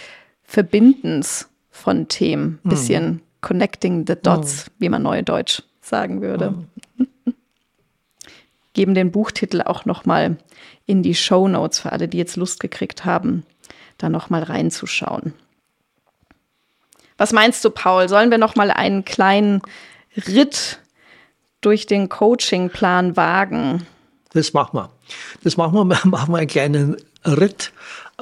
Verbindens 0.48 1.46
von 1.70 2.08
Themen. 2.08 2.58
Mhm. 2.62 2.68
Bisschen 2.70 3.22
connecting 3.42 4.06
the 4.06 4.16
dots, 4.16 4.66
mhm. 4.66 4.70
wie 4.78 4.88
man 4.88 5.02
neudeutsch 5.02 5.62
sagen 5.82 6.22
würde. 6.22 6.54
Mhm. 6.96 7.06
Geben 8.72 8.94
den 8.94 9.12
Buchtitel 9.12 9.60
auch 9.60 9.84
noch 9.84 10.06
mal 10.06 10.38
in 10.86 11.02
die 11.02 11.14
Show 11.14 11.48
Notes 11.48 11.80
für 11.80 11.92
alle, 11.92 12.08
die 12.08 12.16
jetzt 12.16 12.36
Lust 12.36 12.60
gekriegt 12.60 13.04
haben, 13.04 13.44
da 13.98 14.08
noch 14.08 14.30
mal 14.30 14.42
reinzuschauen. 14.42 15.34
Was 17.18 17.32
meinst 17.32 17.62
du, 17.64 17.70
Paul? 17.70 18.08
Sollen 18.08 18.30
wir 18.30 18.38
noch 18.38 18.56
mal 18.56 18.70
einen 18.70 19.04
kleinen 19.04 19.60
Ritt 20.16 20.78
durch 21.60 21.84
den 21.84 22.08
Coachingplan 22.08 23.18
wagen? 23.18 23.86
Das 24.32 24.54
machen 24.54 24.78
wir. 24.78 24.90
Das 25.44 25.58
machen 25.58 25.74
wir, 25.74 25.84
machen 26.04 26.32
wir 26.32 26.38
einen 26.38 26.48
kleinen 26.48 26.96
Ritt 27.26 27.72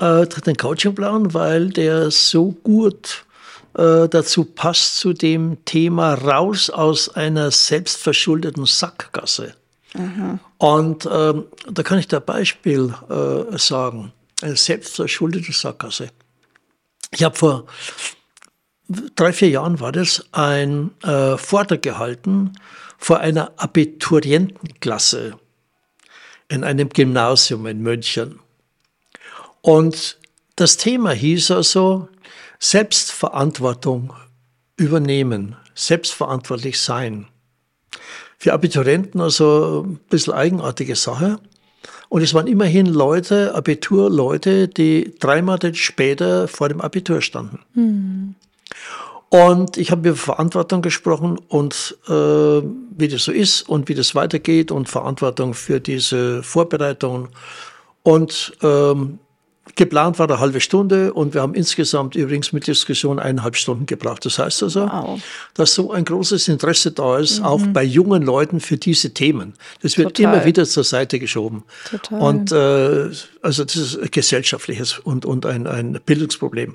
äh, 0.00 0.26
den 0.26 0.56
Coachingplan, 0.56 1.34
weil 1.34 1.70
der 1.70 2.10
so 2.10 2.52
gut 2.52 3.24
äh, 3.76 4.08
dazu 4.08 4.44
passt 4.44 4.98
zu 4.98 5.12
dem 5.12 5.64
Thema 5.64 6.14
raus 6.14 6.70
aus 6.70 7.08
einer 7.14 7.50
selbstverschuldeten 7.50 8.66
Sackgasse. 8.66 9.54
Mhm. 9.94 10.40
Und 10.58 11.08
ähm, 11.10 11.44
da 11.70 11.82
kann 11.82 11.98
ich 11.98 12.08
da 12.08 12.18
ein 12.18 12.24
Beispiel 12.24 12.94
äh, 13.08 13.58
sagen. 13.58 14.12
Eine 14.42 14.56
selbstverschuldete 14.56 15.52
Sackgasse. 15.52 16.10
Ich 17.10 17.22
habe 17.22 17.36
vor 17.36 17.66
drei, 19.14 19.32
vier 19.32 19.48
Jahren 19.48 19.80
war 19.80 19.92
das, 19.92 20.24
ein 20.32 20.90
äh, 21.02 21.36
Vortrag 21.36 21.82
gehalten 21.82 22.52
vor 22.98 23.20
einer 23.20 23.52
Abiturientenklasse 23.56 25.38
in 26.48 26.64
einem 26.64 26.88
Gymnasium 26.88 27.66
in 27.66 27.80
München. 27.80 28.40
Und 29.66 30.16
das 30.54 30.76
Thema 30.76 31.10
hieß 31.10 31.50
also 31.50 32.06
Selbstverantwortung 32.60 34.12
übernehmen, 34.76 35.56
selbstverantwortlich 35.74 36.78
sein. 36.78 37.26
Für 38.38 38.52
Abiturienten 38.52 39.20
also 39.20 39.84
ein 39.84 39.98
bisschen 40.08 40.34
eigenartige 40.34 40.94
Sache. 40.94 41.40
Und 42.08 42.22
es 42.22 42.32
waren 42.32 42.46
immerhin 42.46 42.86
Leute, 42.86 43.56
Abiturleute, 43.56 44.68
die 44.68 45.12
drei 45.18 45.42
Monate 45.42 45.74
später 45.74 46.46
vor 46.46 46.68
dem 46.68 46.80
Abitur 46.80 47.20
standen. 47.20 47.58
Mhm. 47.74 48.34
Und 49.30 49.78
ich 49.78 49.90
habe 49.90 50.10
über 50.10 50.16
Verantwortung 50.16 50.80
gesprochen 50.80 51.40
und 51.48 51.98
äh, 52.06 52.12
wie 52.12 53.08
das 53.08 53.24
so 53.24 53.32
ist 53.32 53.68
und 53.68 53.88
wie 53.88 53.96
das 53.96 54.14
weitergeht 54.14 54.70
und 54.70 54.88
Verantwortung 54.88 55.54
für 55.54 55.80
diese 55.80 56.44
Vorbereitungen. 56.44 57.30
Und 58.04 58.56
ähm, 58.62 59.18
geplant 59.74 60.18
war 60.18 60.28
eine 60.28 60.38
halbe 60.38 60.60
Stunde 60.60 61.12
und 61.12 61.34
wir 61.34 61.42
haben 61.42 61.54
insgesamt 61.54 62.14
übrigens 62.14 62.52
mit 62.52 62.66
Diskussion 62.66 63.18
eineinhalb 63.18 63.56
Stunden 63.56 63.86
gebraucht. 63.86 64.24
Das 64.24 64.38
heißt 64.38 64.62
also, 64.62 64.82
wow. 64.82 65.20
dass 65.54 65.74
so 65.74 65.90
ein 65.92 66.04
großes 66.04 66.48
Interesse 66.48 66.92
da 66.92 67.18
ist, 67.18 67.40
mhm. 67.40 67.44
auch 67.44 67.66
bei 67.72 67.82
jungen 67.82 68.22
Leuten 68.22 68.60
für 68.60 68.76
diese 68.76 69.12
Themen. 69.12 69.54
Das 69.82 69.98
wird 69.98 70.16
Total. 70.16 70.34
immer 70.34 70.44
wieder 70.44 70.64
zur 70.64 70.84
Seite 70.84 71.18
geschoben. 71.18 71.64
Total. 71.90 72.20
Und 72.20 72.52
äh, 72.52 73.10
also 73.42 73.64
das 73.64 73.76
ist 73.76 73.98
ein 73.98 74.10
gesellschaftliches 74.10 74.98
und, 74.98 75.24
und 75.24 75.44
ein, 75.44 75.66
ein 75.66 76.00
Bildungsproblem. 76.04 76.74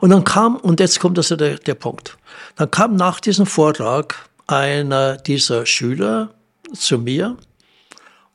Und 0.00 0.10
dann 0.10 0.24
kam, 0.24 0.56
und 0.56 0.80
jetzt 0.80 1.00
kommt 1.00 1.18
also 1.18 1.36
der, 1.36 1.56
der 1.56 1.74
Punkt, 1.74 2.18
dann 2.56 2.70
kam 2.70 2.96
nach 2.96 3.20
diesem 3.20 3.46
Vortrag 3.46 4.28
einer 4.46 5.16
dieser 5.16 5.66
Schüler 5.66 6.30
zu 6.74 6.98
mir 6.98 7.36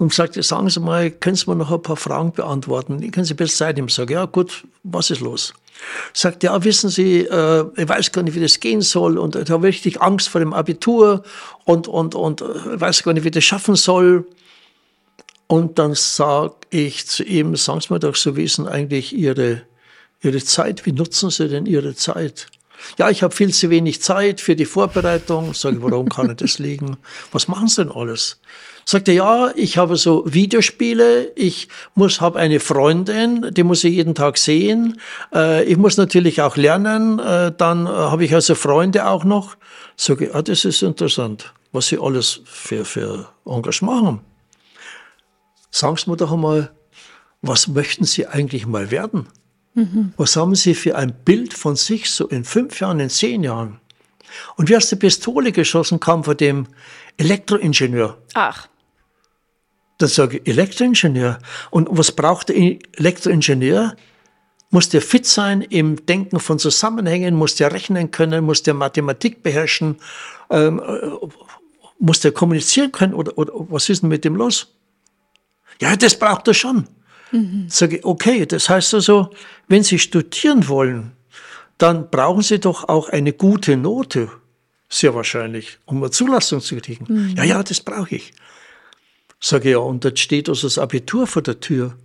und 0.01 0.11
sagte, 0.11 0.41
sagen 0.41 0.67
Sie 0.67 0.79
mal, 0.79 1.11
können 1.11 1.35
Sie 1.35 1.47
mir 1.47 1.55
noch 1.55 1.71
ein 1.71 1.81
paar 1.83 1.95
Fragen 1.95 2.31
beantworten? 2.31 3.11
Können 3.11 3.25
Sie 3.25 3.35
besser 3.35 3.57
Zeit 3.57 3.75
nehmen? 3.75 3.87
Ich 3.87 3.93
sage, 3.93 4.15
ja 4.15 4.25
gut, 4.25 4.63
was 4.81 5.11
ist 5.11 5.21
los? 5.21 5.53
Sagt, 6.11 6.41
ja, 6.41 6.63
wissen 6.63 6.89
Sie, 6.89 7.19
äh, 7.19 7.65
ich 7.77 7.87
weiß 7.87 8.11
gar 8.11 8.23
nicht, 8.23 8.33
wie 8.33 8.39
das 8.39 8.59
gehen 8.59 8.81
soll 8.81 9.19
und 9.19 9.35
ich 9.35 9.51
habe 9.51 9.67
richtig 9.67 10.01
Angst 10.01 10.29
vor 10.29 10.39
dem 10.39 10.53
Abitur 10.53 11.21
und, 11.65 11.87
und, 11.87 12.15
und 12.15 12.41
äh, 12.41 12.81
weiß 12.81 13.03
gar 13.03 13.13
nicht, 13.13 13.25
wie 13.25 13.31
das 13.31 13.43
schaffen 13.43 13.75
soll. 13.75 14.25
Und 15.45 15.77
dann 15.77 15.93
sage 15.93 16.55
ich 16.71 17.05
zu 17.05 17.23
ihm, 17.23 17.55
sagen 17.55 17.81
Sie 17.81 17.93
mir 17.93 17.99
doch 17.99 18.15
so, 18.15 18.35
wie 18.35 18.45
ist 18.45 18.57
denn 18.57 18.67
eigentlich 18.67 19.15
Ihre, 19.15 19.61
Ihre 20.23 20.43
Zeit? 20.43 20.83
Wie 20.87 20.93
nutzen 20.93 21.29
Sie 21.29 21.47
denn 21.47 21.67
Ihre 21.67 21.93
Zeit? 21.93 22.47
Ja, 22.97 23.11
ich 23.11 23.21
habe 23.21 23.35
viel 23.35 23.53
zu 23.53 23.69
wenig 23.69 24.01
Zeit 24.01 24.41
für 24.41 24.55
die 24.55 24.65
Vorbereitung. 24.65 25.53
Sage 25.53 25.77
ich, 25.77 25.83
warum 25.83 26.09
kann 26.09 26.35
das 26.35 26.57
liegen? 26.57 26.97
Was 27.31 27.47
machen 27.47 27.67
Sie 27.67 27.83
denn 27.83 27.93
alles? 27.93 28.39
Sagt 28.85 29.07
er, 29.07 29.13
ja, 29.13 29.51
ich 29.55 29.77
habe 29.77 29.95
so 29.95 30.23
Videospiele, 30.25 31.31
ich 31.35 31.67
muss, 31.95 32.21
habe 32.21 32.39
eine 32.39 32.59
Freundin, 32.59 33.51
die 33.51 33.63
muss 33.63 33.83
ich 33.83 33.93
jeden 33.93 34.15
Tag 34.15 34.37
sehen. 34.37 34.99
Äh, 35.33 35.63
ich 35.65 35.77
muss 35.77 35.97
natürlich 35.97 36.41
auch 36.41 36.57
lernen, 36.57 37.19
äh, 37.19 37.51
dann 37.55 37.85
äh, 37.85 37.89
habe 37.89 38.25
ich 38.25 38.33
also 38.33 38.55
Freunde 38.55 39.07
auch 39.07 39.23
noch. 39.23 39.55
Sage 39.95 40.25
ich, 40.25 40.35
ah, 40.35 40.41
das 40.41 40.65
ist 40.65 40.81
interessant, 40.81 41.53
was 41.71 41.87
Sie 41.87 41.99
alles 41.99 42.41
für, 42.45 42.85
für 42.85 43.27
Engagement 43.45 44.05
haben. 44.05 44.21
Sagen 45.69 45.97
Sie 45.97 46.09
mir 46.09 46.17
doch 46.17 46.31
einmal, 46.31 46.71
was 47.41 47.67
möchten 47.67 48.05
Sie 48.05 48.27
eigentlich 48.27 48.65
mal 48.65 48.91
werden? 48.91 49.27
Mhm. 49.73 50.13
Was 50.17 50.35
haben 50.35 50.55
Sie 50.55 50.75
für 50.75 50.95
ein 50.95 51.13
Bild 51.13 51.53
von 51.53 51.75
sich 51.75 52.11
so 52.11 52.27
in 52.27 52.43
fünf 52.43 52.79
Jahren, 52.79 52.99
in 52.99 53.09
zehn 53.09 53.43
Jahren? 53.43 53.79
Und 54.55 54.69
wie 54.69 54.77
aus 54.77 54.89
der 54.89 54.97
Pistole 54.97 55.51
geschossen 55.51 55.99
kam 55.99 56.23
von 56.23 56.37
dem 56.37 56.67
Elektroingenieur. 57.17 58.17
Ach. 58.33 58.67
Dann 60.01 60.09
sage 60.09 60.37
ich, 60.37 60.47
Elektroingenieur. 60.47 61.37
Und 61.69 61.87
was 61.91 62.11
braucht 62.11 62.49
der 62.49 62.55
Elektroingenieur? 62.55 63.95
Muss 64.71 64.89
der 64.89 65.01
fit 65.01 65.25
sein 65.25 65.61
im 65.61 66.05
Denken 66.05 66.39
von 66.39 66.57
Zusammenhängen, 66.57 67.35
muss 67.35 67.55
der 67.55 67.73
rechnen 67.73 68.09
können, 68.09 68.45
muss 68.45 68.63
der 68.63 68.73
Mathematik 68.73 69.43
beherrschen, 69.43 69.97
ähm, 70.49 70.79
äh, 70.79 71.27
muss 71.99 72.21
der 72.21 72.31
kommunizieren 72.31 72.91
können 72.91 73.13
oder, 73.13 73.37
oder 73.37 73.51
was 73.53 73.89
ist 73.89 74.01
denn 74.01 74.09
mit 74.09 74.23
dem 74.25 74.35
los? 74.35 74.73
Ja, 75.81 75.95
das 75.95 76.17
braucht 76.17 76.47
er 76.47 76.53
schon. 76.53 76.87
Mhm. 77.31 77.65
Sage 77.69 77.97
ich, 77.97 78.05
okay, 78.05 78.45
das 78.45 78.69
heißt 78.69 78.93
also, 78.93 79.29
wenn 79.67 79.83
Sie 79.83 79.99
studieren 79.99 80.67
wollen, 80.67 81.11
dann 81.77 82.09
brauchen 82.09 82.41
Sie 82.41 82.59
doch 82.59 82.87
auch 82.87 83.09
eine 83.09 83.33
gute 83.33 83.77
Note, 83.77 84.29
sehr 84.89 85.13
wahrscheinlich, 85.15 85.79
um 85.85 85.97
eine 85.97 86.11
Zulassung 86.11 86.61
zu 86.61 86.77
kriegen. 86.77 87.05
Mhm. 87.07 87.35
Ja, 87.35 87.43
ja, 87.43 87.63
das 87.63 87.81
brauche 87.81 88.15
ich. 88.15 88.33
Sage 89.43 89.69
ich, 89.69 89.73
ja, 89.73 89.79
und 89.79 90.05
dort 90.05 90.19
steht 90.19 90.47
also 90.47 90.67
das 90.67 90.77
Abitur 90.77 91.25
vor 91.25 91.41
der 91.41 91.59
Tür. 91.59 91.97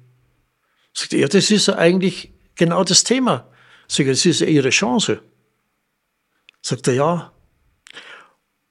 Sagt 0.95 1.13
er, 1.13 1.21
ja, 1.21 1.29
das 1.29 1.51
ist 1.51 1.69
ja 1.69 1.77
eigentlich 1.77 2.33
genau 2.55 2.83
das 2.83 3.05
Thema. 3.05 3.47
Sage 3.87 4.11
ich, 4.11 4.19
das 4.19 4.27
ist 4.27 4.41
ja 4.41 4.47
Ihre 4.47 4.71
Chance. 4.71 5.21
Sagt 6.63 6.89
er, 6.89 6.95
ja. 6.95 7.33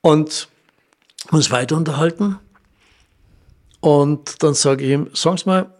Und 0.01 0.49
uns 1.31 1.51
weiter 1.51 1.77
unterhalten. 1.77 2.39
Und 3.79 4.41
dann 4.41 4.55
sage 4.55 4.83
ich 4.83 4.91
ihm, 4.91 5.09
sagen 5.13 5.37
Sie 5.37 5.45
mal, 5.45 5.71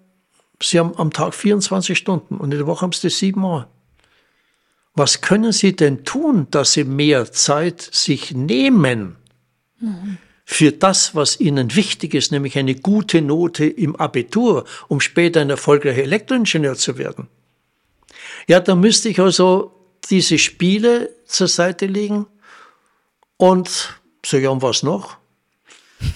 Sie 0.61 0.79
haben 0.79 0.95
am 0.97 1.11
Tag 1.11 1.33
24 1.33 1.97
Stunden 1.97 2.38
und 2.38 2.51
in 2.51 2.59
der 2.59 2.67
Woche 2.67 2.81
haben 2.81 2.91
Sie 2.91 3.07
das 3.07 3.17
siebenmal. 3.17 3.67
Was 4.93 5.21
können 5.21 5.51
Sie 5.51 5.75
denn 5.75 6.05
tun, 6.05 6.47
dass 6.51 6.73
Sie 6.73 6.83
mehr 6.83 7.31
Zeit 7.31 7.81
sich 7.81 8.33
nehmen 8.33 9.17
mhm. 9.79 10.19
Für 10.46 10.72
das, 10.72 11.16
was 11.16 11.39
Ihnen 11.39 11.76
wichtig 11.76 12.14
ist, 12.14 12.32
nämlich 12.32 12.58
eine 12.58 12.76
gute 12.76 13.22
Note 13.22 13.66
im 13.66 13.96
Abitur, 13.96 14.66
um 14.88 15.02
später 15.02 15.41
ein 15.41 15.50
erfolgreicher 15.50 16.04
Elektroingenieur 16.04 16.76
zu 16.76 17.00
werden? 17.00 17.28
Ja, 18.48 18.60
da 18.60 18.76
müsste 18.76 19.10
ich 19.10 19.20
also 19.20 19.74
diese 20.10 20.38
Spiele 20.38 21.10
zur 21.26 21.48
Seite 21.48 21.88
legen 21.88 22.28
und 23.38 23.98
sage, 24.24 24.43
ja, 24.43 24.50
und 24.52 24.62
was 24.62 24.84
noch? 24.84 25.18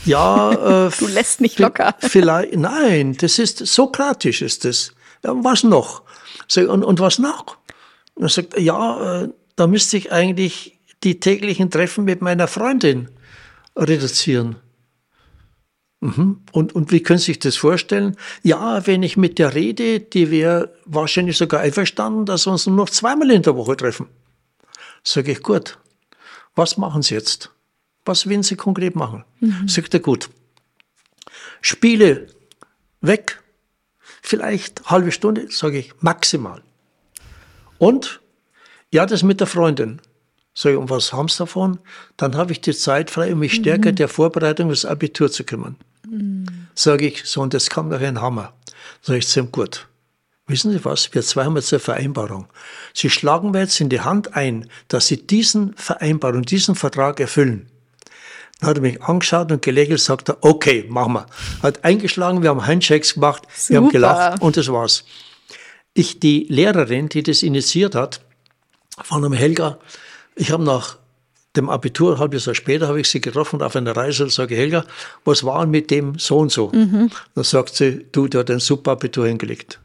Ja, 0.06 0.52
äh, 0.88 0.92
du 0.98 1.08
lässt 1.08 1.42
nicht 1.42 1.58
locker. 1.58 1.96
Vielleicht, 2.00 2.56
nein, 2.56 3.18
das 3.20 3.40
ist 3.40 3.66
sokratisch 3.66 4.44
ist 4.44 4.64
das. 4.64 4.94
Ja, 5.24 5.34
was 5.44 5.64
noch? 5.64 6.04
Und, 6.56 6.84
und 6.84 7.00
was 7.00 7.18
noch? 7.18 7.58
Und 8.14 8.24
er 8.24 8.30
sagt, 8.30 8.60
ja, 8.60 9.24
äh, 9.24 9.30
da 9.56 9.66
müsste 9.66 9.98
ich 9.98 10.12
eigentlich 10.12 10.78
die 11.04 11.20
täglichen 11.20 11.72
Treffen 11.72 12.06
mit 12.06 12.22
meiner 12.22 12.48
Freundin 12.48 13.10
reduzieren. 13.76 14.58
Mhm. 16.02 16.42
Und, 16.52 16.74
und 16.74 16.92
wie 16.92 17.04
können 17.04 17.20
Sie 17.20 17.26
sich 17.26 17.40
das 17.40 17.58
vorstellen? 17.58 18.16
Ja, 18.42 18.86
wenn 18.88 19.04
ich 19.04 19.18
mit 19.18 19.38
der 19.38 19.54
rede, 19.54 20.00
die 20.00 20.32
wäre 20.32 20.74
wahrscheinlich 20.86 21.38
sogar 21.38 21.62
einverstanden, 21.62 22.26
dass 22.26 22.46
wir 22.46 22.52
uns 22.52 22.68
nur 22.68 22.76
noch 22.76 22.90
zweimal 22.90 23.32
in 23.32 23.42
der 23.42 23.56
Woche 23.56 23.76
treffen. 23.76 24.08
Sage 25.04 25.32
ich, 25.34 25.44
gut, 25.44 25.78
was 26.56 26.78
machen 26.78 27.02
Sie 27.02 27.16
jetzt? 27.16 27.52
Was 28.06 28.30
wollen 28.30 28.44
Sie 28.44 28.56
konkret 28.56 28.96
machen? 28.96 29.26
Mhm. 29.40 29.68
Sagt 29.68 29.94
er, 29.94 30.00
gut. 30.00 30.30
Spiele 31.62 32.28
weg, 33.02 33.42
vielleicht 34.22 34.90
halbe 34.90 35.12
Stunde, 35.12 35.48
sage 35.50 35.80
ich, 35.80 35.94
maximal. 36.02 36.62
Und 37.78 38.22
ja, 38.92 39.06
das 39.06 39.24
mit 39.24 39.40
der 39.40 39.48
Freundin. 39.48 40.02
Sag 40.62 40.74
ich, 40.74 40.78
und 40.78 40.90
was 40.90 41.14
haben 41.14 41.30
Sie 41.30 41.38
davon? 41.38 41.80
Dann 42.18 42.36
habe 42.36 42.52
ich 42.52 42.60
die 42.60 42.74
Zeit 42.74 43.10
frei, 43.10 43.32
um 43.32 43.40
mich 43.40 43.58
mhm. 43.58 43.62
stärker 43.62 43.92
der 43.94 44.10
Vorbereitung 44.10 44.68
des 44.68 44.84
Abitur 44.84 45.32
zu 45.32 45.46
kümmern. 45.46 45.78
Mhm. 46.06 46.68
Sage 46.76 47.08
ich, 47.08 47.24
so, 47.24 47.40
und 47.40 47.54
das 47.54 47.70
kam 47.70 47.90
doch 47.90 48.02
ein 48.02 48.20
Hammer. 48.20 48.52
Sag 49.02 49.16
ich 49.16 49.28
zu 49.30 49.40
ihm, 49.40 49.54
gut. 49.54 49.88
Wissen 50.48 50.74
Sie 50.74 50.84
was? 50.84 51.14
Wir 51.14 51.22
zwei 51.22 51.46
haben 51.46 51.56
jetzt 51.56 51.72
eine 51.72 51.80
Vereinbarung. 51.80 52.48
Sie 52.94 53.10
schlagen 53.10 53.52
mir 53.52 53.60
jetzt 53.62 53.80
in 53.80 53.88
die 53.88 54.02
Hand 54.02 54.36
ein, 54.36 54.70
dass 54.90 55.08
Sie 55.08 55.26
diesen 55.26 55.76
Vereinbarung, 55.76 56.42
diesen 56.42 56.76
Vertrag 56.76 57.22
erfüllen. 57.22 57.70
Dann 58.60 58.72
hat 58.72 58.78
er 58.80 58.82
mich 58.82 59.02
angeschaut 59.02 59.54
und 59.54 59.62
gelächelt, 59.62 60.02
sagt 60.02 60.28
er, 60.28 60.40
okay, 60.42 60.86
machen 60.90 61.14
wir. 61.14 61.26
Hat 61.64 61.86
eingeschlagen, 61.86 62.44
wir 62.44 62.50
haben 62.50 62.68
Handshakes 62.68 63.14
gemacht, 63.14 63.44
Super. 63.56 63.70
wir 63.70 63.78
haben 63.78 63.90
gelacht 63.92 64.42
und 64.42 64.58
das 64.58 64.68
war's. 64.70 65.06
Ich, 65.94 66.20
die 66.20 66.48
Lehrerin, 66.50 67.08
die 67.08 67.24
das 67.24 67.44
initiiert 67.44 67.96
hat, 67.96 68.20
von 69.02 69.24
einem 69.24 69.32
Helga, 69.32 69.80
ich 70.40 70.52
habe 70.52 70.64
nach 70.64 70.98
dem 71.56 71.70
Abitur, 71.70 72.14
ein 72.14 72.20
halbes 72.20 72.46
Jahr 72.46 72.56
später, 72.56 72.88
habe 72.88 73.02
ich 73.02 73.10
sie 73.10 73.22
getroffen 73.22 73.62
auf 73.62 73.76
einer 73.76 73.96
Reise 73.96 74.24
und 74.24 74.32
sage, 74.32 74.56
Helga, 74.56 74.86
was 75.26 75.44
war 75.44 75.66
mit 75.66 75.92
dem 75.92 76.18
so 76.18 76.38
und 76.38 76.52
so? 76.52 76.72
Mhm. 76.72 77.10
Dann 77.36 77.44
sagt 77.44 77.76
sie, 77.76 78.06
du, 78.12 78.28
der 78.28 78.42
hat 78.42 78.52
ein 78.52 78.60
super 78.60 78.92
Abitur 78.92 79.28
hingelegt. 79.28 79.80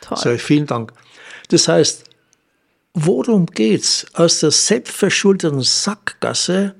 Toll. 0.00 0.18
Sag 0.18 0.34
ich, 0.34 0.42
vielen 0.42 0.66
Dank. 0.66 0.92
Das 1.48 1.68
heißt, 1.68 2.04
worum 2.94 3.46
geht's? 3.46 4.06
Aus 4.14 4.40
der 4.40 4.50
selbstverschuldeten 4.50 5.62
Sackgasse 5.62 6.74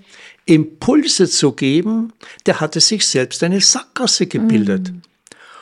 Impulse 0.47 1.29
zu 1.29 1.53
geben, 1.53 2.13
der 2.47 2.59
hatte 2.59 2.81
sich 2.81 3.07
selbst 3.07 3.43
eine 3.45 3.61
Sackgasse 3.61 4.27
gebildet. 4.27 4.91
Mhm. 4.91 5.03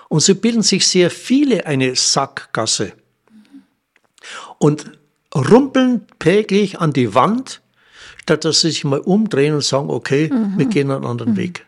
Und 0.08 0.20
so 0.20 0.34
bilden 0.34 0.62
sich 0.62 0.86
sehr 0.86 1.10
viele 1.10 1.66
eine 1.66 1.94
Sackgasse. 1.94 2.92
Und 4.58 4.97
rumpeln 5.34 6.06
täglich 6.18 6.80
an 6.80 6.92
die 6.92 7.14
Wand, 7.14 7.60
statt 8.22 8.44
dass 8.44 8.60
sie 8.60 8.70
sich 8.70 8.84
mal 8.84 9.00
umdrehen 9.00 9.54
und 9.54 9.64
sagen, 9.64 9.90
okay, 9.90 10.30
mhm. 10.32 10.54
wir 10.56 10.66
gehen 10.66 10.90
einen 10.90 11.04
anderen 11.04 11.32
mhm. 11.32 11.36
Weg. 11.36 11.66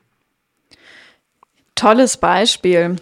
Tolles 1.74 2.16
Beispiel. 2.16 2.96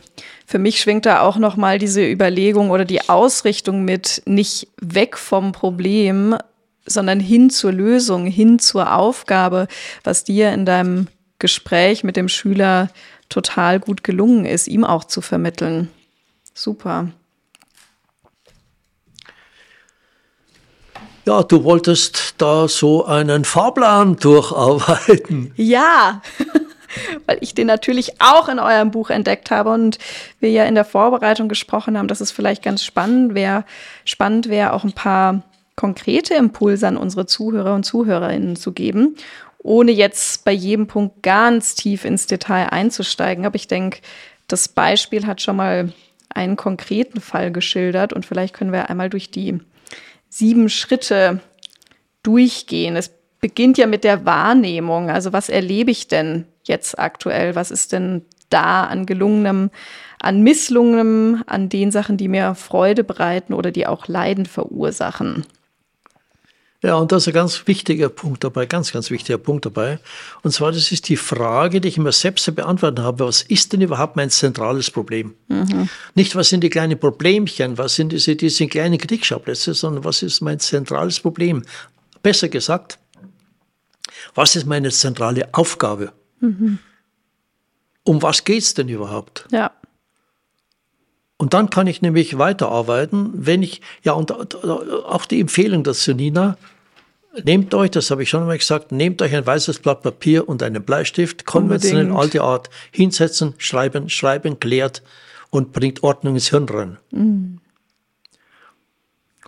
Für 0.46 0.58
mich 0.58 0.80
schwingt 0.80 1.04
da 1.04 1.20
auch 1.22 1.36
noch 1.36 1.56
mal 1.56 1.78
diese 1.78 2.08
Überlegung 2.08 2.70
oder 2.70 2.84
die 2.84 3.08
Ausrichtung 3.08 3.84
mit 3.84 4.22
nicht 4.24 4.68
weg 4.80 5.18
vom 5.18 5.52
Problem, 5.52 6.36
sondern 6.86 7.20
hin 7.20 7.50
zur 7.50 7.72
Lösung, 7.72 8.26
hin 8.26 8.58
zur 8.58 8.94
Aufgabe, 8.94 9.68
was 10.04 10.24
dir 10.24 10.52
in 10.52 10.64
deinem 10.64 11.08
Gespräch 11.38 12.02
mit 12.02 12.16
dem 12.16 12.28
Schüler 12.28 12.88
total 13.28 13.78
gut 13.78 14.02
gelungen 14.04 14.44
ist, 14.44 14.68
ihm 14.68 14.84
auch 14.84 15.04
zu 15.04 15.20
vermitteln. 15.20 15.88
Super. 16.54 17.08
Ja, 21.28 21.42
du 21.42 21.62
wolltest 21.62 22.36
da 22.38 22.68
so 22.68 23.04
einen 23.04 23.44
Fahrplan 23.44 24.16
durcharbeiten. 24.16 25.52
Ja, 25.56 26.22
weil 27.26 27.36
ich 27.42 27.54
den 27.54 27.66
natürlich 27.66 28.18
auch 28.18 28.48
in 28.48 28.58
eurem 28.58 28.90
Buch 28.90 29.10
entdeckt 29.10 29.50
habe 29.50 29.68
und 29.68 29.98
wir 30.40 30.50
ja 30.50 30.64
in 30.64 30.74
der 30.74 30.86
Vorbereitung 30.86 31.50
gesprochen 31.50 31.98
haben, 31.98 32.08
dass 32.08 32.22
es 32.22 32.30
vielleicht 32.30 32.62
ganz 32.62 32.82
spannend 32.82 33.34
wäre, 33.34 33.66
spannend 34.06 34.48
wäre, 34.48 34.72
auch 34.72 34.84
ein 34.84 34.94
paar 34.94 35.42
konkrete 35.76 36.32
Impulse 36.32 36.88
an 36.88 36.96
unsere 36.96 37.26
Zuhörer 37.26 37.74
und 37.74 37.84
Zuhörerinnen 37.84 38.56
zu 38.56 38.72
geben, 38.72 39.14
ohne 39.58 39.92
jetzt 39.92 40.46
bei 40.46 40.52
jedem 40.52 40.86
Punkt 40.86 41.22
ganz 41.22 41.74
tief 41.74 42.06
ins 42.06 42.26
Detail 42.26 42.72
einzusteigen. 42.72 43.44
Aber 43.44 43.56
ich 43.56 43.68
denke, 43.68 43.98
das 44.46 44.66
Beispiel 44.66 45.26
hat 45.26 45.42
schon 45.42 45.56
mal 45.56 45.92
einen 46.30 46.56
konkreten 46.56 47.20
Fall 47.20 47.52
geschildert 47.52 48.14
und 48.14 48.24
vielleicht 48.24 48.54
können 48.54 48.72
wir 48.72 48.88
einmal 48.88 49.10
durch 49.10 49.30
die 49.30 49.60
sieben 50.28 50.68
Schritte 50.68 51.40
durchgehen. 52.22 52.96
Es 52.96 53.10
beginnt 53.40 53.78
ja 53.78 53.86
mit 53.86 54.04
der 54.04 54.24
Wahrnehmung. 54.24 55.10
Also 55.10 55.32
was 55.32 55.48
erlebe 55.48 55.90
ich 55.90 56.08
denn 56.08 56.46
jetzt 56.64 56.98
aktuell? 56.98 57.54
Was 57.54 57.70
ist 57.70 57.92
denn 57.92 58.22
da 58.50 58.84
an 58.84 59.06
gelungenem, 59.06 59.70
an 60.20 60.42
Misslungenem, 60.42 61.42
an 61.46 61.68
den 61.68 61.90
Sachen, 61.90 62.16
die 62.16 62.28
mir 62.28 62.54
Freude 62.54 63.04
bereiten 63.04 63.54
oder 63.54 63.70
die 63.70 63.86
auch 63.86 64.08
Leiden 64.08 64.46
verursachen? 64.46 65.44
Ja, 66.80 66.94
und 66.94 67.10
das 67.10 67.24
ist 67.24 67.28
ein 67.28 67.34
ganz 67.34 67.66
wichtiger 67.66 68.08
Punkt 68.08 68.44
dabei, 68.44 68.64
ganz, 68.66 68.92
ganz 68.92 69.10
wichtiger 69.10 69.38
Punkt 69.38 69.66
dabei. 69.66 69.98
Und 70.42 70.52
zwar, 70.52 70.70
das 70.70 70.92
ist 70.92 71.08
die 71.08 71.16
Frage, 71.16 71.80
die 71.80 71.88
ich 71.88 71.98
mir 71.98 72.12
selbst 72.12 72.44
zu 72.44 72.52
beantworten 72.52 73.02
habe. 73.02 73.26
Was 73.26 73.42
ist 73.42 73.72
denn 73.72 73.80
überhaupt 73.80 74.14
mein 74.14 74.30
zentrales 74.30 74.88
Problem? 74.88 75.34
Mhm. 75.48 75.88
Nicht, 76.14 76.36
was 76.36 76.50
sind 76.50 76.62
die 76.62 76.70
kleinen 76.70 76.98
Problemchen, 76.98 77.78
was 77.78 77.96
sind 77.96 78.12
diese, 78.12 78.36
diese 78.36 78.68
kleinen 78.68 78.98
Kriegsschauplätze, 78.98 79.74
sondern 79.74 80.04
was 80.04 80.22
ist 80.22 80.40
mein 80.40 80.60
zentrales 80.60 81.18
Problem? 81.18 81.64
Besser 82.22 82.48
gesagt, 82.48 83.00
was 84.36 84.54
ist 84.54 84.66
meine 84.66 84.90
zentrale 84.90 85.48
Aufgabe? 85.52 86.12
Mhm. 86.38 86.78
Um 88.04 88.22
was 88.22 88.44
geht 88.44 88.62
es 88.62 88.74
denn 88.74 88.88
überhaupt? 88.88 89.46
Ja. 89.50 89.72
Und 91.38 91.54
dann 91.54 91.70
kann 91.70 91.86
ich 91.86 92.02
nämlich 92.02 92.36
weiterarbeiten, 92.36 93.30
wenn 93.32 93.62
ich, 93.62 93.80
ja, 94.02 94.12
und 94.12 94.32
auch 94.32 95.24
die 95.24 95.40
Empfehlung 95.40 95.84
dazu, 95.84 96.12
Nina, 96.12 96.58
nehmt 97.44 97.72
euch, 97.74 97.92
das 97.92 98.10
habe 98.10 98.24
ich 98.24 98.28
schon 98.28 98.40
einmal 98.40 98.58
gesagt, 98.58 98.90
nehmt 98.90 99.22
euch 99.22 99.34
ein 99.34 99.46
weißes 99.46 99.78
Blatt 99.78 100.02
Papier 100.02 100.48
und 100.48 100.64
einen 100.64 100.82
Bleistift, 100.82 101.46
konventionell 101.46 102.12
alte 102.12 102.42
Art, 102.42 102.70
hinsetzen, 102.90 103.54
schreiben, 103.58 104.08
schreiben, 104.10 104.58
klärt 104.58 105.02
und 105.50 105.72
bringt 105.72 106.02
Ordnung 106.02 106.34
ins 106.34 106.48
Hirn 106.48 106.68
rein. 106.68 106.98
Mhm. 107.12 107.60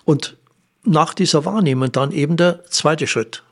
Und 0.04 0.36
nach 0.84 1.12
dieser 1.12 1.44
Wahrnehmung 1.44 1.90
dann 1.90 2.12
eben 2.12 2.36
der 2.36 2.64
zweite 2.64 3.08
Schritt. 3.08 3.42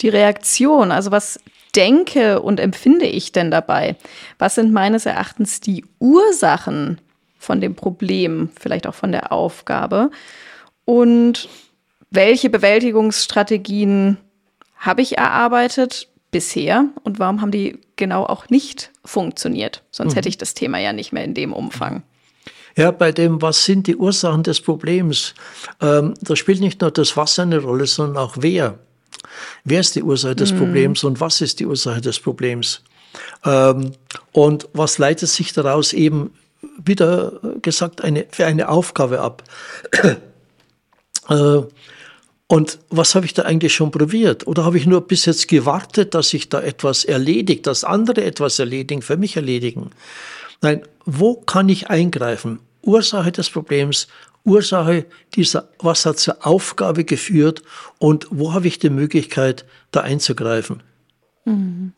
Die 0.00 0.08
Reaktion, 0.08 0.92
also 0.92 1.10
was 1.10 1.38
denke 1.72 2.40
und 2.40 2.60
empfinde 2.60 3.06
ich 3.06 3.32
denn 3.32 3.50
dabei? 3.50 3.96
Was 4.38 4.54
sind 4.54 4.72
meines 4.72 5.06
Erachtens 5.06 5.60
die 5.60 5.84
Ursachen 5.98 7.00
von 7.38 7.60
dem 7.60 7.74
Problem, 7.74 8.50
vielleicht 8.58 8.86
auch 8.86 8.94
von 8.94 9.12
der 9.12 9.32
Aufgabe? 9.32 10.10
Und 10.84 11.48
welche 12.10 12.50
Bewältigungsstrategien 12.50 14.18
habe 14.76 15.02
ich 15.02 15.18
erarbeitet 15.18 16.08
bisher 16.30 16.86
und 17.02 17.18
warum 17.18 17.40
haben 17.40 17.50
die 17.50 17.78
genau 17.96 18.24
auch 18.24 18.48
nicht 18.48 18.90
funktioniert? 19.04 19.82
Sonst 19.90 20.12
mhm. 20.12 20.16
hätte 20.16 20.28
ich 20.28 20.38
das 20.38 20.54
Thema 20.54 20.78
ja 20.78 20.92
nicht 20.92 21.12
mehr 21.12 21.24
in 21.24 21.34
dem 21.34 21.52
Umfang. 21.52 22.02
Ja, 22.76 22.90
bei 22.92 23.12
dem, 23.12 23.42
was 23.42 23.64
sind 23.64 23.86
die 23.86 23.96
Ursachen 23.96 24.42
des 24.42 24.60
Problems? 24.60 25.34
Ähm, 25.80 26.14
da 26.20 26.36
spielt 26.36 26.60
nicht 26.60 26.80
nur 26.80 26.90
das 26.90 27.16
Wasser 27.16 27.42
eine 27.42 27.58
Rolle, 27.58 27.86
sondern 27.86 28.16
auch 28.22 28.36
wer. 28.38 28.78
Wer 29.64 29.80
ist 29.80 29.96
die 29.96 30.02
Ursache 30.02 30.36
des 30.36 30.52
mhm. 30.52 30.58
Problems 30.58 31.04
und 31.04 31.20
was 31.20 31.40
ist 31.40 31.60
die 31.60 31.66
Ursache 31.66 32.00
des 32.00 32.18
Problems? 32.18 32.82
Ähm, 33.44 33.92
und 34.32 34.68
was 34.72 34.98
leitet 34.98 35.28
sich 35.28 35.52
daraus 35.52 35.92
eben, 35.92 36.32
wieder 36.82 37.40
gesagt, 37.62 38.02
eine, 38.02 38.26
für 38.30 38.46
eine 38.46 38.68
Aufgabe 38.68 39.20
ab? 39.20 39.42
äh, 41.28 41.62
und 42.46 42.78
was 42.90 43.14
habe 43.14 43.26
ich 43.26 43.34
da 43.34 43.42
eigentlich 43.42 43.72
schon 43.74 43.92
probiert? 43.92 44.46
Oder 44.48 44.64
habe 44.64 44.76
ich 44.76 44.84
nur 44.84 45.02
bis 45.02 45.24
jetzt 45.24 45.46
gewartet, 45.46 46.14
dass 46.14 46.30
sich 46.30 46.48
da 46.48 46.60
etwas 46.60 47.04
erledigt, 47.04 47.66
dass 47.68 47.84
andere 47.84 48.24
etwas 48.24 48.58
erledigen, 48.58 49.02
für 49.02 49.16
mich 49.16 49.36
erledigen? 49.36 49.90
Nein, 50.60 50.82
wo 51.04 51.36
kann 51.36 51.68
ich 51.68 51.90
eingreifen? 51.90 52.58
Ursache 52.82 53.30
des 53.30 53.50
Problems 53.50 54.08
Ursache 54.44 55.06
dieser, 55.34 55.68
was 55.78 56.06
hat 56.06 56.18
zur 56.18 56.46
Aufgabe 56.46 57.04
geführt 57.04 57.62
und 57.98 58.26
wo 58.30 58.52
habe 58.54 58.68
ich 58.68 58.78
die 58.78 58.90
Möglichkeit, 58.90 59.64
da 59.90 60.00
einzugreifen. 60.00 60.82
Mhm. 61.44 61.92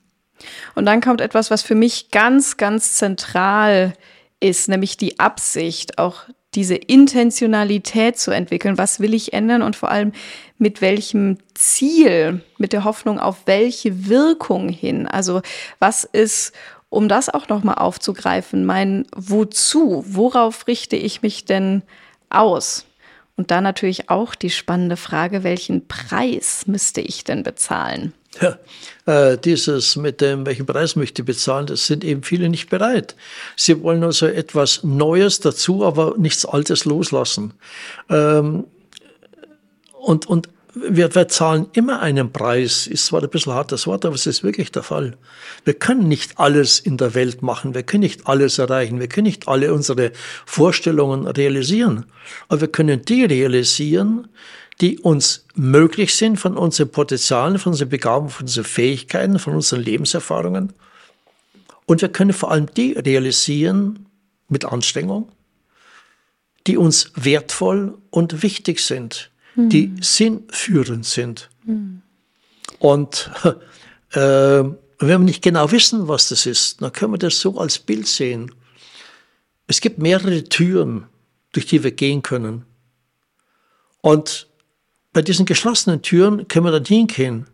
Und 0.74 0.86
dann 0.86 1.00
kommt 1.00 1.20
etwas, 1.20 1.50
was 1.50 1.62
für 1.62 1.74
mich 1.74 2.10
ganz, 2.10 2.56
ganz 2.56 2.94
zentral 2.94 3.94
ist, 4.40 4.68
nämlich 4.68 4.96
die 4.96 5.20
Absicht, 5.20 5.98
auch 5.98 6.24
diese 6.54 6.74
Intentionalität 6.74 8.18
zu 8.18 8.30
entwickeln. 8.30 8.76
Was 8.76 9.00
will 9.00 9.14
ich 9.14 9.32
ändern 9.32 9.62
und 9.62 9.76
vor 9.76 9.90
allem 9.90 10.12
mit 10.58 10.80
welchem 10.80 11.38
Ziel, 11.54 12.42
mit 12.58 12.72
der 12.72 12.84
Hoffnung 12.84 13.18
auf 13.18 13.46
welche 13.46 14.08
Wirkung 14.08 14.68
hin? 14.68 15.06
Also 15.06 15.40
was 15.78 16.04
ist, 16.04 16.52
um 16.90 17.08
das 17.08 17.30
auch 17.30 17.48
nochmal 17.48 17.76
aufzugreifen, 17.76 18.66
mein 18.66 19.06
Wozu? 19.16 20.04
Worauf 20.06 20.66
richte 20.66 20.96
ich 20.96 21.22
mich 21.22 21.46
denn 21.46 21.82
aus? 22.34 22.86
Und 23.36 23.50
da 23.50 23.60
natürlich 23.60 24.10
auch 24.10 24.34
die 24.34 24.50
spannende 24.50 24.96
Frage, 24.96 25.42
welchen 25.42 25.88
Preis 25.88 26.66
müsste 26.66 27.00
ich 27.00 27.24
denn 27.24 27.42
bezahlen? 27.42 28.12
Ja, 28.40 28.58
äh, 29.06 29.36
dieses 29.36 29.96
mit 29.96 30.20
dem, 30.20 30.46
welchen 30.46 30.64
Preis 30.64 30.96
möchte 30.96 31.22
ich 31.22 31.26
bezahlen, 31.26 31.66
das 31.66 31.86
sind 31.86 32.02
eben 32.04 32.22
viele 32.22 32.48
nicht 32.48 32.70
bereit. 32.70 33.14
Sie 33.56 33.82
wollen 33.82 34.02
also 34.04 34.26
etwas 34.26 34.84
Neues 34.84 35.40
dazu, 35.40 35.84
aber 35.84 36.14
nichts 36.16 36.46
Altes 36.46 36.84
loslassen. 36.84 37.52
Ähm, 38.08 38.64
und, 39.92 40.26
und 40.26 40.48
wir, 40.74 41.14
wir 41.14 41.28
zahlen 41.28 41.66
immer 41.72 42.00
einen 42.00 42.32
Preis. 42.32 42.86
Ist 42.86 43.06
zwar 43.06 43.22
ein 43.22 43.30
bisschen 43.30 43.52
hartes 43.52 43.86
Wort, 43.86 44.04
aber 44.04 44.14
es 44.14 44.26
ist 44.26 44.42
wirklich 44.42 44.72
der 44.72 44.82
Fall. 44.82 45.16
Wir 45.64 45.74
können 45.74 46.08
nicht 46.08 46.38
alles 46.38 46.80
in 46.80 46.96
der 46.96 47.14
Welt 47.14 47.42
machen. 47.42 47.74
Wir 47.74 47.82
können 47.82 48.02
nicht 48.02 48.26
alles 48.26 48.58
erreichen. 48.58 49.00
Wir 49.00 49.08
können 49.08 49.26
nicht 49.26 49.48
alle 49.48 49.72
unsere 49.74 50.12
Vorstellungen 50.46 51.26
realisieren. 51.26 52.06
Aber 52.48 52.62
wir 52.62 52.68
können 52.68 53.02
die 53.02 53.24
realisieren, 53.24 54.28
die 54.80 54.98
uns 54.98 55.44
möglich 55.54 56.14
sind 56.14 56.38
von 56.38 56.56
unseren 56.56 56.90
Potenzialen, 56.90 57.58
von 57.58 57.72
unseren 57.72 57.90
Begabungen, 57.90 58.30
von 58.30 58.44
unseren 58.44 58.64
Fähigkeiten, 58.64 59.38
von 59.38 59.54
unseren 59.54 59.82
Lebenserfahrungen. 59.82 60.72
Und 61.84 62.00
wir 62.00 62.08
können 62.08 62.32
vor 62.32 62.50
allem 62.50 62.66
die 62.74 62.92
realisieren 62.92 64.06
mit 64.48 64.64
Anstrengung, 64.64 65.28
die 66.66 66.76
uns 66.76 67.12
wertvoll 67.16 67.98
und 68.10 68.42
wichtig 68.42 68.80
sind 68.80 69.31
die 69.68 69.86
hm. 69.86 70.02
sinnführend 70.02 71.06
sind. 71.06 71.50
Mhm. 71.64 72.02
Und 72.78 73.30
äh, 74.12 74.18
wenn 74.18 74.78
wir 74.98 75.18
nicht 75.18 75.42
genau 75.42 75.70
wissen, 75.70 76.08
was 76.08 76.28
das 76.28 76.46
ist, 76.46 76.80
dann 76.80 76.92
können 76.92 77.12
wir 77.12 77.18
das 77.18 77.40
so 77.40 77.58
als 77.58 77.78
Bild 77.78 78.06
sehen. 78.06 78.54
Es 79.66 79.80
gibt 79.80 79.98
mehrere 79.98 80.44
Türen, 80.44 81.06
durch 81.52 81.66
die 81.66 81.82
wir 81.82 81.92
gehen 81.92 82.22
können. 82.22 82.64
Und 84.00 84.48
bei 85.12 85.22
diesen 85.22 85.46
geschlossenen 85.46 86.02
Türen 86.02 86.48
können 86.48 86.66
wir 86.66 86.72
dann 86.72 86.84
hingehen 86.84 87.46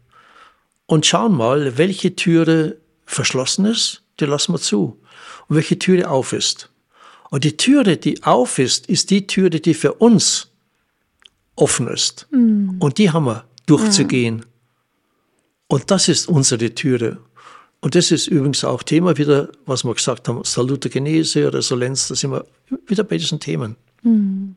und 0.86 1.06
schauen 1.06 1.36
mal, 1.36 1.76
welche 1.76 2.16
Türe 2.16 2.78
verschlossen 3.04 3.64
ist, 3.66 4.02
die 4.20 4.24
lassen 4.24 4.52
wir 4.52 4.59
zu. 4.59 5.00
Und 5.48 5.56
welche 5.56 5.78
Türe 5.78 6.09
auf 6.09 6.32
ist. 6.32 6.70
Und 7.30 7.44
die 7.44 7.56
Türe, 7.56 7.96
die 7.96 8.22
auf 8.22 8.59
ist, 8.59 8.86
ist 8.88 9.11
die 9.11 9.26
Türe, 9.26 9.61
die 9.61 9.74
für 9.74 9.94
uns 9.94 10.47
offen 11.61 11.88
ist. 11.88 12.26
Mhm. 12.30 12.76
Und 12.78 12.98
die 12.98 13.11
haben 13.11 13.26
wir 13.26 13.44
durchzugehen. 13.66 14.36
Mhm. 14.36 14.44
Und 15.68 15.90
das 15.90 16.09
ist 16.09 16.28
unsere 16.28 16.74
Türe. 16.74 17.18
Und 17.80 17.94
das 17.94 18.11
ist 18.11 18.26
übrigens 18.26 18.64
auch 18.64 18.82
Thema 18.82 19.16
wieder, 19.18 19.50
was 19.66 19.84
wir 19.84 19.94
gesagt 19.94 20.28
haben, 20.28 20.42
Salutogenese, 20.42 21.52
Resonanz, 21.52 22.09
da 22.09 22.14
sind 22.14 22.32
wir 22.32 22.44
wieder 22.86 23.04
bei 23.04 23.18
diesen 23.18 23.38
Themen. 23.38 23.76
Mhm. 24.02 24.56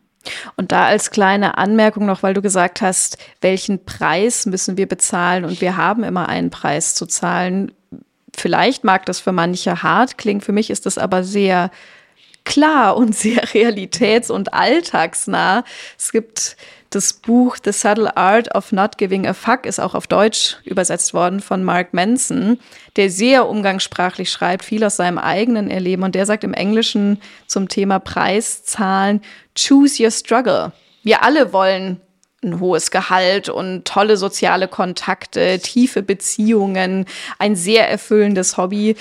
Und 0.56 0.72
da 0.72 0.86
als 0.86 1.12
kleine 1.12 1.58
Anmerkung 1.58 2.06
noch, 2.06 2.24
weil 2.24 2.34
du 2.34 2.42
gesagt 2.42 2.82
hast, 2.82 3.18
welchen 3.42 3.86
Preis 3.86 4.46
müssen 4.46 4.78
wir 4.78 4.88
bezahlen 4.88 5.46
und 5.46 5.62
wir 5.62 5.78
haben 5.78 6.04
immer 6.04 6.30
einen 6.30 6.50
Preis 6.50 6.96
zu 6.96 7.06
zahlen. 7.06 7.72
Vielleicht 8.36 8.84
mag 8.84 9.06
das 9.06 9.20
für 9.20 9.32
manche 9.32 9.84
hart 9.84 10.18
klingen, 10.18 10.42
für 10.42 10.52
mich 10.52 10.70
ist 10.70 10.86
das 10.86 10.98
aber 10.98 11.24
sehr 11.24 11.72
klar 12.44 12.98
und 12.98 13.16
sehr 13.16 13.44
realitäts- 13.54 14.32
und 14.32 14.54
alltagsnah. 14.54 15.64
Es 15.98 16.12
gibt 16.12 16.56
das 16.92 17.14
Buch 17.14 17.58
The 17.64 17.72
Subtle 17.72 18.16
Art 18.18 18.54
of 18.54 18.74
Not 18.74 18.98
Giving 18.98 19.26
a 19.26 19.34
Fuck 19.34 19.66
ist 19.66 19.80
auch 19.80 19.96
auf 19.96 20.08
Deutsch 20.08 20.58
übersetzt 20.66 21.14
worden 21.14 21.40
von 21.40 21.64
Mark 21.64 21.94
Manson, 21.94 22.60
der 22.98 23.10
sehr 23.10 23.48
umgangssprachlich 23.48 24.30
schreibt, 24.30 24.66
viel 24.66 24.84
aus 24.84 24.98
seinem 24.98 25.18
eigenen 25.18 25.70
Erleben. 25.70 26.04
Und 26.04 26.16
der 26.16 26.26
sagt 26.26 26.44
im 26.44 26.54
Englischen 26.54 27.22
zum 27.48 27.70
Thema 27.70 28.00
Preiszahlen, 28.00 29.22
choose 29.56 30.04
your 30.04 30.12
struggle. 30.12 30.74
Wir 31.02 31.24
alle 31.24 31.54
wollen 31.54 32.02
ein 32.44 32.60
hohes 32.60 32.92
Gehalt 32.92 33.48
und 33.48 33.86
tolle 33.86 34.18
soziale 34.18 34.68
Kontakte, 34.68 35.60
tiefe 35.60 36.04
Beziehungen, 36.04 37.06
ein 37.40 37.56
sehr 37.56 37.90
erfüllendes 37.90 38.58
Hobby. 38.58 38.98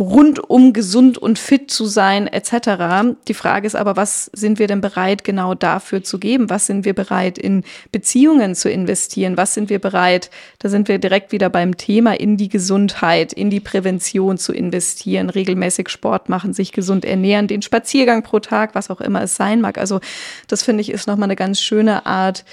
Rundum 0.00 0.72
gesund 0.72 1.18
und 1.18 1.38
fit 1.38 1.70
zu 1.70 1.84
sein 1.84 2.26
etc. 2.26 3.14
Die 3.28 3.34
Frage 3.34 3.66
ist 3.66 3.76
aber, 3.76 3.96
was 3.96 4.30
sind 4.32 4.58
wir 4.58 4.66
denn 4.66 4.80
bereit 4.80 5.24
genau 5.24 5.54
dafür 5.54 6.02
zu 6.02 6.18
geben? 6.18 6.48
Was 6.48 6.66
sind 6.66 6.84
wir 6.84 6.94
bereit 6.94 7.38
in 7.38 7.64
Beziehungen 7.92 8.54
zu 8.54 8.70
investieren? 8.70 9.36
Was 9.36 9.54
sind 9.54 9.68
wir 9.68 9.78
bereit, 9.78 10.30
da 10.58 10.68
sind 10.68 10.88
wir 10.88 10.98
direkt 10.98 11.32
wieder 11.32 11.50
beim 11.50 11.76
Thema, 11.76 12.18
in 12.18 12.36
die 12.36 12.48
Gesundheit, 12.48 13.32
in 13.32 13.50
die 13.50 13.60
Prävention 13.60 14.38
zu 14.38 14.52
investieren, 14.52 15.30
regelmäßig 15.30 15.90
Sport 15.90 16.28
machen, 16.28 16.54
sich 16.54 16.72
gesund 16.72 17.04
ernähren, 17.04 17.46
den 17.46 17.62
Spaziergang 17.62 18.22
pro 18.22 18.40
Tag, 18.40 18.74
was 18.74 18.90
auch 18.90 19.00
immer 19.00 19.22
es 19.22 19.36
sein 19.36 19.60
mag. 19.60 19.76
Also 19.78 20.00
das 20.48 20.62
finde 20.62 20.80
ich 20.80 20.90
ist 20.90 21.06
nochmal 21.06 21.26
eine 21.26 21.36
ganz 21.36 21.60
schöne 21.60 22.06
Art, 22.06 22.44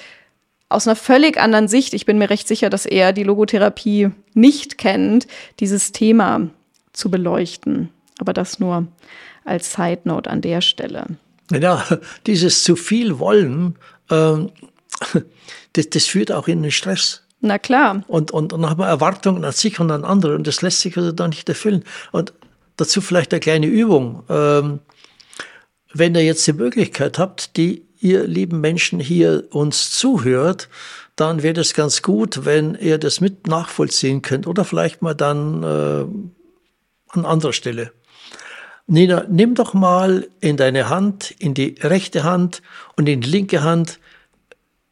aus 0.69 0.85
einer 0.85 0.97
völlig 0.97 1.39
anderen 1.39 1.69
Sicht, 1.69 1.93
ich 1.93 2.05
bin 2.05 2.17
mir 2.17 2.29
recht 2.29 2.45
sicher, 2.45 2.69
dass 2.69 2.85
er 2.85 3.13
die 3.13 3.23
Logotherapie 3.23 4.09
nicht 4.33 4.77
kennt, 4.77 5.25
dieses 5.61 5.93
Thema 5.93 6.49
zu 6.97 7.11
beleuchten. 7.11 7.89
Aber 8.19 8.33
das 8.33 8.59
nur 8.59 8.87
als 9.45 9.73
Side 9.73 10.01
Note 10.05 10.29
an 10.29 10.41
der 10.41 10.61
Stelle. 10.61 11.05
Ja, 11.51 11.85
dieses 12.25 12.63
zu 12.63 12.75
viel 12.75 13.19
Wollen, 13.19 13.75
ähm, 14.09 14.51
das, 15.73 15.89
das 15.89 16.05
führt 16.05 16.31
auch 16.31 16.47
in 16.47 16.63
den 16.63 16.71
Stress. 16.71 17.23
Na 17.39 17.59
klar. 17.59 18.03
Und, 18.07 18.31
und, 18.31 18.51
und 18.51 18.61
dann 18.61 18.69
haben 18.69 18.79
wir 18.79 18.87
Erwartungen 18.87 19.45
an 19.45 19.51
sich 19.51 19.79
und 19.79 19.91
an 19.91 20.03
andere 20.03 20.35
und 20.35 20.47
das 20.47 20.61
lässt 20.61 20.81
sich 20.81 20.97
also 20.97 21.11
da 21.11 21.27
nicht 21.27 21.47
erfüllen. 21.47 21.83
Und 22.11 22.33
dazu 22.77 22.99
vielleicht 22.99 23.31
eine 23.31 23.39
kleine 23.39 23.67
Übung. 23.67 24.23
Ähm, 24.29 24.79
wenn 25.93 26.15
ihr 26.15 26.23
jetzt 26.23 26.45
die 26.47 26.53
Möglichkeit 26.53 27.19
habt, 27.19 27.55
die 27.57 27.85
ihr 27.99 28.25
lieben 28.27 28.59
Menschen 28.59 28.99
hier 28.99 29.45
uns 29.51 29.91
zuhört, 29.91 30.69
dann 31.15 31.41
wäre 31.41 31.59
es 31.61 31.73
ganz 31.73 32.01
gut, 32.01 32.45
wenn 32.45 32.75
ihr 32.75 32.97
das 32.97 33.21
mit 33.21 33.47
nachvollziehen 33.47 34.21
könnt 34.21 34.45
oder 34.45 34.65
vielleicht 34.65 35.01
mal 35.01 35.15
dann 35.15 35.63
äh, 35.63 36.05
an 37.17 37.25
anderer 37.25 37.53
Stelle. 37.53 37.91
Nina, 38.87 39.25
nimm 39.29 39.53
doch 39.53 39.73
mal 39.73 40.27
in 40.39 40.55
deine 40.55 40.89
Hand, 40.89 41.31
in 41.39 41.53
die 41.53 41.75
rechte 41.81 42.23
Hand 42.23 42.61
und 42.95 43.07
in 43.09 43.21
die 43.21 43.29
linke 43.29 43.63
Hand 43.63 43.99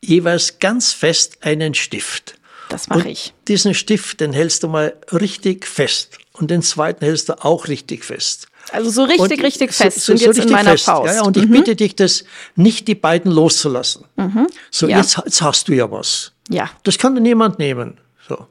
jeweils 0.04 0.60
ganz 0.60 0.92
fest 0.92 1.38
einen 1.42 1.74
Stift. 1.74 2.38
Das 2.70 2.90
mache 2.90 3.10
ich. 3.10 3.34
Diesen 3.48 3.74
Stift, 3.74 4.20
den 4.20 4.34
hältst 4.34 4.64
du 4.64 4.68
mal 4.68 4.96
richtig 5.12 5.66
fest 5.66 6.18
und 6.34 6.52
den 6.52 6.62
zweiten 6.62 7.06
hältst 7.06 7.30
du 7.30 7.44
auch 7.44 7.68
richtig 7.68 8.04
fest. 8.04 8.48
Also 8.72 8.90
so 8.90 9.04
richtig, 9.04 9.20
und 9.22 9.44
richtig 9.44 9.74
fest 9.74 10.02
so, 10.02 10.14
so, 10.14 10.18
sind 10.18 10.36
jetzt 10.36 10.46
in 10.46 10.52
meiner 10.52 10.72
fest. 10.72 10.86
Faust. 10.86 11.08
Ja, 11.08 11.16
ja, 11.18 11.24
und 11.24 11.38
mhm. 11.38 11.44
ich 11.44 11.50
bitte 11.50 11.76
dich, 11.76 11.96
das 11.96 12.26
nicht 12.56 12.88
die 12.88 12.96
beiden 12.96 13.32
loszulassen. 13.32 14.06
Mhm. 14.16 14.48
So, 14.72 14.88
ja. 14.88 14.98
jetzt, 14.98 15.22
jetzt 15.24 15.42
hast 15.42 15.68
du 15.68 15.74
ja 15.74 15.90
was. 15.92 16.32
Ja. 16.50 16.70
Das 16.84 16.98
kann 16.98 17.16
dir 17.16 17.22
niemand 17.22 17.60
nehmen. 17.60 18.00
So. 18.28 18.48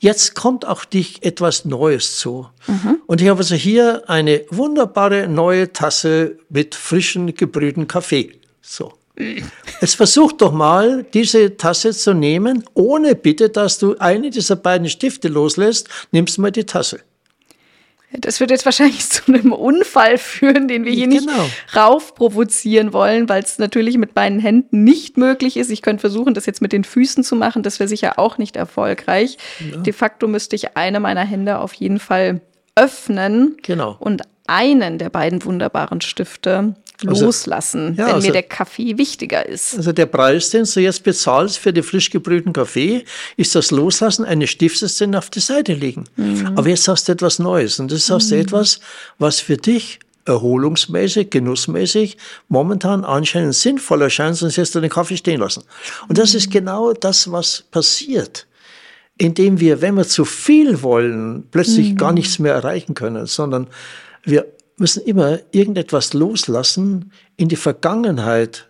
Jetzt 0.00 0.34
kommt 0.34 0.66
auch 0.66 0.84
dich 0.84 1.24
etwas 1.24 1.64
Neues 1.64 2.18
zu. 2.18 2.48
Mhm. 2.66 3.00
Und 3.06 3.20
ich 3.20 3.28
habe 3.28 3.38
also 3.38 3.54
hier 3.54 4.08
eine 4.08 4.44
wunderbare 4.50 5.28
neue 5.28 5.72
Tasse 5.72 6.38
mit 6.48 6.74
frischen 6.74 7.34
gebrühten 7.34 7.86
Kaffee. 7.88 8.32
So. 8.62 8.92
Jetzt 9.80 9.94
versuch 9.94 10.32
doch 10.32 10.52
mal, 10.52 11.04
diese 11.14 11.56
Tasse 11.56 11.92
zu 11.92 12.14
nehmen, 12.14 12.64
ohne 12.74 13.14
bitte, 13.14 13.48
dass 13.48 13.78
du 13.78 13.96
eine 13.98 14.30
dieser 14.30 14.56
beiden 14.56 14.88
Stifte 14.88 15.28
loslässt, 15.28 15.88
nimmst 16.10 16.38
mal 16.38 16.50
die 16.50 16.64
Tasse. 16.64 17.00
Das 18.18 18.40
wird 18.40 18.50
jetzt 18.50 18.64
wahrscheinlich 18.64 19.00
zu 19.10 19.32
einem 19.32 19.52
Unfall 19.52 20.18
führen, 20.18 20.68
den 20.68 20.84
wir 20.84 20.92
hier 20.92 21.08
genau. 21.08 21.42
nicht 21.42 21.76
raufprovozieren 21.76 22.92
wollen, 22.92 23.28
weil 23.28 23.42
es 23.42 23.58
natürlich 23.58 23.98
mit 23.98 24.14
beiden 24.14 24.38
Händen 24.38 24.84
nicht 24.84 25.16
möglich 25.16 25.56
ist. 25.56 25.70
Ich 25.70 25.82
könnte 25.82 26.00
versuchen, 26.00 26.34
das 26.34 26.46
jetzt 26.46 26.62
mit 26.62 26.72
den 26.72 26.84
Füßen 26.84 27.24
zu 27.24 27.36
machen. 27.36 27.62
Das 27.62 27.80
wäre 27.80 27.88
sicher 27.88 28.18
auch 28.18 28.38
nicht 28.38 28.56
erfolgreich. 28.56 29.38
Ja. 29.60 29.78
De 29.78 29.92
facto 29.92 30.28
müsste 30.28 30.56
ich 30.56 30.76
eine 30.76 31.00
meiner 31.00 31.24
Hände 31.24 31.58
auf 31.58 31.74
jeden 31.74 31.98
Fall 31.98 32.40
öffnen 32.76 33.56
genau. 33.62 33.96
und 33.98 34.22
einen 34.46 34.98
der 34.98 35.10
beiden 35.10 35.44
wunderbaren 35.44 36.00
Stifte 36.00 36.74
also, 37.08 37.26
loslassen, 37.26 37.94
ja, 37.96 38.06
wenn 38.06 38.14
also, 38.14 38.26
mir 38.26 38.32
der 38.32 38.42
Kaffee 38.42 38.98
wichtiger 38.98 39.46
ist. 39.46 39.76
Also 39.76 39.92
der 39.92 40.06
Preis, 40.06 40.50
den 40.50 40.64
du 40.64 40.80
jetzt 40.80 41.02
bezahlst 41.02 41.58
für 41.58 41.72
den 41.72 41.82
frisch 41.82 42.10
gebrühten 42.10 42.52
Kaffee, 42.52 43.04
ist 43.36 43.54
das 43.54 43.70
Loslassen 43.70 44.24
eines 44.24 44.50
Stiftes, 44.50 44.98
den 44.98 45.14
auf 45.14 45.30
die 45.30 45.40
Seite 45.40 45.74
legen. 45.74 46.04
Mhm. 46.16 46.52
Aber 46.56 46.68
jetzt 46.68 46.88
hast 46.88 47.08
du 47.08 47.12
etwas 47.12 47.38
Neues 47.38 47.78
und 47.80 47.90
das 47.90 48.10
hast 48.10 48.26
mhm. 48.26 48.30
du 48.30 48.40
etwas, 48.40 48.80
was 49.18 49.40
für 49.40 49.56
dich 49.56 50.00
erholungsmäßig, 50.26 51.30
genussmäßig 51.30 52.16
momentan 52.48 53.04
anscheinend 53.04 53.54
sinnvoll 53.54 54.02
erscheint, 54.02 54.36
sonst 54.36 54.56
hättest 54.56 54.74
du 54.74 54.80
den 54.80 54.90
Kaffee 54.90 55.16
stehen 55.16 55.40
lassen. 55.40 55.64
Und 56.08 56.18
das 56.18 56.34
ist 56.34 56.48
mhm. 56.48 56.52
genau 56.52 56.92
das, 56.92 57.30
was 57.30 57.64
passiert 57.70 58.46
indem 59.16 59.60
wir, 59.60 59.80
wenn 59.80 59.94
wir 59.94 60.04
zu 60.04 60.24
viel 60.24 60.82
wollen, 60.82 61.46
plötzlich 61.50 61.92
mhm. 61.92 61.96
gar 61.96 62.12
nichts 62.12 62.38
mehr 62.38 62.54
erreichen 62.54 62.94
können, 62.94 63.26
sondern 63.26 63.68
wir 64.24 64.46
müssen 64.76 65.02
immer 65.04 65.38
irgendetwas 65.52 66.12
loslassen 66.12 67.12
in 67.36 67.48
die 67.48 67.56
Vergangenheit, 67.56 68.68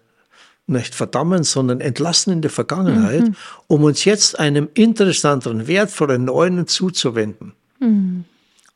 nicht 0.67 0.95
verdammen, 0.95 1.45
sondern 1.45 1.81
entlassen 1.81 2.33
in 2.33 2.43
die 2.43 2.49
Vergangenheit, 2.49 3.29
mhm. 3.29 3.37
um 3.67 3.85
uns 3.85 4.05
jetzt 4.05 4.39
einem 4.39 4.69
interessanteren, 4.75 5.67
wertvollen 5.67 6.25
Neuen 6.25 6.67
zuzuwenden. 6.67 7.53
Mhm. 7.81 8.25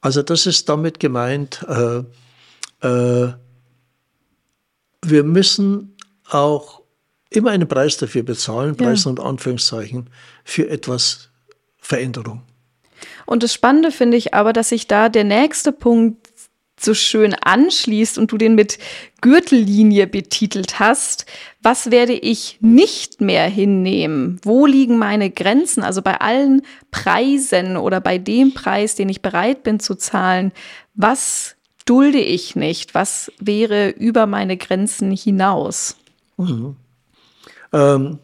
Also 0.01 0.22
das 0.22 0.47
ist 0.47 0.68
damit 0.68 1.01
gemeint, 1.01 1.64
äh, 1.68 2.03
äh, 2.87 3.33
wir 5.03 5.24
müssen 5.24 5.97
auch 6.29 6.83
immer 7.31 7.51
einen 7.51 7.68
Preis 7.68 7.97
dafür 7.97 8.22
bezahlen, 8.22 8.76
Preis 8.76 9.05
ja. 9.05 9.11
und 9.11 9.20
Anführungszeichen, 9.20 10.11
für 10.45 10.68
etwas 10.68 11.31
Veränderung. 11.79 12.43
Und 13.26 13.43
das 13.43 13.53
Spannende 13.53 13.91
finde 13.93 14.16
ich 14.16 14.35
aber, 14.35 14.53
dass 14.53 14.70
sich 14.70 14.87
da 14.87 15.09
der 15.09 15.24
nächste 15.24 15.72
Punkt 15.72 16.29
so 16.85 16.95
schön 16.95 17.35
anschließt 17.35 18.18
und 18.18 18.33
du 18.33 18.39
den 18.39 18.55
mit 18.55 18.79
Gürtellinie 19.20 20.07
betitelt 20.07 20.79
hast. 20.79 21.26
Was 21.62 21.91
werde 21.91 22.12
ich 22.12 22.59
nicht 22.61 23.20
mehr 23.20 23.49
hinnehmen? 23.49 24.41
Wo 24.43 24.66
liegen 24.66 24.99
meine 24.99 25.31
Grenzen? 25.31 25.83
Also 25.83 26.03
bei 26.03 26.20
allen 26.20 26.62
Preisen 26.91 27.76
oder 27.76 28.01
bei 28.01 28.18
dem 28.18 28.55
Preis, 28.55 28.95
den 28.95 29.09
ich 29.09 29.22
bereit 29.22 29.62
bin 29.62 29.81
zu 29.81 29.95
zahlen, 29.95 30.53
was 30.95 31.57
dulde 31.85 32.20
ich 32.20 32.55
nicht? 32.55 32.95
Was 32.95 33.33
wäre 33.41 33.91
über 33.91 34.26
meine 34.26 34.57
Grenzen 34.57 35.11
hinaus? 35.11 35.97
Mhm. 36.37 36.76
Ähm, 37.72 38.18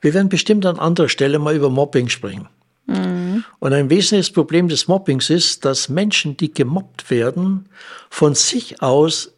wir 0.00 0.14
werden 0.14 0.28
bestimmt 0.28 0.66
an 0.66 0.78
anderer 0.78 1.08
Stelle 1.08 1.38
mal 1.38 1.54
über 1.54 1.70
Mobbing 1.70 2.08
sprechen. 2.08 2.48
Mhm. 2.86 3.17
Und 3.58 3.72
ein 3.72 3.90
wesentliches 3.90 4.32
Problem 4.32 4.68
des 4.68 4.88
Mobbings 4.88 5.30
ist, 5.30 5.64
dass 5.64 5.88
Menschen, 5.88 6.36
die 6.36 6.52
gemobbt 6.52 7.10
werden, 7.10 7.68
von 8.10 8.34
sich 8.34 8.82
aus 8.82 9.32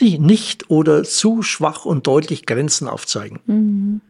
nicht 0.00 0.70
oder 0.70 1.04
zu 1.04 1.42
schwach 1.42 1.84
und 1.84 2.06
deutlich 2.06 2.46
Grenzen 2.46 2.88
aufzeigen. 2.88 3.40
Mhm. 3.46 4.00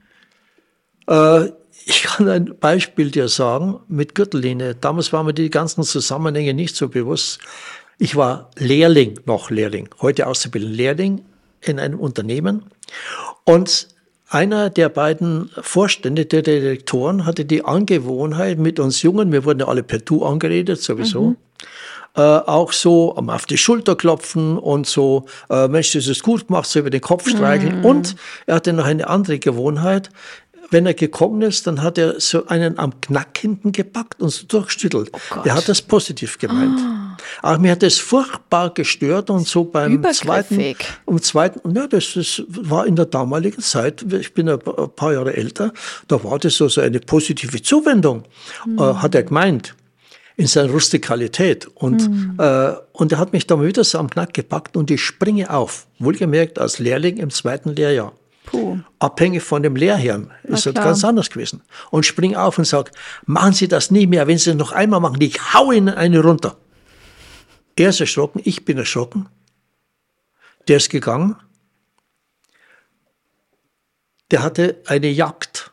Äh, 1.06 1.50
ich 1.84 2.02
kann 2.02 2.28
ein 2.28 2.58
Beispiel 2.58 3.10
dir 3.10 3.28
sagen 3.28 3.80
mit 3.88 4.14
Gürtellinie. 4.14 4.74
Damals 4.74 5.12
waren 5.12 5.26
mir 5.26 5.34
die 5.34 5.50
ganzen 5.50 5.84
Zusammenhänge 5.84 6.54
nicht 6.54 6.76
so 6.76 6.88
bewusst. 6.88 7.40
Ich 7.98 8.14
war 8.14 8.50
Lehrling, 8.56 9.18
noch 9.24 9.50
Lehrling, 9.50 9.88
heute 10.00 10.26
Auszubildender 10.26 10.76
Lehrling 10.76 11.24
in 11.60 11.78
einem 11.78 11.98
Unternehmen. 11.98 12.66
Und 13.44 13.88
einer 14.28 14.70
der 14.70 14.88
beiden 14.88 15.50
Vorstände, 15.60 16.26
der 16.26 16.42
Direktoren, 16.42 17.24
hatte 17.24 17.44
die 17.44 17.64
Angewohnheit 17.64 18.58
mit 18.58 18.78
uns 18.78 19.02
Jungen, 19.02 19.32
wir 19.32 19.44
wurden 19.44 19.60
ja 19.60 19.68
alle 19.68 19.82
per 19.82 19.98
Du 19.98 20.24
angeredet, 20.24 20.82
sowieso, 20.82 21.30
mhm. 21.30 21.36
äh, 22.16 22.20
auch 22.20 22.72
so 22.72 23.14
um, 23.14 23.30
auf 23.30 23.46
die 23.46 23.58
Schulter 23.58 23.96
klopfen 23.96 24.58
und 24.58 24.86
so, 24.86 25.24
äh, 25.48 25.68
Mensch, 25.68 25.92
das 25.92 26.06
ist 26.06 26.22
gut 26.22 26.48
gemacht, 26.48 26.68
so 26.68 26.80
über 26.80 26.90
den 26.90 27.00
Kopf 27.00 27.28
streicheln. 27.28 27.78
Mhm. 27.78 27.84
Und 27.84 28.16
er 28.46 28.56
hatte 28.56 28.72
noch 28.72 28.84
eine 28.84 29.08
andere 29.08 29.38
Gewohnheit, 29.38 30.10
wenn 30.70 30.84
er 30.84 30.94
gekommen 30.94 31.40
ist, 31.42 31.66
dann 31.66 31.82
hat 31.82 31.96
er 31.96 32.20
so 32.20 32.46
einen 32.46 32.78
am 32.78 33.00
Knack 33.00 33.38
hinten 33.38 33.72
gepackt 33.72 34.20
und 34.20 34.28
so 34.28 34.46
durchschüttelt. 34.46 35.10
Oh 35.14 35.40
er 35.44 35.54
hat 35.54 35.68
das 35.68 35.80
positiv 35.80 36.38
gemeint. 36.38 36.78
Ah. 36.78 37.07
Aber 37.42 37.58
mir 37.58 37.72
hat 37.72 37.82
das 37.82 37.98
furchtbar 37.98 38.70
gestört 38.74 39.30
und 39.30 39.46
so 39.46 39.64
beim 39.64 40.02
zweiten, 40.12 40.76
um 41.04 41.20
zweiten, 41.20 41.74
ja, 41.74 41.86
das, 41.86 42.12
das 42.14 42.42
war 42.48 42.86
in 42.86 42.96
der 42.96 43.06
damaligen 43.06 43.60
Zeit, 43.60 44.04
ich 44.12 44.34
bin 44.34 44.48
ein 44.48 44.58
paar 44.58 45.12
Jahre 45.12 45.36
älter, 45.36 45.72
da 46.08 46.22
war 46.22 46.38
das 46.38 46.56
so, 46.56 46.68
so 46.68 46.80
eine 46.80 47.00
positive 47.00 47.62
Zuwendung, 47.62 48.24
mhm. 48.66 48.78
äh, 48.78 48.94
hat 48.94 49.14
er 49.14 49.22
gemeint 49.22 49.74
in 50.36 50.46
seiner 50.46 50.70
Rustikalität. 50.70 51.68
Und, 51.74 52.08
mhm. 52.08 52.36
äh, 52.38 52.72
und 52.92 53.12
er 53.12 53.18
hat 53.18 53.32
mich 53.32 53.46
da 53.46 53.60
wieder 53.60 53.84
so 53.84 53.98
am 53.98 54.08
Knack 54.08 54.32
gepackt 54.32 54.76
und 54.76 54.90
ich 54.90 55.02
springe 55.02 55.50
auf. 55.50 55.86
Wohlgemerkt 55.98 56.58
als 56.58 56.78
Lehrling 56.78 57.16
im 57.16 57.30
zweiten 57.30 57.74
Lehrjahr. 57.74 58.12
Puh. 58.46 58.78
Abhängig 58.98 59.42
von 59.42 59.62
dem 59.62 59.76
Lehrherrn 59.76 60.30
ist 60.44 60.64
das 60.64 60.74
ganz 60.74 61.04
anders 61.04 61.28
gewesen. 61.28 61.60
Und 61.90 62.06
spring 62.06 62.34
auf 62.34 62.56
und 62.56 62.64
sag, 62.64 62.90
machen 63.26 63.52
Sie 63.52 63.68
das 63.68 63.90
nie 63.90 64.06
mehr. 64.06 64.26
Wenn 64.26 64.38
Sie 64.38 64.50
es 64.50 64.56
noch 64.56 64.72
einmal 64.72 65.00
machen, 65.00 65.20
ich 65.20 65.38
hau 65.52 65.70
Ihnen 65.70 65.90
eine 65.90 66.20
runter. 66.20 66.56
Er 67.78 67.90
ist 67.90 68.00
erschrocken, 68.00 68.40
ich 68.44 68.64
bin 68.64 68.76
erschrocken. 68.76 69.28
Der 70.66 70.78
ist 70.78 70.90
gegangen. 70.90 71.36
Der 74.32 74.42
hatte 74.42 74.82
eine 74.86 75.06
Jagd. 75.06 75.72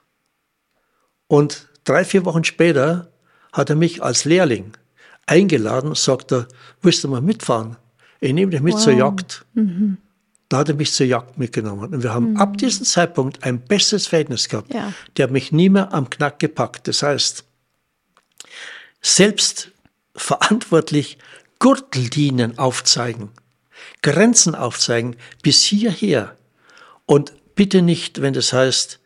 Und 1.25 1.67
drei, 1.83 2.05
vier 2.05 2.23
Wochen 2.23 2.43
später 2.43 3.11
hat 3.51 3.71
er 3.71 3.75
mich 3.75 4.03
als 4.03 4.23
Lehrling 4.23 4.77
eingeladen, 5.25 5.95
sagt 5.95 6.31
er, 6.31 6.47
willst 6.83 7.03
du 7.03 7.07
mal 7.07 7.21
mitfahren? 7.21 7.77
Ich 8.19 8.33
nehme 8.33 8.51
dich 8.51 8.61
mit 8.61 8.75
wow. 8.75 8.83
zur 8.83 8.93
Jagd. 8.93 9.43
Mhm. 9.55 9.97
Da 10.47 10.57
hat 10.59 10.69
er 10.69 10.75
mich 10.75 10.93
zur 10.93 11.07
Jagd 11.07 11.39
mitgenommen. 11.39 11.91
Und 11.91 12.03
wir 12.03 12.13
haben 12.13 12.33
mhm. 12.33 12.37
ab 12.37 12.55
diesem 12.59 12.85
Zeitpunkt 12.85 13.43
ein 13.43 13.59
bestes 13.59 14.05
Verhältnis 14.05 14.47
gehabt. 14.47 14.71
Ja. 14.71 14.93
Der 15.17 15.23
hat 15.23 15.31
mich 15.31 15.51
nie 15.51 15.69
mehr 15.69 15.91
am 15.91 16.07
Knack 16.11 16.37
gepackt. 16.37 16.87
Das 16.87 17.01
heißt, 17.01 17.45
selbst 19.01 19.71
verantwortlich 20.15 21.17
Gürtellinien 21.59 22.57
aufzeigen, 22.57 23.29
Grenzen 24.01 24.55
aufzeigen, 24.55 25.15
bis 25.41 25.63
hierher. 25.63 26.35
Und 27.05 27.33
bitte 27.55 27.81
nicht, 27.81 28.21
wenn 28.21 28.33
das 28.33 28.53
heißt, 28.53 28.99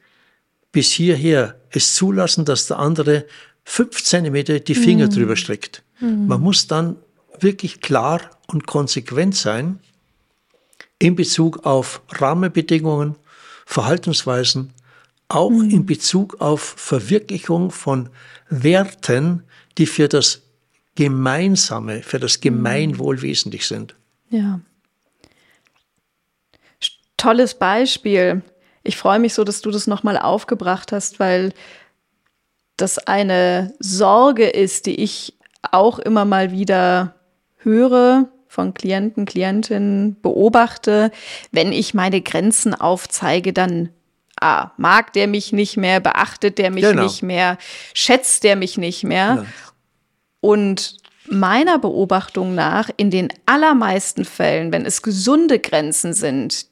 bis 0.72 0.92
hierher, 0.92 1.56
es 1.72 1.96
zulassen, 1.96 2.46
dass 2.46 2.68
der 2.68 2.80
andere 2.80 3.26
fünf 3.64 4.04
Zentimeter 4.04 4.60
die 4.60 4.76
Finger 4.76 5.06
mhm. 5.06 5.12
drüber 5.12 5.36
streckt. 5.36 5.84
Mhm. 6.00 6.28
Man 6.28 6.42
muss 6.42 6.68
dann 6.68 6.98
wirklich 7.40 7.82
klar 7.82 8.22
und 8.48 8.66
konsequent 8.68 9.36
sein 9.36 9.80
in 10.98 11.16
Bezug 11.16 11.66
auf 11.66 12.02
Rahmenbedingungen, 12.10 13.16
Verhaltensweisen, 13.66 14.74
auch 15.30 15.52
mhm. 15.52 15.70
in 15.70 15.86
Bezug 15.86 16.42
auf 16.42 16.62
Verwirklichung 16.78 17.72
von 17.72 18.10
Werten, 18.50 19.44
die 19.78 19.86
für 19.86 20.10
das 20.10 20.42
Gemeinsame, 21.00 22.04
für 22.04 22.20
das 22.20 22.42
Gemeinwohl 22.42 23.22
wesentlich 23.22 23.66
sind. 23.66 23.96
Ja. 24.32 24.60
Tolles 27.16 27.54
Beispiel. 27.54 28.42
Ich 28.84 28.98
freue 28.98 29.20
mich 29.20 29.34
so, 29.34 29.46
dass 29.46 29.62
du 29.62 29.72
das 29.72 29.88
nochmal 29.88 30.18
aufgebracht 30.18 30.92
hast, 30.92 31.22
weil 31.22 31.54
das 32.76 32.98
eine 32.98 33.74
Sorge 33.80 34.50
ist, 34.50 34.88
die 34.88 34.96
ich 34.96 35.36
auch 35.72 36.00
immer 36.00 36.26
mal 36.26 36.52
wieder 36.52 37.16
höre 37.60 38.28
von 38.50 38.74
Klienten, 38.74 39.24
Klientinnen, 39.26 40.20
beobachte, 40.22 41.12
wenn 41.54 41.72
ich 41.72 41.94
meine 41.94 42.20
Grenzen 42.20 42.76
aufzeige, 42.76 43.54
dann 43.54 43.88
ah, 44.42 44.72
mag 44.76 45.14
der 45.14 45.28
mich 45.28 45.54
nicht 45.54 45.78
mehr, 45.78 46.02
beachtet 46.02 46.58
der 46.58 46.72
mich 46.72 46.84
genau. 46.84 47.04
nicht 47.04 47.24
mehr, 47.24 47.58
schätzt 47.94 48.44
der 48.44 48.58
mich 48.58 48.78
nicht 48.78 49.06
mehr. 49.06 49.36
Genau. 49.36 49.48
Und 50.42 50.98
meiner 51.28 51.80
Beobachtung 51.80 52.56
nach, 52.56 52.90
in 52.98 53.12
den 53.12 53.30
allermeisten 53.46 54.26
Fällen, 54.26 54.72
wenn 54.72 54.86
es 54.86 55.02
gesunde 55.02 55.60
Grenzen 55.60 56.14
sind, 56.14 56.68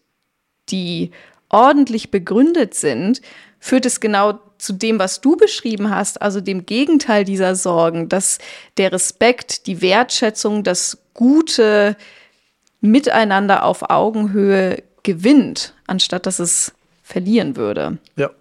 die 0.70 1.12
ordentlich 1.50 2.12
begründet 2.12 2.74
sind, 2.74 3.22
führt 3.60 3.86
es 3.86 4.00
genau 4.00 4.40
zu 4.58 4.74
dem, 4.74 5.00
was 5.00 5.22
du 5.22 5.36
beschrieben 5.36 5.90
hast, 5.90 6.22
also 6.22 6.42
dem 6.42 6.66
Gegenteil 6.66 7.24
dieser 7.24 7.56
Sorgen, 7.56 8.10
dass 8.10 8.40
der 8.78 8.92
Respekt, 8.92 9.68
die 9.68 9.82
Wertschätzung, 9.82 10.64
das 10.64 10.98
gute 11.14 11.96
Miteinander 12.82 13.64
auf 13.64 13.90
Augenhöhe 13.90 14.84
gewinnt, 15.04 15.74
anstatt 15.86 16.26
dass 16.26 16.40
es 16.40 16.74
verlieren 17.04 17.56
würde. 17.56 17.98
Ja. 18.16 18.32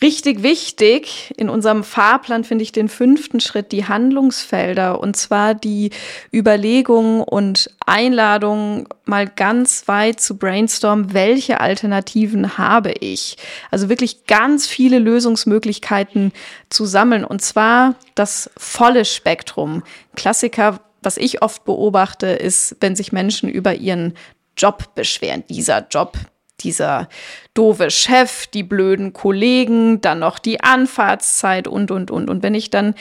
Richtig 0.00 0.44
wichtig 0.44 1.34
in 1.36 1.48
unserem 1.48 1.82
Fahrplan 1.82 2.44
finde 2.44 2.62
ich 2.62 2.70
den 2.70 2.88
fünften 2.88 3.40
Schritt, 3.40 3.72
die 3.72 3.86
Handlungsfelder 3.86 5.00
und 5.00 5.16
zwar 5.16 5.54
die 5.54 5.90
Überlegungen 6.32 7.22
und 7.22 7.70
Einladungen 7.84 8.86
mal 9.04 9.26
ganz 9.26 9.88
weit 9.88 10.20
zu 10.20 10.38
brainstormen, 10.38 11.14
welche 11.14 11.60
Alternativen 11.60 12.58
habe 12.58 12.92
ich. 12.92 13.38
Also 13.72 13.88
wirklich 13.88 14.26
ganz 14.26 14.68
viele 14.68 15.00
Lösungsmöglichkeiten 15.00 16.32
zu 16.70 16.86
sammeln 16.86 17.24
und 17.24 17.42
zwar 17.42 17.96
das 18.14 18.50
volle 18.56 19.04
Spektrum. 19.04 19.82
Klassiker, 20.14 20.80
was 21.02 21.16
ich 21.16 21.42
oft 21.42 21.64
beobachte, 21.64 22.28
ist, 22.28 22.76
wenn 22.78 22.94
sich 22.94 23.10
Menschen 23.10 23.48
über 23.48 23.74
ihren 23.74 24.14
Job 24.56 24.94
beschweren. 24.94 25.42
Dieser 25.48 25.88
Job, 25.88 26.16
dieser 26.60 27.08
doofe 27.54 27.90
Chef, 27.90 28.46
die 28.46 28.62
blöden 28.62 29.12
Kollegen, 29.12 30.00
dann 30.00 30.20
noch 30.20 30.38
die 30.38 30.60
Anfahrtszeit 30.60 31.68
und, 31.68 31.90
und, 31.90 32.10
und. 32.10 32.28
Und 32.28 32.42
wenn 32.42 32.54
ich 32.54 32.70
dann 32.70 32.94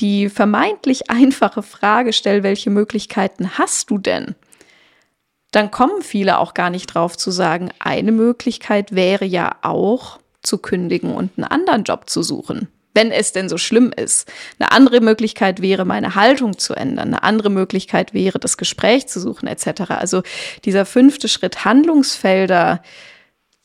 die 0.00 0.28
vermeintlich 0.28 1.10
einfache 1.10 1.62
Frage 1.62 2.12
stelle, 2.12 2.42
welche 2.42 2.70
Möglichkeiten 2.70 3.58
hast 3.58 3.90
du 3.90 3.98
denn? 3.98 4.34
Dann 5.50 5.70
kommen 5.70 6.02
viele 6.02 6.38
auch 6.38 6.54
gar 6.54 6.70
nicht 6.70 6.86
drauf 6.86 7.16
zu 7.16 7.30
sagen, 7.30 7.70
eine 7.78 8.12
Möglichkeit 8.12 8.94
wäre 8.94 9.26
ja 9.26 9.56
auch 9.62 10.18
zu 10.42 10.58
kündigen 10.58 11.14
und 11.14 11.32
einen 11.36 11.44
anderen 11.44 11.84
Job 11.84 12.08
zu 12.08 12.22
suchen 12.22 12.68
wenn 12.94 13.10
es 13.10 13.32
denn 13.32 13.48
so 13.48 13.58
schlimm 13.58 13.92
ist. 13.94 14.30
Eine 14.58 14.72
andere 14.72 15.00
Möglichkeit 15.00 15.62
wäre, 15.62 15.84
meine 15.84 16.14
Haltung 16.14 16.58
zu 16.58 16.74
ändern. 16.74 17.08
Eine 17.08 17.22
andere 17.22 17.50
Möglichkeit 17.50 18.14
wäre, 18.14 18.38
das 18.38 18.56
Gespräch 18.56 19.06
zu 19.06 19.20
suchen, 19.20 19.46
etc. 19.46 19.90
Also 19.90 20.22
dieser 20.64 20.84
fünfte 20.84 21.28
Schritt, 21.28 21.64
Handlungsfelder 21.64 22.82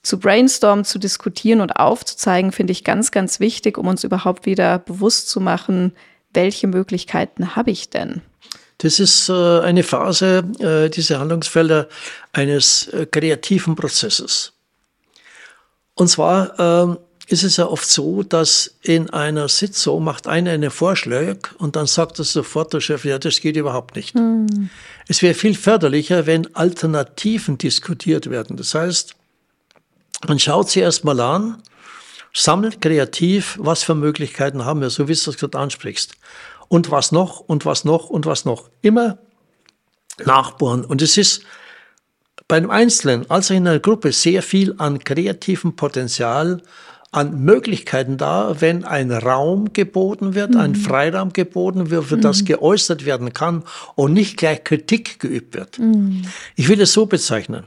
zu 0.04 0.20
brainstormen, 0.20 0.86
zu 0.86 1.00
diskutieren 1.00 1.60
und 1.60 1.76
aufzuzeigen, 1.76 2.52
finde 2.52 2.72
ich 2.72 2.84
ganz, 2.84 3.12
ganz 3.12 3.40
wichtig, 3.40 3.78
um 3.78 3.88
uns 3.88 4.04
überhaupt 4.04 4.46
wieder 4.46 4.80
bewusst 4.80 5.30
zu 5.30 5.42
machen, 5.42 5.94
welche 6.34 6.68
Möglichkeiten 6.68 7.56
habe 7.56 7.72
ich 7.72 7.90
denn? 7.90 8.22
Das 8.78 9.00
ist 9.00 9.28
äh, 9.28 9.60
eine 9.62 9.84
Phase, 9.84 10.44
äh, 10.60 10.90
diese 10.90 11.20
Handlungsfelder 11.20 11.88
eines 12.32 12.88
äh, 12.90 13.08
kreativen 13.08 13.76
Prozesses. 13.76 14.54
Und 15.96 16.10
zwar 16.10 16.60
ähm, 16.60 16.98
ist 17.28 17.44
es 17.44 17.58
ja 17.58 17.68
oft 17.68 17.88
so, 17.88 18.24
dass 18.24 18.76
in 18.82 19.10
einer 19.10 19.50
Sitzung 19.50 20.04
macht 20.04 20.28
einer 20.28 20.52
einen 20.52 20.72
Vorschlag 20.72 21.54
und 21.58 21.76
dann 21.76 21.86
sagt 21.86 22.20
er 22.20 22.26
sofort 22.26 22.74
der 22.74 22.80
Chef, 22.80 23.04
ja, 23.04 23.20
das 23.20 23.42
geht 23.42 23.58
überhaupt 23.58 23.98
nicht. 23.98 24.16
Mhm. 24.16 24.70
Es 25.10 25.22
wäre 25.22 25.34
viel 25.34 25.56
förderlicher, 25.56 26.26
wenn 26.26 26.56
Alternativen 26.56 27.58
diskutiert 27.58 28.30
werden. 28.30 28.56
Das 28.56 28.74
heißt, 28.74 29.16
man 30.26 30.40
schaut 30.40 30.70
sie 30.70 30.80
erstmal 30.80 31.20
an, 31.20 31.62
sammelt 32.34 32.80
kreativ, 32.80 33.58
was 33.60 33.84
für 33.84 33.96
Möglichkeiten 33.96 34.64
haben 34.64 34.80
wir, 34.80 34.90
so 34.90 35.10
wie 35.10 35.14
du 35.14 35.30
es 35.30 35.38
gerade 35.38 35.60
ansprichst. 35.60 36.14
Und 36.70 36.92
was 36.92 37.12
noch, 37.12 37.42
und 37.42 37.66
was 37.66 37.84
noch, 37.84 38.10
und 38.10 38.26
was 38.26 38.46
noch. 38.46 38.70
Immer 38.82 39.18
nachbohren. 40.24 40.86
Und 40.86 41.02
es 41.02 41.18
ist 41.18 41.44
bei 42.48 42.56
einem 42.56 42.70
Einzelnen, 42.70 43.30
also 43.30 43.54
in 43.54 43.68
einer 43.68 43.80
Gruppe, 43.80 44.14
sehr 44.14 44.42
viel 44.42 44.76
an 44.78 45.00
kreativem 45.00 45.76
Potenzial 45.76 46.62
an 47.18 47.44
Möglichkeiten 47.44 48.18
da, 48.18 48.62
wenn 48.62 48.86
ein 48.86 49.12
Raum 49.12 49.74
geboten 49.74 50.36
wird, 50.36 50.52
mhm. 50.52 50.60
ein 50.60 50.76
Freiraum 50.76 51.34
geboten 51.34 51.90
wird, 51.90 52.06
für 52.06 52.18
mhm. 52.18 52.22
das 52.22 52.46
geäußert 52.46 53.06
werden 53.06 53.34
kann 53.34 53.64
und 53.96 54.14
nicht 54.14 54.38
gleich 54.38 54.64
Kritik 54.64 55.20
geübt 55.20 55.56
wird. 55.56 55.80
Mhm. 55.80 56.26
Ich 56.56 56.70
will 56.70 56.80
es 56.80 56.94
so 56.94 57.08
bezeichnen. 57.08 57.64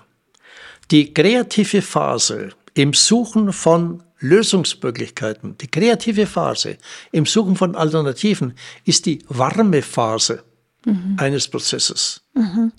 Die 0.92 1.12
kreative 1.12 1.82
Phase 1.82 2.50
im 2.74 2.94
Suchen 2.94 3.52
von 3.52 4.04
Lösungsmöglichkeiten, 4.20 5.56
die 5.58 5.68
kreative 5.68 6.26
Phase 6.26 6.76
im 7.10 7.26
Suchen 7.26 7.56
von 7.56 7.74
Alternativen 7.74 8.54
ist 8.84 9.06
die 9.06 9.18
warme 9.28 9.82
Phase 9.82 10.44
mhm. 10.86 11.16
eines 11.18 11.48
Prozesses. 11.48 12.22
Mhm. 12.34 12.70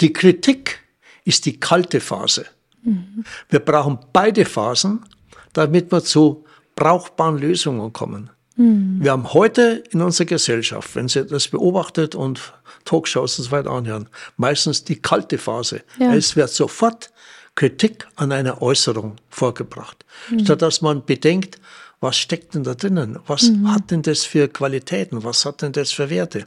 Die 0.00 0.12
Kritik 0.12 0.78
ist 1.24 1.46
die 1.46 1.58
kalte 1.58 2.00
Phase. 2.00 2.46
Mhm. 2.84 3.24
Wir 3.48 3.60
brauchen 3.60 3.98
beide 4.12 4.44
Phasen, 4.44 5.00
damit 5.54 5.90
wir 5.90 6.02
zu 6.02 6.44
brauchbaren 6.76 7.38
Lösungen 7.38 7.92
kommen. 7.92 8.30
Mhm. 8.56 8.98
Wir 9.00 9.12
haben 9.12 9.32
heute 9.32 9.82
in 9.90 10.00
unserer 10.02 10.26
Gesellschaft, 10.26 10.94
wenn 10.94 11.08
Sie 11.08 11.24
das 11.24 11.48
beobachtet 11.48 12.14
und 12.14 12.52
Talkshows 12.84 13.38
und 13.38 13.44
so 13.46 13.50
weiter 13.50 13.70
anhören, 13.70 14.08
meistens 14.36 14.84
die 14.84 14.96
kalte 14.96 15.38
Phase. 15.38 15.82
Ja. 15.98 16.14
Es 16.14 16.36
wird 16.36 16.50
sofort 16.50 17.10
Kritik 17.54 18.06
an 18.16 18.32
einer 18.32 18.62
Äußerung 18.62 19.16
vorgebracht, 19.28 20.04
mhm. 20.30 20.40
statt 20.40 20.62
dass 20.62 20.82
man 20.82 21.04
bedenkt, 21.04 21.60
was 22.00 22.16
steckt 22.16 22.54
denn 22.54 22.64
da 22.64 22.74
drinnen? 22.74 23.18
Was 23.26 23.44
mhm. 23.44 23.72
hat 23.72 23.90
denn 23.90 24.02
das 24.02 24.24
für 24.24 24.48
Qualitäten? 24.48 25.24
Was 25.24 25.46
hat 25.46 25.62
denn 25.62 25.72
das 25.72 25.92
für 25.92 26.10
Werte? 26.10 26.46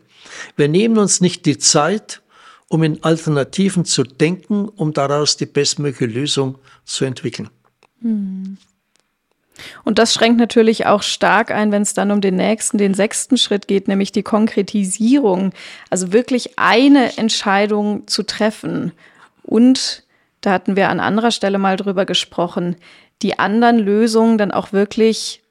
Wir 0.55 0.67
nehmen 0.67 0.97
uns 0.97 1.19
nicht 1.19 1.45
die 1.45 1.57
Zeit, 1.57 2.21
um 2.67 2.83
in 2.83 3.03
Alternativen 3.03 3.85
zu 3.85 4.03
denken, 4.03 4.67
um 4.67 4.93
daraus 4.93 5.37
die 5.37 5.45
bestmögliche 5.45 6.05
Lösung 6.05 6.59
zu 6.85 7.05
entwickeln. 7.05 7.49
Mhm. 8.01 8.57
Und 9.83 9.99
das 9.99 10.13
schränkt 10.13 10.39
natürlich 10.39 10.85
auch 10.85 11.03
stark 11.03 11.51
ein, 11.51 11.71
wenn 11.71 11.81
es 11.81 11.93
dann 11.93 12.11
um 12.11 12.21
den 12.21 12.35
nächsten, 12.35 12.77
den 12.77 12.93
sechsten 12.93 13.37
Schritt 13.37 13.67
geht, 13.67 13.87
nämlich 13.87 14.11
die 14.11 14.23
Konkretisierung. 14.23 15.53
Also 15.89 16.13
wirklich 16.13 16.57
eine 16.57 17.17
Entscheidung 17.17 18.07
zu 18.07 18.23
treffen. 18.23 18.91
Und 19.43 20.03
da 20.41 20.51
hatten 20.51 20.75
wir 20.75 20.89
an 20.89 20.99
anderer 20.99 21.31
Stelle 21.31 21.57
mal 21.57 21.77
drüber 21.77 22.05
gesprochen, 22.05 22.75
die 23.21 23.39
anderen 23.39 23.79
Lösungen 23.79 24.37
dann 24.37 24.51
auch 24.51 24.73
wirklich 24.73 25.41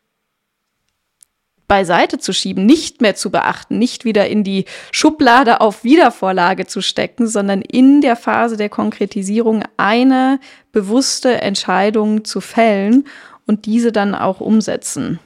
beiseite 1.68 2.18
zu 2.18 2.32
schieben, 2.32 2.64
nicht 2.64 3.00
mehr 3.00 3.16
zu 3.16 3.30
beachten, 3.30 3.78
nicht 3.78 4.04
wieder 4.04 4.28
in 4.28 4.44
die 4.44 4.66
Schublade 4.92 5.60
auf 5.60 5.82
Wiedervorlage 5.84 6.66
zu 6.66 6.80
stecken, 6.80 7.26
sondern 7.26 7.62
in 7.62 8.00
der 8.00 8.16
Phase 8.16 8.56
der 8.56 8.68
Konkretisierung 8.68 9.64
eine 9.76 10.38
bewusste 10.72 11.40
Entscheidung 11.40 12.24
zu 12.24 12.40
fällen 12.40 13.04
und 13.46 13.66
diese 13.66 13.92
dann 13.92 14.14
auch 14.14 14.40
umsetzen. 14.40 15.18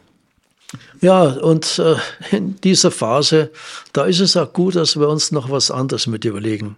Ja, 1.01 1.23
und 1.23 1.79
äh, 1.79 1.97
in 2.37 2.61
dieser 2.61 2.91
Phase, 2.91 3.51
da 3.93 4.05
ist 4.05 4.21
es 4.21 4.37
auch 4.37 4.53
gut, 4.53 4.77
dass 4.77 4.99
wir 4.99 5.09
uns 5.09 5.33
noch 5.33 5.51
was 5.51 5.71
anderes 5.71 6.07
mit 6.07 6.25
überlegen. 6.25 6.77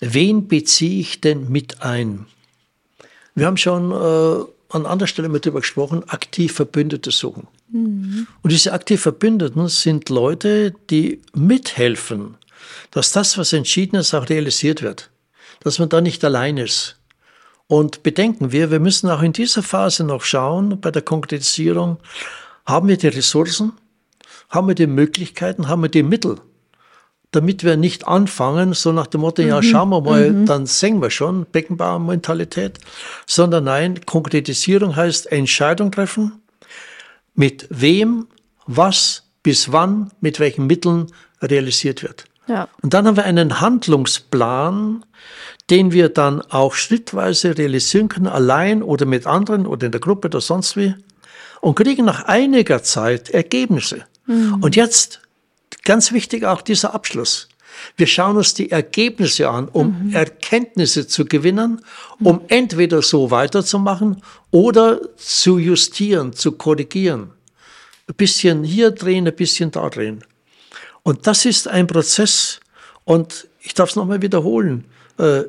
Wen 0.00 0.48
beziehe 0.48 1.00
ich 1.00 1.20
denn 1.20 1.48
mit 1.48 1.82
ein? 1.82 2.26
Wir 3.34 3.46
haben 3.46 3.56
schon 3.56 3.92
äh, 3.92 4.44
an 4.68 4.86
anderer 4.86 5.06
Stelle 5.06 5.28
mit 5.28 5.46
darüber 5.46 5.60
gesprochen, 5.60 6.08
aktiv 6.08 6.52
Verbündete 6.52 7.10
suchen. 7.10 7.46
Mhm. 7.70 8.26
Und 8.42 8.52
diese 8.52 8.72
aktiv 8.72 9.00
Verbündeten 9.00 9.68
sind 9.68 10.08
Leute, 10.08 10.74
die 10.90 11.22
mithelfen, 11.34 12.36
dass 12.90 13.12
das, 13.12 13.38
was 13.38 13.52
entschieden 13.52 13.96
ist, 13.96 14.14
auch 14.14 14.28
realisiert 14.28 14.82
wird. 14.82 15.10
Dass 15.60 15.78
man 15.78 15.88
da 15.88 16.00
nicht 16.00 16.24
allein 16.24 16.56
ist. 16.56 16.95
Und 17.68 18.02
bedenken 18.02 18.52
wir, 18.52 18.70
wir 18.70 18.80
müssen 18.80 19.10
auch 19.10 19.22
in 19.22 19.32
dieser 19.32 19.62
Phase 19.62 20.04
noch 20.04 20.22
schauen, 20.22 20.80
bei 20.80 20.90
der 20.90 21.02
Konkretisierung, 21.02 21.98
haben 22.64 22.88
wir 22.88 22.96
die 22.96 23.08
Ressourcen, 23.08 23.72
haben 24.48 24.68
wir 24.68 24.74
die 24.74 24.86
Möglichkeiten, 24.86 25.68
haben 25.68 25.82
wir 25.82 25.88
die 25.88 26.02
Mittel, 26.02 26.40
damit 27.32 27.64
wir 27.64 27.76
nicht 27.76 28.06
anfangen, 28.06 28.72
so 28.72 28.92
nach 28.92 29.08
dem 29.08 29.22
Motto, 29.22 29.42
mhm. 29.42 29.48
ja, 29.48 29.62
schauen 29.62 29.90
wir 29.90 30.00
mal, 30.00 30.30
mhm. 30.30 30.46
dann 30.46 30.66
singen 30.66 31.02
wir 31.02 31.10
schon, 31.10 31.46
Beckenbauer-Mentalität, 31.46 32.78
sondern 33.26 33.64
nein, 33.64 34.00
Konkretisierung 34.06 34.94
heißt 34.94 35.30
Entscheidung 35.32 35.90
treffen, 35.90 36.40
mit 37.34 37.66
wem, 37.70 38.28
was, 38.66 39.24
bis 39.42 39.72
wann, 39.72 40.12
mit 40.20 40.38
welchen 40.40 40.66
Mitteln 40.66 41.06
realisiert 41.42 42.02
wird. 42.02 42.26
Ja. 42.46 42.68
Und 42.82 42.94
dann 42.94 43.06
haben 43.06 43.16
wir 43.16 43.24
einen 43.24 43.60
Handlungsplan, 43.60 45.04
den 45.70 45.92
wir 45.92 46.08
dann 46.08 46.40
auch 46.42 46.74
schrittweise 46.74 47.58
realisieren 47.58 48.08
können, 48.08 48.28
allein 48.28 48.82
oder 48.82 49.04
mit 49.04 49.26
anderen 49.26 49.66
oder 49.66 49.86
in 49.86 49.92
der 49.92 50.00
Gruppe 50.00 50.28
oder 50.28 50.40
sonst 50.40 50.76
wie, 50.76 50.94
und 51.60 51.74
kriegen 51.74 52.04
nach 52.04 52.24
einiger 52.26 52.82
Zeit 52.82 53.30
Ergebnisse. 53.30 54.04
Mhm. 54.26 54.62
Und 54.62 54.76
jetzt, 54.76 55.20
ganz 55.84 56.12
wichtig 56.12 56.44
auch 56.44 56.62
dieser 56.62 56.94
Abschluss. 56.94 57.48
Wir 57.96 58.06
schauen 58.06 58.36
uns 58.36 58.54
die 58.54 58.70
Ergebnisse 58.70 59.50
an, 59.50 59.68
um 59.68 60.06
mhm. 60.06 60.14
Erkenntnisse 60.14 61.06
zu 61.06 61.24
gewinnen, 61.24 61.82
um 62.20 62.36
mhm. 62.36 62.42
entweder 62.48 63.02
so 63.02 63.30
weiterzumachen 63.30 64.22
oder 64.50 65.00
zu 65.16 65.58
justieren, 65.58 66.32
zu 66.32 66.52
korrigieren. 66.52 67.32
Ein 68.08 68.14
bisschen 68.14 68.64
hier 68.64 68.92
drehen, 68.92 69.26
ein 69.26 69.34
bisschen 69.34 69.70
da 69.72 69.90
drehen. 69.90 70.24
Und 71.06 71.28
das 71.28 71.44
ist 71.44 71.68
ein 71.68 71.86
Prozess. 71.86 72.58
Und 73.04 73.46
ich 73.60 73.74
darf 73.74 73.90
es 73.90 73.94
nochmal 73.94 74.22
wiederholen. 74.22 74.86
Äh, 75.18 75.42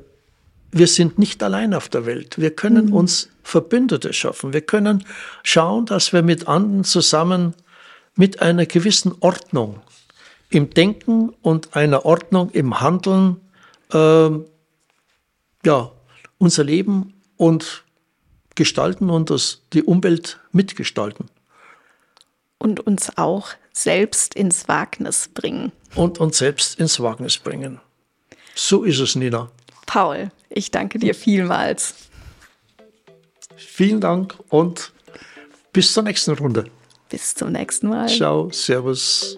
wir 0.71 0.85
sind 0.85 1.17
nicht 1.17 1.41
allein 1.41 1.73
auf 1.73 1.89
der 1.89 2.05
Welt. 2.05 2.37
Wir 2.37 2.51
können 2.51 2.89
mhm. 2.89 2.93
uns 2.93 3.29
Verbündete 3.41 4.13
schaffen. 4.13 4.53
Wir 4.53 4.61
können 4.61 5.03
schauen, 5.41 5.87
dass 5.87 6.13
wir 6.13 6.21
mit 6.21 6.47
anderen 6.47 6.83
zusammen 6.83 7.55
mit 8.15 8.39
einer 8.39 8.67
gewissen 8.67 9.15
Ordnung 9.21 9.81
im 10.51 10.69
Denken 10.69 11.29
und 11.41 11.75
einer 11.75 12.05
Ordnung 12.05 12.51
im 12.51 12.79
Handeln 12.79 13.37
äh, 13.91 14.29
ja, 15.65 15.91
unser 16.37 16.63
Leben 16.65 17.15
und 17.35 17.83
gestalten 18.53 19.09
und 19.09 19.31
das, 19.31 19.63
die 19.73 19.81
Umwelt 19.81 20.39
mitgestalten. 20.51 21.31
Und 22.59 22.79
uns 22.79 23.17
auch 23.17 23.49
selbst 23.77 24.33
ins 24.33 24.67
Wagnis 24.67 25.29
bringen. 25.33 25.71
Und 25.95 26.19
uns 26.19 26.39
selbst 26.39 26.79
ins 26.79 26.99
Wagnis 26.99 27.37
bringen. 27.37 27.79
So 28.55 28.83
ist 28.83 28.99
es, 28.99 29.15
Nina. 29.15 29.51
Paul, 29.85 30.31
ich 30.49 30.71
danke 30.71 30.97
dir 30.99 31.13
vielmals. 31.13 31.93
Vielen 33.55 34.01
Dank 34.01 34.35
und 34.49 34.91
bis 35.73 35.93
zur 35.93 36.03
nächsten 36.03 36.31
Runde. 36.33 36.65
Bis 37.09 37.35
zum 37.35 37.51
nächsten 37.51 37.89
Mal. 37.89 38.07
Ciao, 38.09 38.49
Servus. 38.51 39.37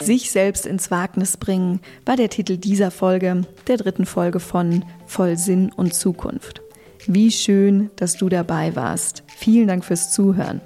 Sich 0.00 0.30
selbst 0.30 0.66
ins 0.66 0.90
Wagnis 0.90 1.38
bringen 1.38 1.80
war 2.04 2.16
der 2.16 2.28
Titel 2.28 2.58
dieser 2.58 2.90
Folge, 2.90 3.46
der 3.66 3.78
dritten 3.78 4.04
Folge 4.04 4.38
von 4.40 4.84
Voll 5.06 5.38
Sinn 5.38 5.72
und 5.72 5.94
Zukunft. 5.94 6.63
Wie 7.06 7.30
schön, 7.30 7.90
dass 7.96 8.16
du 8.16 8.30
dabei 8.30 8.76
warst. 8.76 9.24
Vielen 9.26 9.68
Dank 9.68 9.84
fürs 9.84 10.10
Zuhören. 10.10 10.62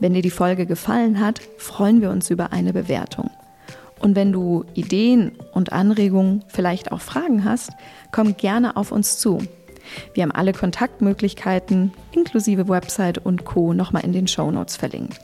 Wenn 0.00 0.12
dir 0.12 0.20
die 0.20 0.30
Folge 0.30 0.66
gefallen 0.66 1.18
hat, 1.18 1.40
freuen 1.56 2.02
wir 2.02 2.10
uns 2.10 2.28
über 2.28 2.52
eine 2.52 2.74
Bewertung. 2.74 3.30
Und 3.98 4.14
wenn 4.14 4.32
du 4.32 4.64
Ideen 4.74 5.32
und 5.52 5.72
Anregungen, 5.72 6.44
vielleicht 6.48 6.92
auch 6.92 7.00
Fragen 7.00 7.44
hast, 7.44 7.70
komm 8.10 8.36
gerne 8.36 8.76
auf 8.76 8.92
uns 8.92 9.18
zu. 9.18 9.38
Wir 10.12 10.24
haben 10.24 10.32
alle 10.32 10.52
Kontaktmöglichkeiten 10.52 11.92
inklusive 12.10 12.68
Website 12.68 13.18
und 13.18 13.44
Co. 13.46 13.72
nochmal 13.72 14.04
in 14.04 14.12
den 14.12 14.28
Show 14.28 14.50
Notes 14.50 14.76
verlinkt. 14.76 15.20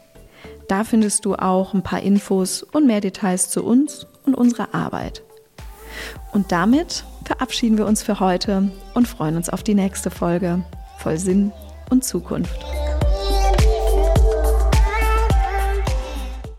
Da 0.69 0.85
findest 0.85 1.27
du 1.27 1.35
auch 1.35 1.75
ein 1.75 1.83
paar 1.83 2.01
Infos 2.01 2.63
und 2.63 2.87
mehr 2.87 3.01
Details 3.03 3.51
zu 3.51 3.65
uns 3.65 4.07
und 4.25 4.35
unserer 4.35 4.75
Arbeit. 4.75 5.23
Und 6.33 6.53
damit 6.53 7.05
verabschieden 7.29 7.77
wir 7.77 7.87
uns 7.87 8.03
für 8.03 8.21
heute 8.21 8.71
und 8.95 9.07
freuen 9.07 9.37
uns 9.37 9.51
auf 9.51 9.63
die 9.63 9.75
nächste 9.75 10.11
Folge 10.11 10.63
voll 10.97 11.19
Sinn 11.19 11.53
und 11.91 12.03
Zukunft. 12.03 12.65